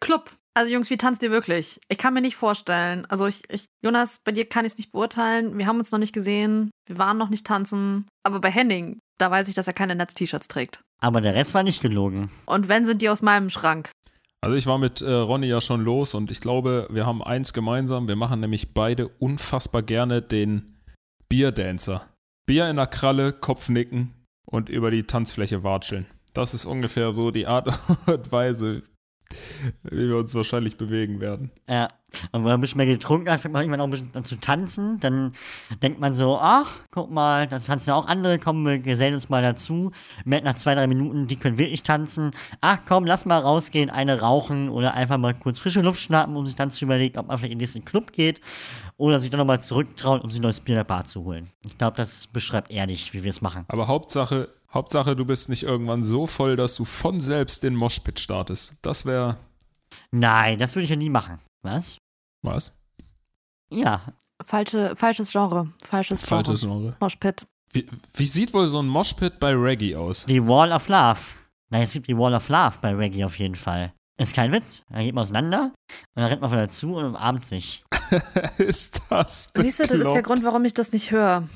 Club. 0.00 0.30
Also 0.54 0.72
Jungs, 0.72 0.90
wie 0.90 0.96
tanzt 0.96 1.22
ihr 1.22 1.30
wirklich? 1.30 1.80
Ich 1.88 1.98
kann 1.98 2.14
mir 2.14 2.20
nicht 2.20 2.36
vorstellen. 2.36 3.06
Also 3.06 3.26
ich, 3.26 3.42
ich 3.50 3.66
Jonas, 3.84 4.20
bei 4.24 4.32
dir 4.32 4.48
kann 4.48 4.64
ich 4.64 4.72
es 4.72 4.78
nicht 4.78 4.90
beurteilen. 4.92 5.56
Wir 5.58 5.66
haben 5.66 5.78
uns 5.78 5.92
noch 5.92 5.98
nicht 5.98 6.12
gesehen. 6.12 6.70
Wir 6.86 6.98
waren 6.98 7.18
noch 7.18 7.28
nicht 7.28 7.46
tanzen. 7.46 8.08
Aber 8.24 8.40
bei 8.40 8.50
Henning, 8.50 8.98
da 9.18 9.30
weiß 9.30 9.48
ich, 9.48 9.54
dass 9.54 9.68
er 9.68 9.72
keine 9.74 9.94
Netz-T-Shirts 9.94 10.48
trägt. 10.48 10.82
aber 11.00 11.20
der 11.20 11.34
Rest 11.34 11.54
war 11.54 11.62
nicht 11.62 11.82
gelogen. 11.82 12.30
Und 12.46 12.68
wenn, 12.68 12.84
sind 12.84 13.00
die 13.00 13.08
aus 13.08 13.22
meinem 13.22 13.48
Schrank. 13.48 13.90
Also 14.42 14.56
ich 14.56 14.66
war 14.66 14.78
mit 14.78 15.02
äh, 15.02 15.12
Ronny 15.12 15.48
ja 15.48 15.60
schon 15.60 15.84
los 15.84 16.14
und 16.14 16.30
ich 16.30 16.40
glaube, 16.40 16.88
wir 16.90 17.04
haben 17.04 17.22
eins 17.22 17.52
gemeinsam. 17.52 18.08
Wir 18.08 18.16
machen 18.16 18.40
nämlich 18.40 18.72
beide 18.72 19.08
unfassbar 19.08 19.82
gerne 19.82 20.22
den 20.22 20.76
Bierdancer. 21.28 22.06
Bier 22.46 22.70
in 22.70 22.76
der 22.76 22.86
Kralle, 22.86 23.32
Kopfnicken 23.32 24.14
und 24.46 24.68
über 24.70 24.90
die 24.90 25.04
Tanzfläche 25.04 25.62
watscheln. 25.62 26.06
Das 26.32 26.54
ist 26.54 26.64
ungefähr 26.64 27.12
so 27.12 27.30
die 27.30 27.46
Art 27.46 27.78
und 28.06 28.32
Weise, 28.32 28.82
wie 29.82 30.08
wir 30.08 30.16
uns 30.16 30.34
wahrscheinlich 30.34 30.76
bewegen 30.76 31.20
werden. 31.20 31.50
Ja. 31.68 31.88
Und 32.32 32.40
wenn 32.40 32.42
man 32.42 32.52
ein 32.54 32.60
bisschen 32.60 32.78
mehr 32.78 32.86
getrunken 32.86 33.30
hat, 33.30 33.40
fängt 33.40 33.52
man 33.52 33.62
irgendwann 33.62 33.80
auch 33.80 33.84
ein 33.84 33.90
bisschen 33.90 34.10
an 34.14 34.24
zu 34.24 34.36
tanzen. 34.36 34.98
Dann 34.98 35.34
denkt 35.82 36.00
man 36.00 36.12
so, 36.12 36.38
ach, 36.40 36.68
guck 36.90 37.10
mal, 37.10 37.46
das 37.46 37.66
tanzen 37.66 37.90
ja 37.90 37.94
auch 37.94 38.06
andere, 38.06 38.38
kommen 38.38 38.66
wir 38.66 38.80
gesellen 38.80 39.14
uns 39.14 39.28
mal 39.28 39.42
dazu. 39.42 39.92
Merkt 40.24 40.44
nach 40.44 40.56
zwei, 40.56 40.74
drei 40.74 40.88
Minuten, 40.88 41.28
die 41.28 41.36
können 41.36 41.58
wirklich 41.58 41.84
tanzen. 41.84 42.32
Ach 42.60 42.78
komm, 42.86 43.06
lass 43.06 43.26
mal 43.26 43.38
rausgehen, 43.38 43.90
eine 43.90 44.20
rauchen 44.20 44.70
oder 44.70 44.94
einfach 44.94 45.18
mal 45.18 45.34
kurz 45.34 45.60
frische 45.60 45.82
Luft 45.82 46.00
schnappen, 46.00 46.34
um 46.36 46.46
sich 46.46 46.56
dann 46.56 46.72
zu 46.72 46.84
überlegen, 46.84 47.18
ob 47.18 47.28
man 47.28 47.38
vielleicht 47.38 47.52
in 47.52 47.58
den 47.58 47.62
nächsten 47.62 47.84
Club 47.84 48.12
geht 48.12 48.40
oder 48.96 49.18
sich 49.18 49.30
dann 49.30 49.38
nochmal 49.38 49.62
zurücktraut, 49.62 50.22
um 50.22 50.30
sich 50.30 50.40
ein 50.40 50.42
neues 50.42 50.60
Bier 50.60 50.74
in 50.74 50.80
der 50.80 50.84
Bar 50.84 51.04
zu 51.04 51.24
holen. 51.24 51.48
Ich 51.62 51.78
glaube, 51.78 51.96
das 51.96 52.26
beschreibt 52.26 52.70
ehrlich, 52.70 53.14
wie 53.14 53.22
wir 53.22 53.30
es 53.30 53.40
machen. 53.40 53.64
Aber 53.68 53.86
Hauptsache, 53.86 54.48
Hauptsache, 54.72 55.16
du 55.16 55.24
bist 55.24 55.48
nicht 55.48 55.64
irgendwann 55.64 56.02
so 56.02 56.26
voll, 56.26 56.56
dass 56.56 56.76
du 56.76 56.84
von 56.84 57.20
selbst 57.20 57.62
den 57.62 57.74
Moshpit 57.74 58.20
startest. 58.20 58.74
Das 58.82 59.04
wäre. 59.04 59.36
Nein, 60.12 60.58
das 60.58 60.76
würde 60.76 60.84
ich 60.84 60.90
ja 60.90 60.96
nie 60.96 61.10
machen. 61.10 61.40
Was? 61.62 61.98
Was? 62.42 62.72
Ja, 63.72 64.02
Falsche, 64.44 64.94
falsches 64.96 65.32
Genre. 65.32 65.72
Falsches 65.84 66.26
Genre. 66.26 66.44
Falsches 66.44 66.62
Genre. 66.62 66.96
Moshpit. 67.00 67.46
Wie, 67.72 67.86
wie 68.14 68.26
sieht 68.26 68.52
wohl 68.52 68.66
so 68.66 68.80
ein 68.80 68.88
Moshpit 68.88 69.38
bei 69.38 69.52
Reggae 69.52 69.96
aus? 69.96 70.26
die 70.26 70.44
Wall 70.44 70.72
of 70.72 70.88
Love. 70.88 71.20
Nein, 71.70 71.82
es 71.82 71.92
gibt 71.92 72.08
die 72.08 72.16
Wall 72.16 72.34
of 72.34 72.48
Love 72.48 72.78
bei 72.80 72.94
Reggae 72.94 73.24
auf 73.24 73.38
jeden 73.38 73.54
Fall. 73.54 73.92
Ist 74.18 74.34
kein 74.34 74.52
Witz. 74.52 74.82
Da 74.90 74.98
geht 74.98 75.14
man 75.14 75.22
auseinander 75.22 75.72
und 76.14 76.16
dann 76.16 76.24
rennt 76.24 76.40
man 76.40 76.50
von 76.50 76.58
dazu 76.58 76.96
und 76.96 77.04
umarmt 77.04 77.46
sich. 77.46 77.82
ist 78.58 79.02
das? 79.08 79.50
Siehst 79.54 79.80
du, 79.80 79.82
das 79.82 79.82
ist 79.82 79.88
der 79.88 79.96
bekloppt? 79.96 80.24
Grund, 80.24 80.44
warum 80.44 80.64
ich 80.64 80.74
das 80.74 80.92
nicht 80.92 81.10
höre. 81.10 81.48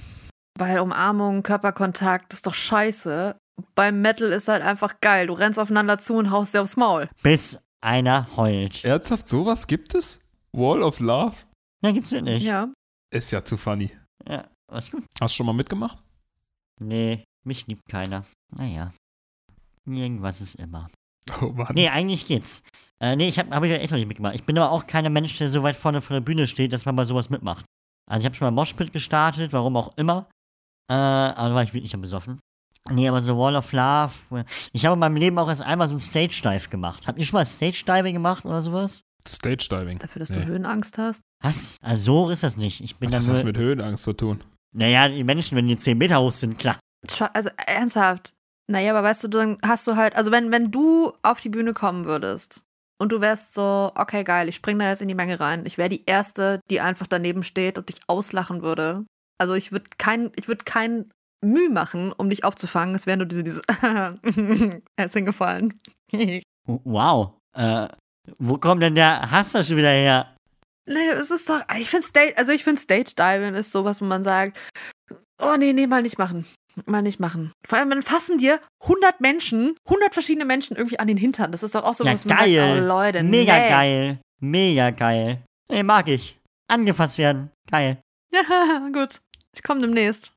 Weil 0.59 0.81
Umarmung, 0.81 1.43
Körperkontakt, 1.43 2.33
das 2.33 2.39
ist 2.39 2.47
doch 2.47 2.55
scheiße. 2.55 3.37
Beim 3.75 4.01
Metal 4.01 4.33
ist 4.33 4.49
halt 4.49 4.63
einfach 4.63 5.01
geil. 5.01 5.27
Du 5.27 5.33
rennst 5.33 5.59
aufeinander 5.59 5.99
zu 5.99 6.15
und 6.15 6.31
haust 6.31 6.55
dir 6.55 6.63
aufs 6.63 6.77
Maul. 6.77 7.09
Bis 7.23 7.59
einer 7.81 8.29
heult. 8.37 8.85
Ernsthaft, 8.85 9.29
sowas 9.29 9.67
gibt 9.67 9.95
es? 9.95 10.21
Wall 10.53 10.83
of 10.83 11.01
Love? 11.01 11.35
Ja, 11.85 11.93
gibt's 11.93 12.13
wirklich. 12.13 12.43
Ja. 12.43 12.73
Ist 13.13 13.31
ja 13.31 13.45
zu 13.45 13.57
funny. 13.57 13.91
Ja, 14.29 14.49
was 14.73 14.91
gut. 14.91 15.05
Hast 15.21 15.35
du 15.35 15.37
schon 15.37 15.47
mal 15.47 15.53
mitgemacht? 15.53 15.99
Nee, 16.81 17.25
mich 17.45 17.67
liebt 17.67 17.89
keiner. 17.89 18.25
Naja. 18.57 18.93
Irgendwas 19.87 20.41
ist 20.41 20.55
immer. 20.57 20.89
Oh 21.41 21.47
Mann. 21.47 21.69
Nee, 21.75 21.89
eigentlich 21.89 22.27
geht's. 22.27 22.63
Äh, 23.01 23.17
nee, 23.17 23.29
ich 23.29 23.39
habe 23.39 23.51
hab 23.55 23.63
ich 23.65 23.71
ja 23.71 23.77
echt 23.77 23.91
noch 23.91 23.99
nicht 23.99 24.09
mitgemacht. 24.09 24.35
Ich 24.35 24.45
bin 24.45 24.57
aber 24.59 24.71
auch 24.71 24.87
keiner 24.87 25.11
Mensch, 25.11 25.37
der 25.39 25.49
so 25.49 25.63
weit 25.63 25.77
vorne 25.77 26.01
vor 26.01 26.15
der 26.15 26.21
Bühne 26.21 26.47
steht, 26.47 26.73
dass 26.73 26.85
man 26.85 26.97
bei 26.97 27.05
sowas 27.05 27.31
mitmacht. 27.31 27.65
Also 28.11 28.21
ich 28.23 28.27
habe 28.27 28.35
schon 28.35 28.47
mal 28.47 28.61
Moshpit 28.61 28.93
gestartet, 28.93 29.53
warum 29.53 29.77
auch 29.77 29.97
immer. 29.97 30.29
Äh, 30.91 30.95
aber 30.95 31.49
da 31.51 31.55
war 31.55 31.63
ich 31.63 31.75
wirklich 31.75 31.93
dann 31.93 32.01
besoffen. 32.01 32.41
Nee, 32.91 33.09
aber 33.09 33.23
so 33.23 33.39
Wall 33.39 33.57
of 33.57 33.73
Love. 33.73 34.45
Ich 34.73 34.85
habe 34.85 34.93
in 34.95 34.99
meinem 35.01 35.17
Leben 35.17 35.39
auch 35.39 35.49
erst 35.49 35.63
einmal 35.63 35.89
so 35.89 35.97
ein 35.97 36.01
Stage 36.01 36.43
Dive 36.45 36.69
gemacht. 36.69 37.07
Habt 37.07 37.19
ihr 37.19 37.25
schon 37.25 37.39
mal 37.39 37.47
Stage 37.47 37.85
Diving 37.87 38.13
gemacht 38.15 38.45
oder 38.45 38.61
sowas? 38.61 39.01
Stage 39.27 39.69
Diving. 39.71 39.99
Dafür, 39.99 40.21
dass 40.21 40.29
Nee. 40.29 40.41
du 40.41 40.45
Höhenangst 40.47 40.99
hast. 40.99 41.23
Was? 41.43 41.77
Also 41.81 42.25
so 42.25 42.31
ist 42.31 42.43
das 42.43 42.59
nicht. 42.59 42.83
Ich 42.83 42.97
bin 42.97 43.11
Das 43.11 43.27
hat 43.27 43.37
nur. 43.37 43.45
mit 43.45 43.57
Höhenangst 43.57 44.05
zu 44.05 44.13
tun. 44.13 44.41
Naja, 44.77 45.09
die 45.09 45.25
Menschen, 45.25 45.57
wenn 45.57 45.67
die 45.67 45.79
10 45.79 45.97
Meter 45.97 46.21
hoch 46.21 46.33
sind, 46.33 46.59
klar. 46.59 46.79
Also 47.33 47.49
ernsthaft. 47.57 48.35
Naja, 48.71 48.91
aber 48.91 49.03
weißt 49.03 49.25
du, 49.25 49.29
dann 49.29 49.59
hast 49.65 49.87
du 49.87 49.97
halt, 49.97 50.15
also 50.17 50.31
wenn, 50.31 50.51
wenn 50.53 50.71
du 50.71 51.13
auf 51.23 51.41
die 51.41 51.51
Bühne 51.51 51.73
kommen 51.75 52.05
würdest 52.07 52.65
und 52.99 53.13
du 53.13 53.21
wärst 53.21 53.55
so, 53.55 53.93
okay, 53.95 54.25
geil, 54.25 54.49
ich 54.49 54.57
spring 54.57 54.79
da 54.79 54.89
jetzt 54.91 55.01
in 55.03 55.09
die 55.09 55.15
Menge 55.15 55.39
rein. 55.41 55.65
Ich 55.67 55.79
wäre 55.79 55.89
die 55.91 56.05
Erste, 56.07 56.61
die 56.71 56.81
einfach 56.81 57.07
daneben 57.07 57.43
steht 57.45 57.79
und 57.79 57.89
dich 57.89 57.97
auslachen 58.09 58.63
würde. 58.63 59.05
Also 59.39 59.55
ich 59.55 59.73
würde 59.73 59.89
kein, 59.99 60.31
ich 60.37 60.49
würde 60.49 60.65
kein 60.65 61.11
Mühe 61.45 61.71
machen, 61.71 62.13
um 62.13 62.31
dich 62.31 62.45
aufzufangen. 62.45 62.95
Es 62.95 63.07
wäre 63.07 63.19
nur 63.19 63.27
diese, 63.27 63.45
dieses, 63.45 63.63
er 63.83 65.05
ist 65.05 65.15
hingefallen. 65.15 65.81
Wow. 66.67 67.33
Äh, 67.57 67.89
wo 68.39 68.57
kommt 68.59 68.83
denn 68.83 68.95
der 68.95 69.31
Hass 69.31 69.53
da 69.53 69.63
schon 69.63 69.77
wieder 69.77 69.91
her? 69.91 70.35
Nee, 70.87 71.09
es 71.11 71.31
ist 71.31 71.49
doch, 71.49 71.61
ich 71.79 71.89
finde 71.89 72.07
Stage, 72.07 72.35
also 72.37 72.53
ich 72.53 72.65
finde 72.65 72.81
Stage 72.81 73.13
Diving 73.17 73.55
ist 73.55 73.73
sowas, 73.73 74.01
wo 74.01 74.05
man 74.05 74.23
sagt, 74.23 74.59
oh 75.41 75.55
nee, 75.59 75.73
nee, 75.73 75.87
mal 75.87 76.03
nicht 76.03 76.19
machen. 76.19 76.47
Mal 76.87 77.03
nicht 77.03 77.21
machen. 77.21 77.53
Vor 77.67 77.79
allem, 77.79 77.91
dann 77.91 78.03
fassen 78.03 78.37
dir 78.39 78.61
100 78.83 79.21
Menschen, 79.21 79.77
100 79.87 80.13
verschiedene 80.13 80.45
Menschen 80.45 80.77
irgendwie 80.77 80.99
an 80.99 81.07
den 81.07 81.17
Hintern. 81.17 81.53
Das 81.53 81.63
ist 81.63 81.75
doch 81.75 81.85
auch 81.85 81.95
so, 81.95 82.05
Ja, 82.05 82.13
was 82.15 82.25
man 82.25 82.37
geil. 82.37 82.55
sagt, 82.57 82.83
oh 82.83 82.87
Leute, 82.87 83.23
Mega 83.23 83.59
nee. 83.59 83.69
geil. 83.69 84.19
Mega 84.41 84.91
geil. 84.91 85.43
Nee, 85.71 85.83
mag 85.85 86.09
ich. 86.09 86.37
Angefasst 86.69 87.19
werden. 87.19 87.51
Geil. 87.71 87.99
Ja, 88.35 88.89
gut. 88.93 89.21
Ich 89.55 89.63
komme 89.63 89.81
demnächst. 89.81 90.33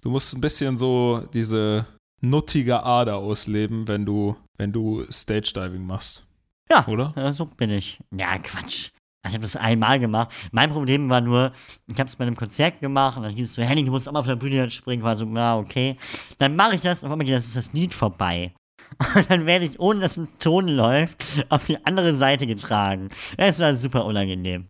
Du 0.00 0.10
musst 0.10 0.34
ein 0.34 0.40
bisschen 0.40 0.76
so 0.76 1.22
diese 1.34 1.86
nuttige 2.20 2.82
Ader 2.82 3.16
ausleben, 3.16 3.86
wenn 3.88 4.06
du, 4.06 4.36
wenn 4.56 4.72
du 4.72 5.04
Stage 5.10 5.52
Diving 5.54 5.86
machst. 5.86 6.26
Ja. 6.70 6.86
Oder? 6.86 7.12
Ja, 7.16 7.32
so 7.32 7.46
bin 7.46 7.70
ich. 7.70 7.98
Ja, 8.16 8.38
Quatsch. 8.38 8.90
Ich 9.26 9.34
habe 9.34 9.42
das 9.42 9.56
einmal 9.56 9.98
gemacht. 9.98 10.32
Mein 10.52 10.70
Problem 10.70 11.10
war 11.10 11.20
nur, 11.20 11.52
ich 11.86 11.98
habe 11.98 12.08
es 12.08 12.16
bei 12.16 12.24
einem 12.24 12.36
Konzert 12.36 12.80
gemacht 12.80 13.16
und 13.16 13.24
dann 13.24 13.32
hieß 13.34 13.48
es 13.48 13.54
so, 13.56 13.62
Henning, 13.62 13.86
du 13.86 13.92
musst 13.92 14.08
auch 14.08 14.12
mal 14.12 14.20
auf 14.20 14.26
der 14.26 14.36
Bühne 14.36 14.70
springen. 14.70 15.02
War 15.02 15.16
so, 15.16 15.26
ja, 15.26 15.58
okay. 15.58 15.96
Dann 16.38 16.56
mache 16.56 16.76
ich 16.76 16.80
das 16.80 17.02
und 17.02 17.08
auf 17.08 17.12
einmal 17.12 17.26
geht 17.26 17.36
das, 17.36 17.46
ist 17.46 17.56
das 17.56 17.72
Lied 17.72 17.94
vorbei. 17.94 18.54
Und 19.14 19.30
dann 19.30 19.44
werde 19.44 19.66
ich, 19.66 19.78
ohne 19.78 20.00
dass 20.00 20.16
ein 20.16 20.28
Ton 20.38 20.66
läuft, 20.66 21.22
auf 21.50 21.66
die 21.66 21.84
andere 21.84 22.14
Seite 22.16 22.46
getragen. 22.46 23.10
Es 23.36 23.58
war 23.58 23.74
super 23.74 24.06
unangenehm. 24.06 24.68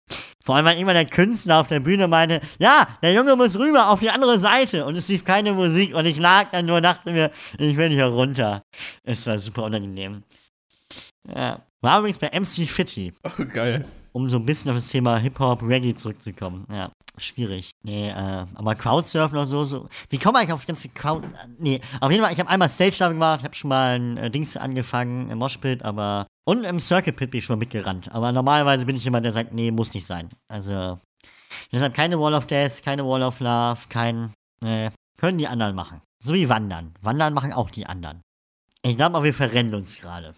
Vor 0.49 0.57
allem, 0.57 0.65
weil 0.65 0.77
irgendwann 0.79 0.95
der 0.95 1.05
Künstler 1.05 1.61
auf 1.61 1.67
der 1.69 1.79
Bühne 1.81 2.09
meinte, 2.09 2.41
ja, 2.59 2.89
der 3.03 3.13
Junge 3.13 3.37
muss 3.37 3.59
rüber 3.59 3.91
auf 3.91 4.01
die 4.01 4.09
andere 4.09 4.39
Seite. 4.39 4.87
Und 4.87 4.97
es 4.97 5.07
lief 5.07 5.23
keine 5.23 5.53
Musik 5.53 5.95
und 5.95 6.07
ich 6.07 6.17
lag 6.17 6.51
dann 6.53 6.65
nur, 6.65 6.81
dachte 6.81 7.13
mir, 7.13 7.31
ich 7.59 7.77
will 7.77 7.91
hier 7.91 8.07
runter. 8.07 8.63
Es 9.03 9.27
war 9.27 9.39
super 9.39 9.65
unangenehm. 9.65 10.23
Ja. 11.29 11.61
War 11.83 11.99
übrigens 11.99 12.17
bei 12.17 12.31
MC 12.31 12.67
Fitty 12.67 13.13
Oh, 13.25 13.45
geil. 13.53 13.85
um 14.13 14.31
so 14.31 14.39
ein 14.39 14.47
bisschen 14.47 14.71
auf 14.71 14.79
das 14.79 14.89
Thema 14.89 15.19
Hip-Hop, 15.19 15.63
Reggae 15.63 15.95
zurückzukommen. 15.95 16.65
Ja, 16.73 16.93
schwierig. 17.21 17.71
Nee, 17.83 18.11
äh, 18.11 18.47
aber 18.55 18.75
Crowdsurfen 18.75 19.37
oder 19.37 19.47
so, 19.47 19.65
so. 19.65 19.89
Wie 20.09 20.19
man 20.25 20.37
eigentlich 20.37 20.53
auf 20.53 20.63
die 20.63 20.67
ganze 20.69 20.89
Crowd? 20.91 21.27
Nee, 21.59 21.81
auf 22.01 22.11
jeden 22.11 22.23
Fall, 22.23 22.33
ich 22.33 22.39
habe 22.41 22.51
einmal 22.51 22.69
Stage-Diving 22.69 23.15
gemacht, 23.15 23.45
habe 23.45 23.55
schon 23.55 23.69
mal 23.69 23.99
ein 23.99 24.17
äh, 24.17 24.31
Dings 24.31 24.57
angefangen 24.57 25.31
im 25.31 25.39
Moshpit, 25.39 25.83
aber. 25.83 26.27
Und 26.47 26.65
im 26.65 26.81
Circuit 26.81 27.17
Pit 27.17 27.31
bin 27.31 27.39
ich 27.39 27.45
schon 27.45 27.59
mitgerannt. 27.59 28.11
Aber 28.13 28.33
normalerweise 28.33 28.87
bin 28.87 28.97
ich 28.97 29.05
jemand, 29.05 29.25
der 29.25 29.33
sagt, 29.33 29.53
nee, 29.53 29.71
muss 29.71 29.93
nicht 29.95 30.07
sein. 30.07 30.29
Also. 30.49 30.99
Deshalb 31.73 31.95
keine 31.95 32.19
Wall 32.19 32.35
of 32.35 32.47
Death, 32.47 32.83
keine 32.83 33.05
Wall 33.07 33.23
of 33.23 33.41
Love, 33.41 33.81
kein. 33.89 34.33
Äh, 34.65 34.91
können 35.19 35.39
die 35.39 35.49
anderen 35.49 35.75
machen. 35.75 36.01
So 36.23 36.35
wie 36.35 36.49
Wandern. 36.49 36.95
Wandern 37.01 37.35
machen 37.35 37.53
auch 37.53 37.71
die 37.71 37.87
anderen. 37.87 38.23
Ich 38.83 38.97
glaube 38.97 39.17
aber, 39.17 39.25
wir 39.25 39.35
verrennen 39.35 39.75
uns 39.75 39.99
gerade 39.99 40.35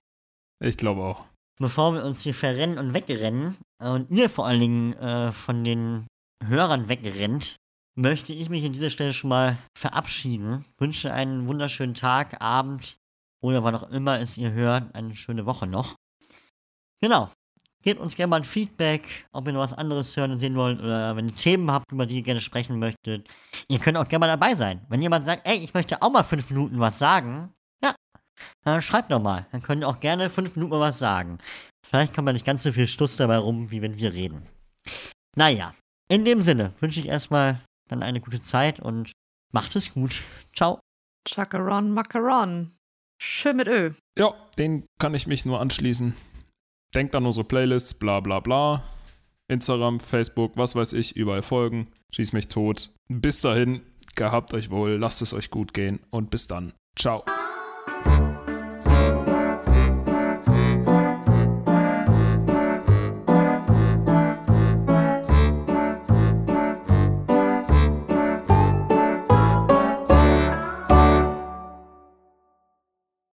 Ich 0.63 0.77
glaube 0.77 1.03
auch. 1.03 1.25
bevor 1.59 1.95
wir 1.95 2.05
uns 2.05 2.23
hier 2.23 2.35
verrennen 2.35 2.79
und 2.79 2.95
wegrennen 2.95 3.57
und 3.83 4.11
ihr 4.11 4.31
vor 4.31 4.47
allen 4.47 4.61
Dingen 4.61 4.93
äh, 4.95 5.31
von 5.33 5.63
den 5.65 6.07
Hörern 6.47 6.89
wegrennt, 6.89 7.57
möchte 7.97 8.33
ich 8.33 8.49
mich 8.49 8.65
an 8.65 8.73
dieser 8.73 8.91
Stelle 8.91 9.13
schon 9.13 9.31
mal 9.31 9.59
verabschieden. 9.77 10.65
Wünsche 10.79 11.13
einen 11.13 11.47
wunderschönen 11.47 11.95
Tag, 11.95 12.41
Abend 12.41 12.99
oder 13.43 13.65
wann 13.65 13.75
auch 13.75 13.91
immer 13.91 14.19
es 14.21 14.37
ihr 14.37 14.53
hört, 14.53 14.95
eine 14.95 15.15
schöne 15.15 15.47
Woche 15.47 15.67
noch. 15.67 15.97
Genau. 17.01 17.31
Gebt 17.83 17.99
uns 17.99 18.15
gerne 18.15 18.29
mal 18.29 18.37
ein 18.37 18.45
Feedback, 18.45 19.27
ob 19.33 19.47
ihr 19.47 19.55
noch 19.55 19.61
was 19.61 19.73
anderes 19.73 20.15
hören 20.15 20.33
und 20.33 20.39
sehen 20.39 20.55
wollt 20.55 20.81
oder 20.81 21.17
wenn 21.17 21.31
ihr 21.31 21.37
Themen 21.37 21.71
habt, 21.71 21.91
über 21.91 22.05
die 22.05 22.17
ihr 22.17 22.23
gerne 22.23 22.43
sprechen 22.43 22.79
möchtet. 22.79 23.27
Ihr 23.69 23.79
könnt 23.79 23.97
auch 23.97 24.07
gerne 24.07 24.27
mal 24.27 24.27
dabei 24.27 24.55
sein. 24.55 24.85
Wenn 24.91 25.01
jemand 25.01 25.25
sagt, 25.25 25.47
ey, 25.47 25.57
ich 25.57 25.73
möchte 25.73 26.03
auch 26.03 26.11
mal 26.11 26.23
fünf 26.23 26.51
Minuten 26.51 26.79
was 26.79 26.99
sagen, 26.99 27.55
ja, 27.83 27.95
dann 28.65 28.83
schreibt 28.83 29.11
doch 29.11 29.23
mal. 29.23 29.47
Dann 29.53 29.63
könnt 29.63 29.83
ihr 29.83 29.89
auch 29.89 29.99
gerne 29.99 30.29
fünf 30.29 30.55
Minuten 30.57 30.73
mal 30.73 30.81
was 30.81 30.99
sagen. 30.99 31.39
Vielleicht 31.87 32.15
kommt 32.15 32.29
da 32.29 32.35
nicht 32.35 32.45
ganz 32.45 32.63
so 32.65 32.73
viel 32.73 32.87
Stuss 32.87 33.17
dabei 33.17 33.39
rum, 33.39 33.71
wie 33.71 33.81
wenn 33.81 33.97
wir 33.97 34.13
reden. 34.13 34.47
Naja, 35.35 35.73
in 36.11 36.25
dem 36.25 36.43
Sinne 36.43 36.75
wünsche 36.81 37.01
ich 37.01 37.09
erstmal 37.09 37.63
dann 37.89 38.03
eine 38.03 38.21
gute 38.21 38.41
Zeit 38.41 38.81
und 38.81 39.13
macht 39.53 39.77
es 39.77 39.95
gut. 39.95 40.21
Ciao. 40.55 40.81
Chacaron 41.27 41.93
Macaron. 41.93 42.73
Schön 43.23 43.57
mit 43.57 43.69
Ö. 43.69 43.93
Ja, 44.19 44.33
den 44.59 44.85
kann 44.99 45.15
ich 45.15 45.27
mich 45.27 45.45
nur 45.45 45.61
anschließen. 45.61 46.15
Denkt 46.95 47.15
an 47.15 47.27
unsere 47.27 47.45
Playlists, 47.45 47.95
bla 47.95 48.21
bla 48.21 48.41
bla. 48.41 48.83
Instagram, 49.49 50.01
Facebook, 50.01 50.57
was 50.57 50.75
weiß 50.75 50.93
ich, 50.95 51.17
überall 51.17 51.43
folgen. 51.43 51.89
Schieß 52.15 52.33
mich 52.33 52.49
tot. 52.49 52.91
Bis 53.09 53.41
dahin, 53.41 53.83
gehabt 54.15 54.55
euch 54.55 54.71
wohl, 54.71 54.93
lasst 54.93 55.23
es 55.23 55.35
euch 55.35 55.51
gut 55.51 55.75
gehen 55.75 56.01
und 56.11 56.31
bis 56.31 56.47
dann. 56.49 56.73
Ciao. 56.97 57.25